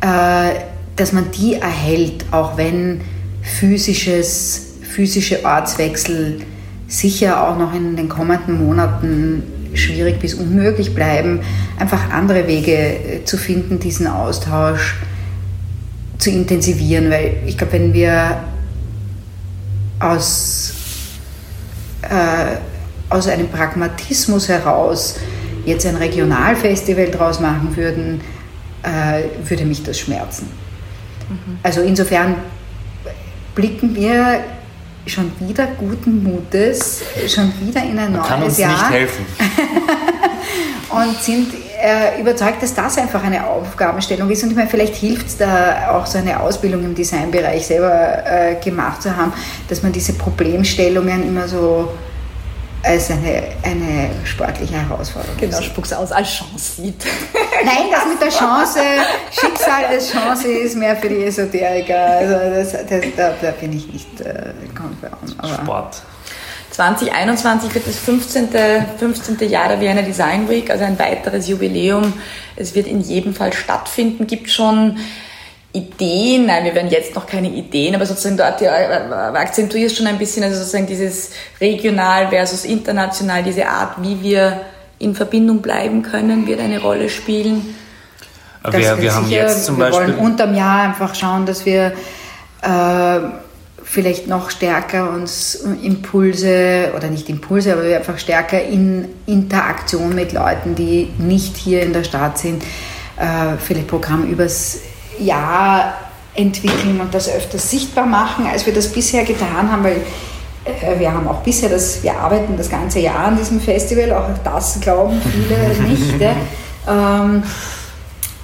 äh, 0.00 0.60
dass 0.94 1.12
man 1.12 1.30
die 1.32 1.54
erhält, 1.54 2.24
auch 2.30 2.56
wenn 2.56 3.00
physisches, 3.42 4.74
physische 4.82 5.44
Ortswechsel 5.44 6.42
sicher 6.86 7.48
auch 7.48 7.58
noch 7.58 7.74
in 7.74 7.96
den 7.96 8.08
kommenden 8.08 8.64
Monaten 8.64 9.42
schwierig 9.74 10.20
bis 10.20 10.34
unmöglich 10.34 10.94
bleiben, 10.94 11.40
einfach 11.78 12.10
andere 12.10 12.46
Wege 12.46 12.72
äh, 12.72 13.24
zu 13.24 13.36
finden, 13.36 13.80
diesen 13.80 14.06
Austausch 14.06 14.94
zu 15.00 15.12
intensivieren, 16.30 17.10
weil 17.10 17.38
ich 17.46 17.56
glaube, 17.56 17.74
wenn 17.74 17.92
wir 17.92 18.44
aus, 19.98 20.74
äh, 22.02 22.56
aus 23.08 23.28
einem 23.28 23.48
Pragmatismus 23.48 24.48
heraus 24.48 25.16
jetzt 25.64 25.86
ein 25.86 25.96
Regionalfestival 25.96 27.10
draus 27.10 27.40
machen 27.40 27.76
würden, 27.76 28.20
äh, 28.82 29.48
würde 29.48 29.64
mich 29.64 29.82
das 29.82 29.98
schmerzen. 29.98 30.48
Mhm. 31.28 31.58
Also 31.62 31.82
insofern 31.82 32.36
blicken 33.54 33.94
wir 33.94 34.40
schon 35.06 35.32
wieder 35.40 35.66
guten 35.78 36.22
Mutes, 36.22 37.02
schon 37.28 37.52
wieder 37.60 37.82
in 37.82 37.98
ein 37.98 38.12
Man 38.12 38.12
neues 38.12 38.28
kann 38.28 38.42
uns 38.42 38.58
Jahr. 38.58 38.70
Nicht 38.70 38.90
helfen. 38.90 39.26
und 40.90 41.22
sind 41.22 41.48
äh, 41.82 42.20
überzeugt, 42.20 42.62
dass 42.62 42.74
das 42.74 42.96
einfach 42.96 43.24
eine 43.24 43.46
Aufgabenstellung 43.46 44.30
ist. 44.30 44.42
Und 44.44 44.50
ich 44.50 44.56
meine, 44.56 44.70
vielleicht 44.70 44.94
hilft 44.94 45.26
es 45.26 45.36
da 45.36 45.90
auch 45.90 46.06
so 46.06 46.18
eine 46.18 46.38
Ausbildung 46.40 46.84
im 46.84 46.94
Designbereich 46.94 47.66
selber 47.66 48.24
äh, 48.24 48.54
gemacht 48.56 49.02
zu 49.02 49.16
haben, 49.16 49.32
dass 49.68 49.82
man 49.82 49.92
diese 49.92 50.12
Problemstellungen 50.12 51.26
immer 51.26 51.48
so 51.48 51.88
als 52.84 53.10
eine, 53.10 53.42
eine 53.62 54.10
sportliche 54.24 54.74
Herausforderung. 54.74 55.36
Genau, 55.38 55.60
spuck's 55.60 55.92
aus, 55.92 56.10
als 56.12 56.28
Chance 56.28 56.82
sieht. 56.82 57.04
Nein, 57.64 57.90
das 57.92 58.06
mit 58.06 58.20
der 58.20 58.28
Chance, 58.28 58.80
Schicksal 59.30 59.84
als 59.86 60.10
Chance 60.10 60.48
ist 60.48 60.76
mehr 60.76 60.96
für 60.96 61.08
die 61.08 61.24
Esoteriker. 61.24 61.96
Also 61.96 62.34
das, 62.34 62.72
das, 62.72 63.04
da, 63.16 63.34
da, 63.40 63.50
bin 63.52 63.76
ich 63.76 63.86
nicht 63.92 64.20
äh, 64.20 64.52
konform. 64.74 65.54
Sport. 65.62 66.02
2021 66.72 67.74
wird 67.74 67.86
das 67.86 67.98
15. 67.98 68.48
15. 68.98 69.48
Jahr 69.48 69.68
der 69.68 69.80
Vienna 69.80 70.02
Design 70.02 70.48
Week, 70.48 70.70
also 70.70 70.84
ein 70.84 70.98
weiteres 70.98 71.48
Jubiläum. 71.48 72.14
Es 72.56 72.74
wird 72.74 72.86
in 72.86 73.00
jedem 73.00 73.34
Fall 73.34 73.52
stattfinden. 73.52 74.26
Gibt 74.26 74.50
schon 74.50 74.96
Ideen, 75.74 76.46
nein, 76.46 76.64
wir 76.64 76.74
werden 76.74 76.90
jetzt 76.90 77.14
noch 77.14 77.26
keine 77.26 77.48
Ideen, 77.48 77.94
aber 77.94 78.04
sozusagen 78.04 78.36
dort 78.36 78.60
ja, 78.60 78.74
äh, 78.74 79.38
akzentuierst 79.38 79.96
schon 79.96 80.06
ein 80.06 80.18
bisschen, 80.18 80.44
also 80.44 80.58
sozusagen 80.58 80.86
dieses 80.86 81.30
regional 81.60 82.28
versus 82.28 82.64
international, 82.64 83.42
diese 83.42 83.66
Art, 83.66 84.02
wie 84.02 84.22
wir 84.22 84.60
in 84.98 85.14
Verbindung 85.14 85.62
bleiben 85.62 86.02
können, 86.02 86.46
wird 86.46 86.60
eine 86.60 86.80
Rolle 86.80 87.08
spielen. 87.08 87.74
Aber 88.62 88.78
wir, 88.78 89.00
wir 89.00 89.14
haben 89.14 89.30
jetzt 89.30 89.64
zum 89.64 89.78
wir 89.78 89.86
Beispiel. 89.86 90.08
Wir 90.08 90.16
wollen 90.18 90.26
unterm 90.26 90.54
Jahr 90.54 90.82
einfach 90.82 91.14
schauen, 91.14 91.46
dass 91.46 91.64
wir 91.64 91.92
äh, 92.62 93.20
vielleicht 93.92 94.26
noch 94.26 94.48
stärker 94.48 95.10
uns 95.10 95.66
Impulse 95.82 96.94
oder 96.96 97.10
nicht 97.10 97.28
Impulse, 97.28 97.74
aber 97.74 97.84
wir 97.84 97.98
einfach 97.98 98.18
stärker 98.18 98.62
in 98.62 99.06
Interaktion 99.26 100.14
mit 100.14 100.32
Leuten, 100.32 100.74
die 100.74 101.10
nicht 101.18 101.58
hier 101.58 101.82
in 101.82 101.92
der 101.92 102.02
Stadt 102.02 102.38
sind, 102.38 102.62
äh, 103.18 103.58
vielleicht 103.58 103.88
Programm 103.88 104.24
übers 104.24 104.78
Jahr 105.18 105.92
entwickeln 106.34 107.02
und 107.02 107.12
das 107.12 107.28
öfters 107.28 107.70
sichtbar 107.70 108.06
machen, 108.06 108.46
als 108.46 108.64
wir 108.64 108.72
das 108.72 108.90
bisher 108.90 109.24
getan 109.24 109.70
haben, 109.70 109.84
weil 109.84 110.00
äh, 110.64 110.98
wir 110.98 111.12
haben 111.12 111.28
auch 111.28 111.42
bisher 111.42 111.68
das, 111.68 112.02
wir 112.02 112.16
arbeiten 112.16 112.56
das 112.56 112.70
ganze 112.70 113.00
Jahr 113.00 113.26
an 113.26 113.36
diesem 113.36 113.60
Festival, 113.60 114.10
auch 114.14 114.30
das 114.42 114.80
glauben 114.80 115.20
viele 115.20 115.86
nicht. 115.86 116.14
ähm, 116.88 117.42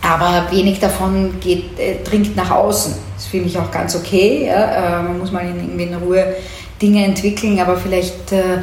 aber 0.03 0.51
wenig 0.51 0.80
davon 0.80 1.40
geht, 1.40 1.78
äh, 1.78 1.96
dringt 2.05 2.36
nach 2.36 2.51
außen. 2.51 2.94
Das 3.16 3.26
finde 3.26 3.49
ich 3.49 3.59
auch 3.59 3.70
ganz 3.70 3.96
okay. 3.96 4.46
Ja? 4.46 5.01
Äh, 5.01 5.03
man 5.03 5.18
muss 5.18 5.32
mal 5.32 5.44
in, 5.44 5.57
irgendwie 5.57 5.84
in 5.84 5.94
Ruhe 5.94 6.36
Dinge 6.80 7.05
entwickeln, 7.05 7.59
aber 7.59 7.76
vielleicht 7.76 8.32
äh, 8.32 8.59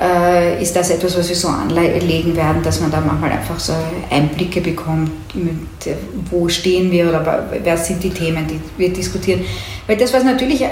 äh, 0.00 0.62
ist 0.62 0.74
das 0.74 0.90
etwas, 0.90 1.16
was 1.16 1.28
wir 1.28 1.36
so 1.36 1.48
anlegen 1.48 2.34
werden, 2.34 2.62
dass 2.62 2.80
man 2.80 2.90
da 2.90 3.00
manchmal 3.00 3.30
einfach 3.30 3.58
so 3.58 3.74
Einblicke 4.10 4.60
bekommt, 4.60 5.10
mit, 5.34 5.86
äh, 5.86 5.94
wo 6.30 6.48
stehen 6.48 6.90
wir 6.90 7.08
oder 7.08 7.48
wer 7.62 7.76
sind 7.76 8.02
die 8.02 8.10
Themen, 8.10 8.46
die 8.46 8.60
wir 8.78 8.92
diskutieren. 8.92 9.42
Weil 9.86 9.96
das, 9.96 10.12
was 10.12 10.24
natürlich 10.24 10.62
äh, 10.62 10.68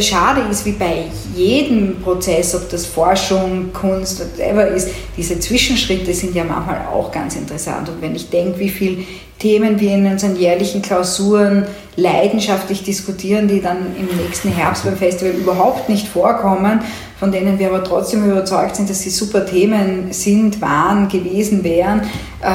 schade 0.00 0.42
ist, 0.50 0.64
wie 0.66 0.72
bei 0.72 1.04
jedem 1.34 2.00
Prozess, 2.02 2.54
ob 2.54 2.68
das 2.70 2.86
Forschung, 2.86 3.72
Kunst, 3.72 4.20
whatever 4.20 4.66
ist, 4.66 4.88
diese 5.16 5.38
Zwischenschritte 5.38 6.12
sind 6.12 6.34
ja 6.34 6.44
manchmal 6.44 6.86
auch 6.92 7.12
ganz 7.12 7.36
interessant. 7.36 7.88
Und 7.88 8.02
wenn 8.02 8.14
ich 8.14 8.28
denke, 8.28 8.58
wie 8.58 8.68
viele 8.68 9.04
Themen 9.38 9.78
wir 9.78 9.92
in 9.94 10.06
unseren 10.06 10.36
jährlichen 10.36 10.82
Klausuren 10.82 11.66
leidenschaftlich 11.96 12.82
diskutieren, 12.82 13.48
die 13.48 13.60
dann 13.60 13.94
im 13.98 14.08
nächsten 14.24 14.50
Herbst 14.50 14.84
beim 14.84 14.96
Festival 14.96 15.34
überhaupt 15.34 15.88
nicht 15.88 16.08
vorkommen, 16.08 16.80
von 17.18 17.32
denen 17.32 17.58
wir 17.58 17.68
aber 17.68 17.84
trotzdem 17.84 18.28
überzeugt 18.30 18.76
sind, 18.76 18.90
dass 18.90 19.02
sie 19.02 19.10
super 19.10 19.46
Themen 19.46 20.12
sind, 20.12 20.60
waren, 20.60 21.08
gewesen 21.08 21.62
wären. 21.64 22.02
Äh, 22.42 22.46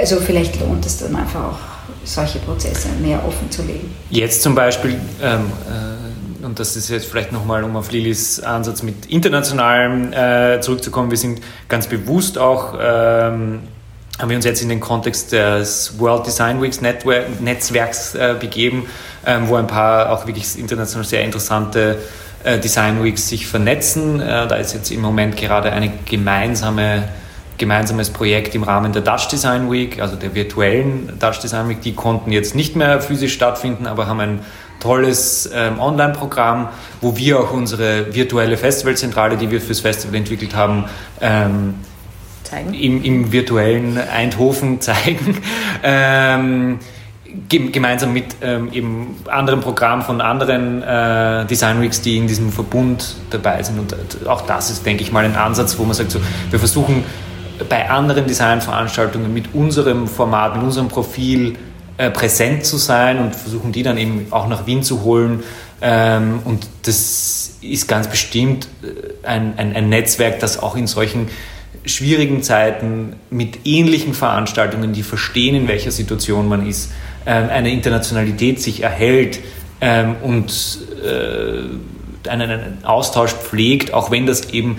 also 0.00 0.16
vielleicht 0.16 0.58
lohnt 0.60 0.84
es 0.84 0.98
dann 0.98 1.14
einfach 1.14 1.44
auch, 1.44 1.58
solche 2.04 2.38
Prozesse 2.38 2.88
mehr 3.02 3.20
offen 3.26 3.50
zu 3.50 3.62
legen. 3.62 3.94
Jetzt 4.10 4.42
zum 4.42 4.54
Beispiel 4.54 4.98
ähm, 5.22 5.50
äh 5.68 6.05
und 6.46 6.58
das 6.58 6.76
ist 6.76 6.88
jetzt 6.88 7.06
vielleicht 7.06 7.32
nochmal, 7.32 7.64
um 7.64 7.76
auf 7.76 7.90
Lilis 7.90 8.40
Ansatz 8.40 8.82
mit 8.82 9.06
internationalem 9.06 10.12
äh, 10.12 10.60
zurückzukommen, 10.60 11.10
wir 11.10 11.18
sind 11.18 11.40
ganz 11.68 11.88
bewusst 11.88 12.38
auch, 12.38 12.74
ähm, 12.74 13.60
haben 14.18 14.30
wir 14.30 14.36
uns 14.36 14.46
jetzt 14.46 14.62
in 14.62 14.70
den 14.70 14.80
Kontext 14.80 15.32
des 15.32 15.98
World 15.98 16.24
Design 16.24 16.62
Weeks 16.62 16.80
Network, 16.80 17.40
Netzwerks 17.40 18.14
äh, 18.14 18.34
begeben, 18.38 18.86
ähm, 19.26 19.48
wo 19.48 19.56
ein 19.56 19.66
paar 19.66 20.10
auch 20.10 20.26
wirklich 20.26 20.58
international 20.58 21.04
sehr 21.04 21.22
interessante 21.22 21.98
äh, 22.44 22.58
Design 22.58 23.02
Weeks 23.04 23.28
sich 23.28 23.46
vernetzen. 23.46 24.20
Äh, 24.20 24.46
da 24.46 24.54
ist 24.54 24.72
jetzt 24.72 24.90
im 24.90 25.02
Moment 25.02 25.36
gerade 25.36 25.72
eine 25.72 25.92
gemeinsame 26.06 27.08
gemeinsames 27.58 28.10
Projekt 28.10 28.54
im 28.54 28.64
Rahmen 28.64 28.92
der 28.92 29.00
Dutch 29.00 29.28
Design 29.28 29.70
Week, 29.70 29.98
also 30.00 30.14
der 30.14 30.34
virtuellen 30.34 31.18
Dutch 31.18 31.40
Design 31.40 31.70
Week. 31.70 31.80
Die 31.80 31.94
konnten 31.94 32.30
jetzt 32.30 32.54
nicht 32.54 32.76
mehr 32.76 33.00
physisch 33.00 33.32
stattfinden, 33.32 33.86
aber 33.86 34.06
haben 34.06 34.20
ein 34.20 34.40
tolles 34.80 35.50
ähm, 35.52 35.78
Online-Programm, 35.80 36.68
wo 37.00 37.16
wir 37.16 37.40
auch 37.40 37.52
unsere 37.52 38.14
virtuelle 38.14 38.56
Festivalzentrale, 38.56 39.36
die 39.36 39.50
wir 39.50 39.60
fürs 39.60 39.80
Festival 39.80 40.16
entwickelt 40.16 40.54
haben, 40.54 40.84
ähm, 41.20 41.74
im, 42.72 43.02
im, 43.02 43.32
virtuellen 43.32 43.98
Eindhoven 43.98 44.80
zeigen. 44.80 45.42
Ähm, 45.82 46.78
gemeinsam 47.48 48.12
mit 48.12 48.36
ähm, 48.40 48.72
eben 48.72 49.16
anderen 49.28 49.60
Programmen 49.60 50.02
von 50.02 50.20
anderen 50.20 50.82
äh, 50.82 51.44
Design 51.46 51.80
Weeks, 51.82 52.00
die 52.00 52.16
in 52.16 52.26
diesem 52.26 52.50
Verbund 52.50 53.16
dabei 53.30 53.62
sind. 53.62 53.78
Und 53.78 53.92
äh, 53.92 54.26
auch 54.26 54.42
das 54.42 54.70
ist, 54.70 54.86
denke 54.86 55.02
ich 55.02 55.12
mal, 55.12 55.24
ein 55.24 55.36
Ansatz, 55.36 55.78
wo 55.78 55.84
man 55.84 55.94
sagt, 55.94 56.12
so, 56.12 56.20
wir 56.50 56.58
versuchen 56.58 57.04
bei 57.68 57.88
anderen 57.88 58.26
Designveranstaltungen 58.26 59.32
mit 59.32 59.54
unserem 59.54 60.06
Format, 60.06 60.56
mit 60.56 60.64
unserem 60.64 60.88
Profil 60.88 61.56
äh, 61.98 62.10
präsent 62.10 62.64
zu 62.64 62.76
sein 62.76 63.18
und 63.18 63.34
versuchen 63.34 63.72
die 63.72 63.82
dann 63.82 63.98
eben 63.98 64.26
auch 64.30 64.48
nach 64.48 64.66
Wien 64.66 64.82
zu 64.82 65.02
holen. 65.02 65.42
Ähm, 65.80 66.40
und 66.44 66.66
das 66.82 67.56
ist 67.60 67.88
ganz 67.88 68.08
bestimmt 68.08 68.68
äh, 68.82 69.26
ein, 69.26 69.54
ein, 69.58 69.74
ein 69.74 69.88
Netzwerk, 69.88 70.40
das 70.40 70.62
auch 70.62 70.76
in 70.76 70.86
solchen 70.86 71.28
schwierigen 71.84 72.42
Zeiten 72.42 73.16
mit 73.30 73.60
ähnlichen 73.64 74.14
Veranstaltungen, 74.14 74.92
die 74.92 75.02
verstehen, 75.02 75.54
in 75.54 75.68
welcher 75.68 75.90
Situation 75.90 76.48
man 76.48 76.66
ist, 76.66 76.92
ähm, 77.26 77.48
eine 77.48 77.70
Internationalität 77.70 78.60
sich 78.60 78.82
erhält 78.82 79.40
ähm, 79.80 80.16
und 80.22 80.78
äh, 81.04 82.28
einen 82.28 82.84
Austausch 82.84 83.32
pflegt, 83.32 83.94
auch 83.94 84.10
wenn 84.10 84.26
das 84.26 84.50
eben 84.50 84.78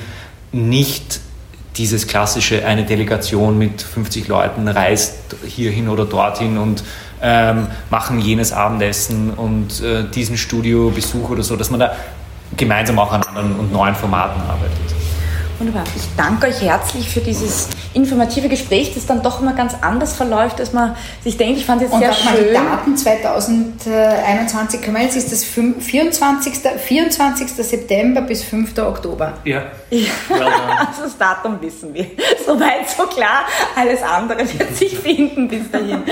nicht 0.52 1.22
dieses 1.78 2.08
klassische, 2.08 2.66
eine 2.66 2.84
Delegation 2.84 3.58
mit 3.58 3.82
50 3.82 4.28
Leuten 4.28 4.68
reist 4.68 5.36
hierhin 5.46 5.90
oder 5.90 6.06
dorthin 6.06 6.58
und 6.58 6.84
ähm, 7.22 7.68
machen 7.90 8.20
jenes 8.20 8.52
Abendessen 8.52 9.32
und 9.32 9.82
äh, 9.82 10.04
diesen 10.04 10.38
Studiobesuch 10.38 11.30
oder 11.30 11.44
so, 11.44 11.56
dass 11.56 11.70
man 11.70 11.80
da 11.80 11.96
gemeinsam 12.56 13.00
auch 13.00 13.12
an 13.12 13.24
anderen 13.24 13.56
und 13.56 13.72
neuen 13.72 13.96
Formaten 13.96 14.42
arbeitet. 14.42 14.98
Wunderbar. 15.60 15.86
Ich 15.96 16.04
danke 16.16 16.48
euch 16.48 16.62
herzlich 16.62 17.10
für 17.10 17.20
dieses 17.20 17.70
informative 17.96 18.48
Gespräch, 18.48 18.94
das 18.94 19.08
dann 19.08 19.24
doch 19.24 19.42
mal 19.42 19.56
ganz 19.56 19.74
anders 19.82 20.14
verläuft, 20.14 20.60
als 20.60 20.72
man 20.72 20.96
sich 21.24 21.36
denkt. 21.36 21.58
Ich 21.58 21.66
fand 21.66 21.82
es 21.82 21.90
jetzt 21.90 22.00
sehr 22.00 22.14
schön. 22.14 22.38
Und 22.38 22.50
die 22.50 22.54
Daten 22.54 22.96
2021 22.96 24.82
können 24.82 24.98
wir 24.98 25.04
jetzt, 25.04 25.18
ist 25.18 25.32
das 25.32 25.44
24. 25.44 26.54
24. 26.78 27.50
September 27.50 28.22
bis 28.22 28.44
5. 28.44 28.78
Oktober. 28.78 29.34
Ja. 29.46 29.64
ja. 29.90 30.12
Also 30.30 31.02
das 31.04 31.18
Datum 31.18 31.60
wissen 31.60 31.92
wir. 31.92 32.06
Soweit 32.46 32.88
so 32.96 33.04
klar. 33.08 33.46
Alles 33.76 34.04
andere 34.04 34.40
wird 34.40 34.78
sich 34.78 34.96
finden 34.96 35.48
bis 35.48 35.72
dahin. 35.72 36.04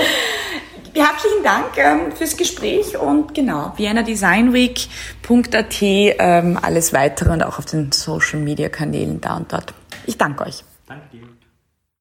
Herzlichen 0.96 1.44
Dank 1.44 1.76
ähm, 1.76 2.10
fürs 2.10 2.38
Gespräch 2.38 2.96
und 2.96 3.34
genau, 3.34 3.74
viennadesignweek.at, 3.76 5.82
ähm, 5.82 6.58
alles 6.62 6.94
weitere 6.94 7.32
und 7.32 7.42
auch 7.42 7.58
auf 7.58 7.66
den 7.66 7.92
Social 7.92 8.40
Media 8.40 8.70
Kanälen 8.70 9.20
da 9.20 9.36
und 9.36 9.52
dort. 9.52 9.74
Ich 10.06 10.16
danke 10.16 10.46
euch. 10.46 10.64
Danke 10.86 11.04
dir. 11.12 11.35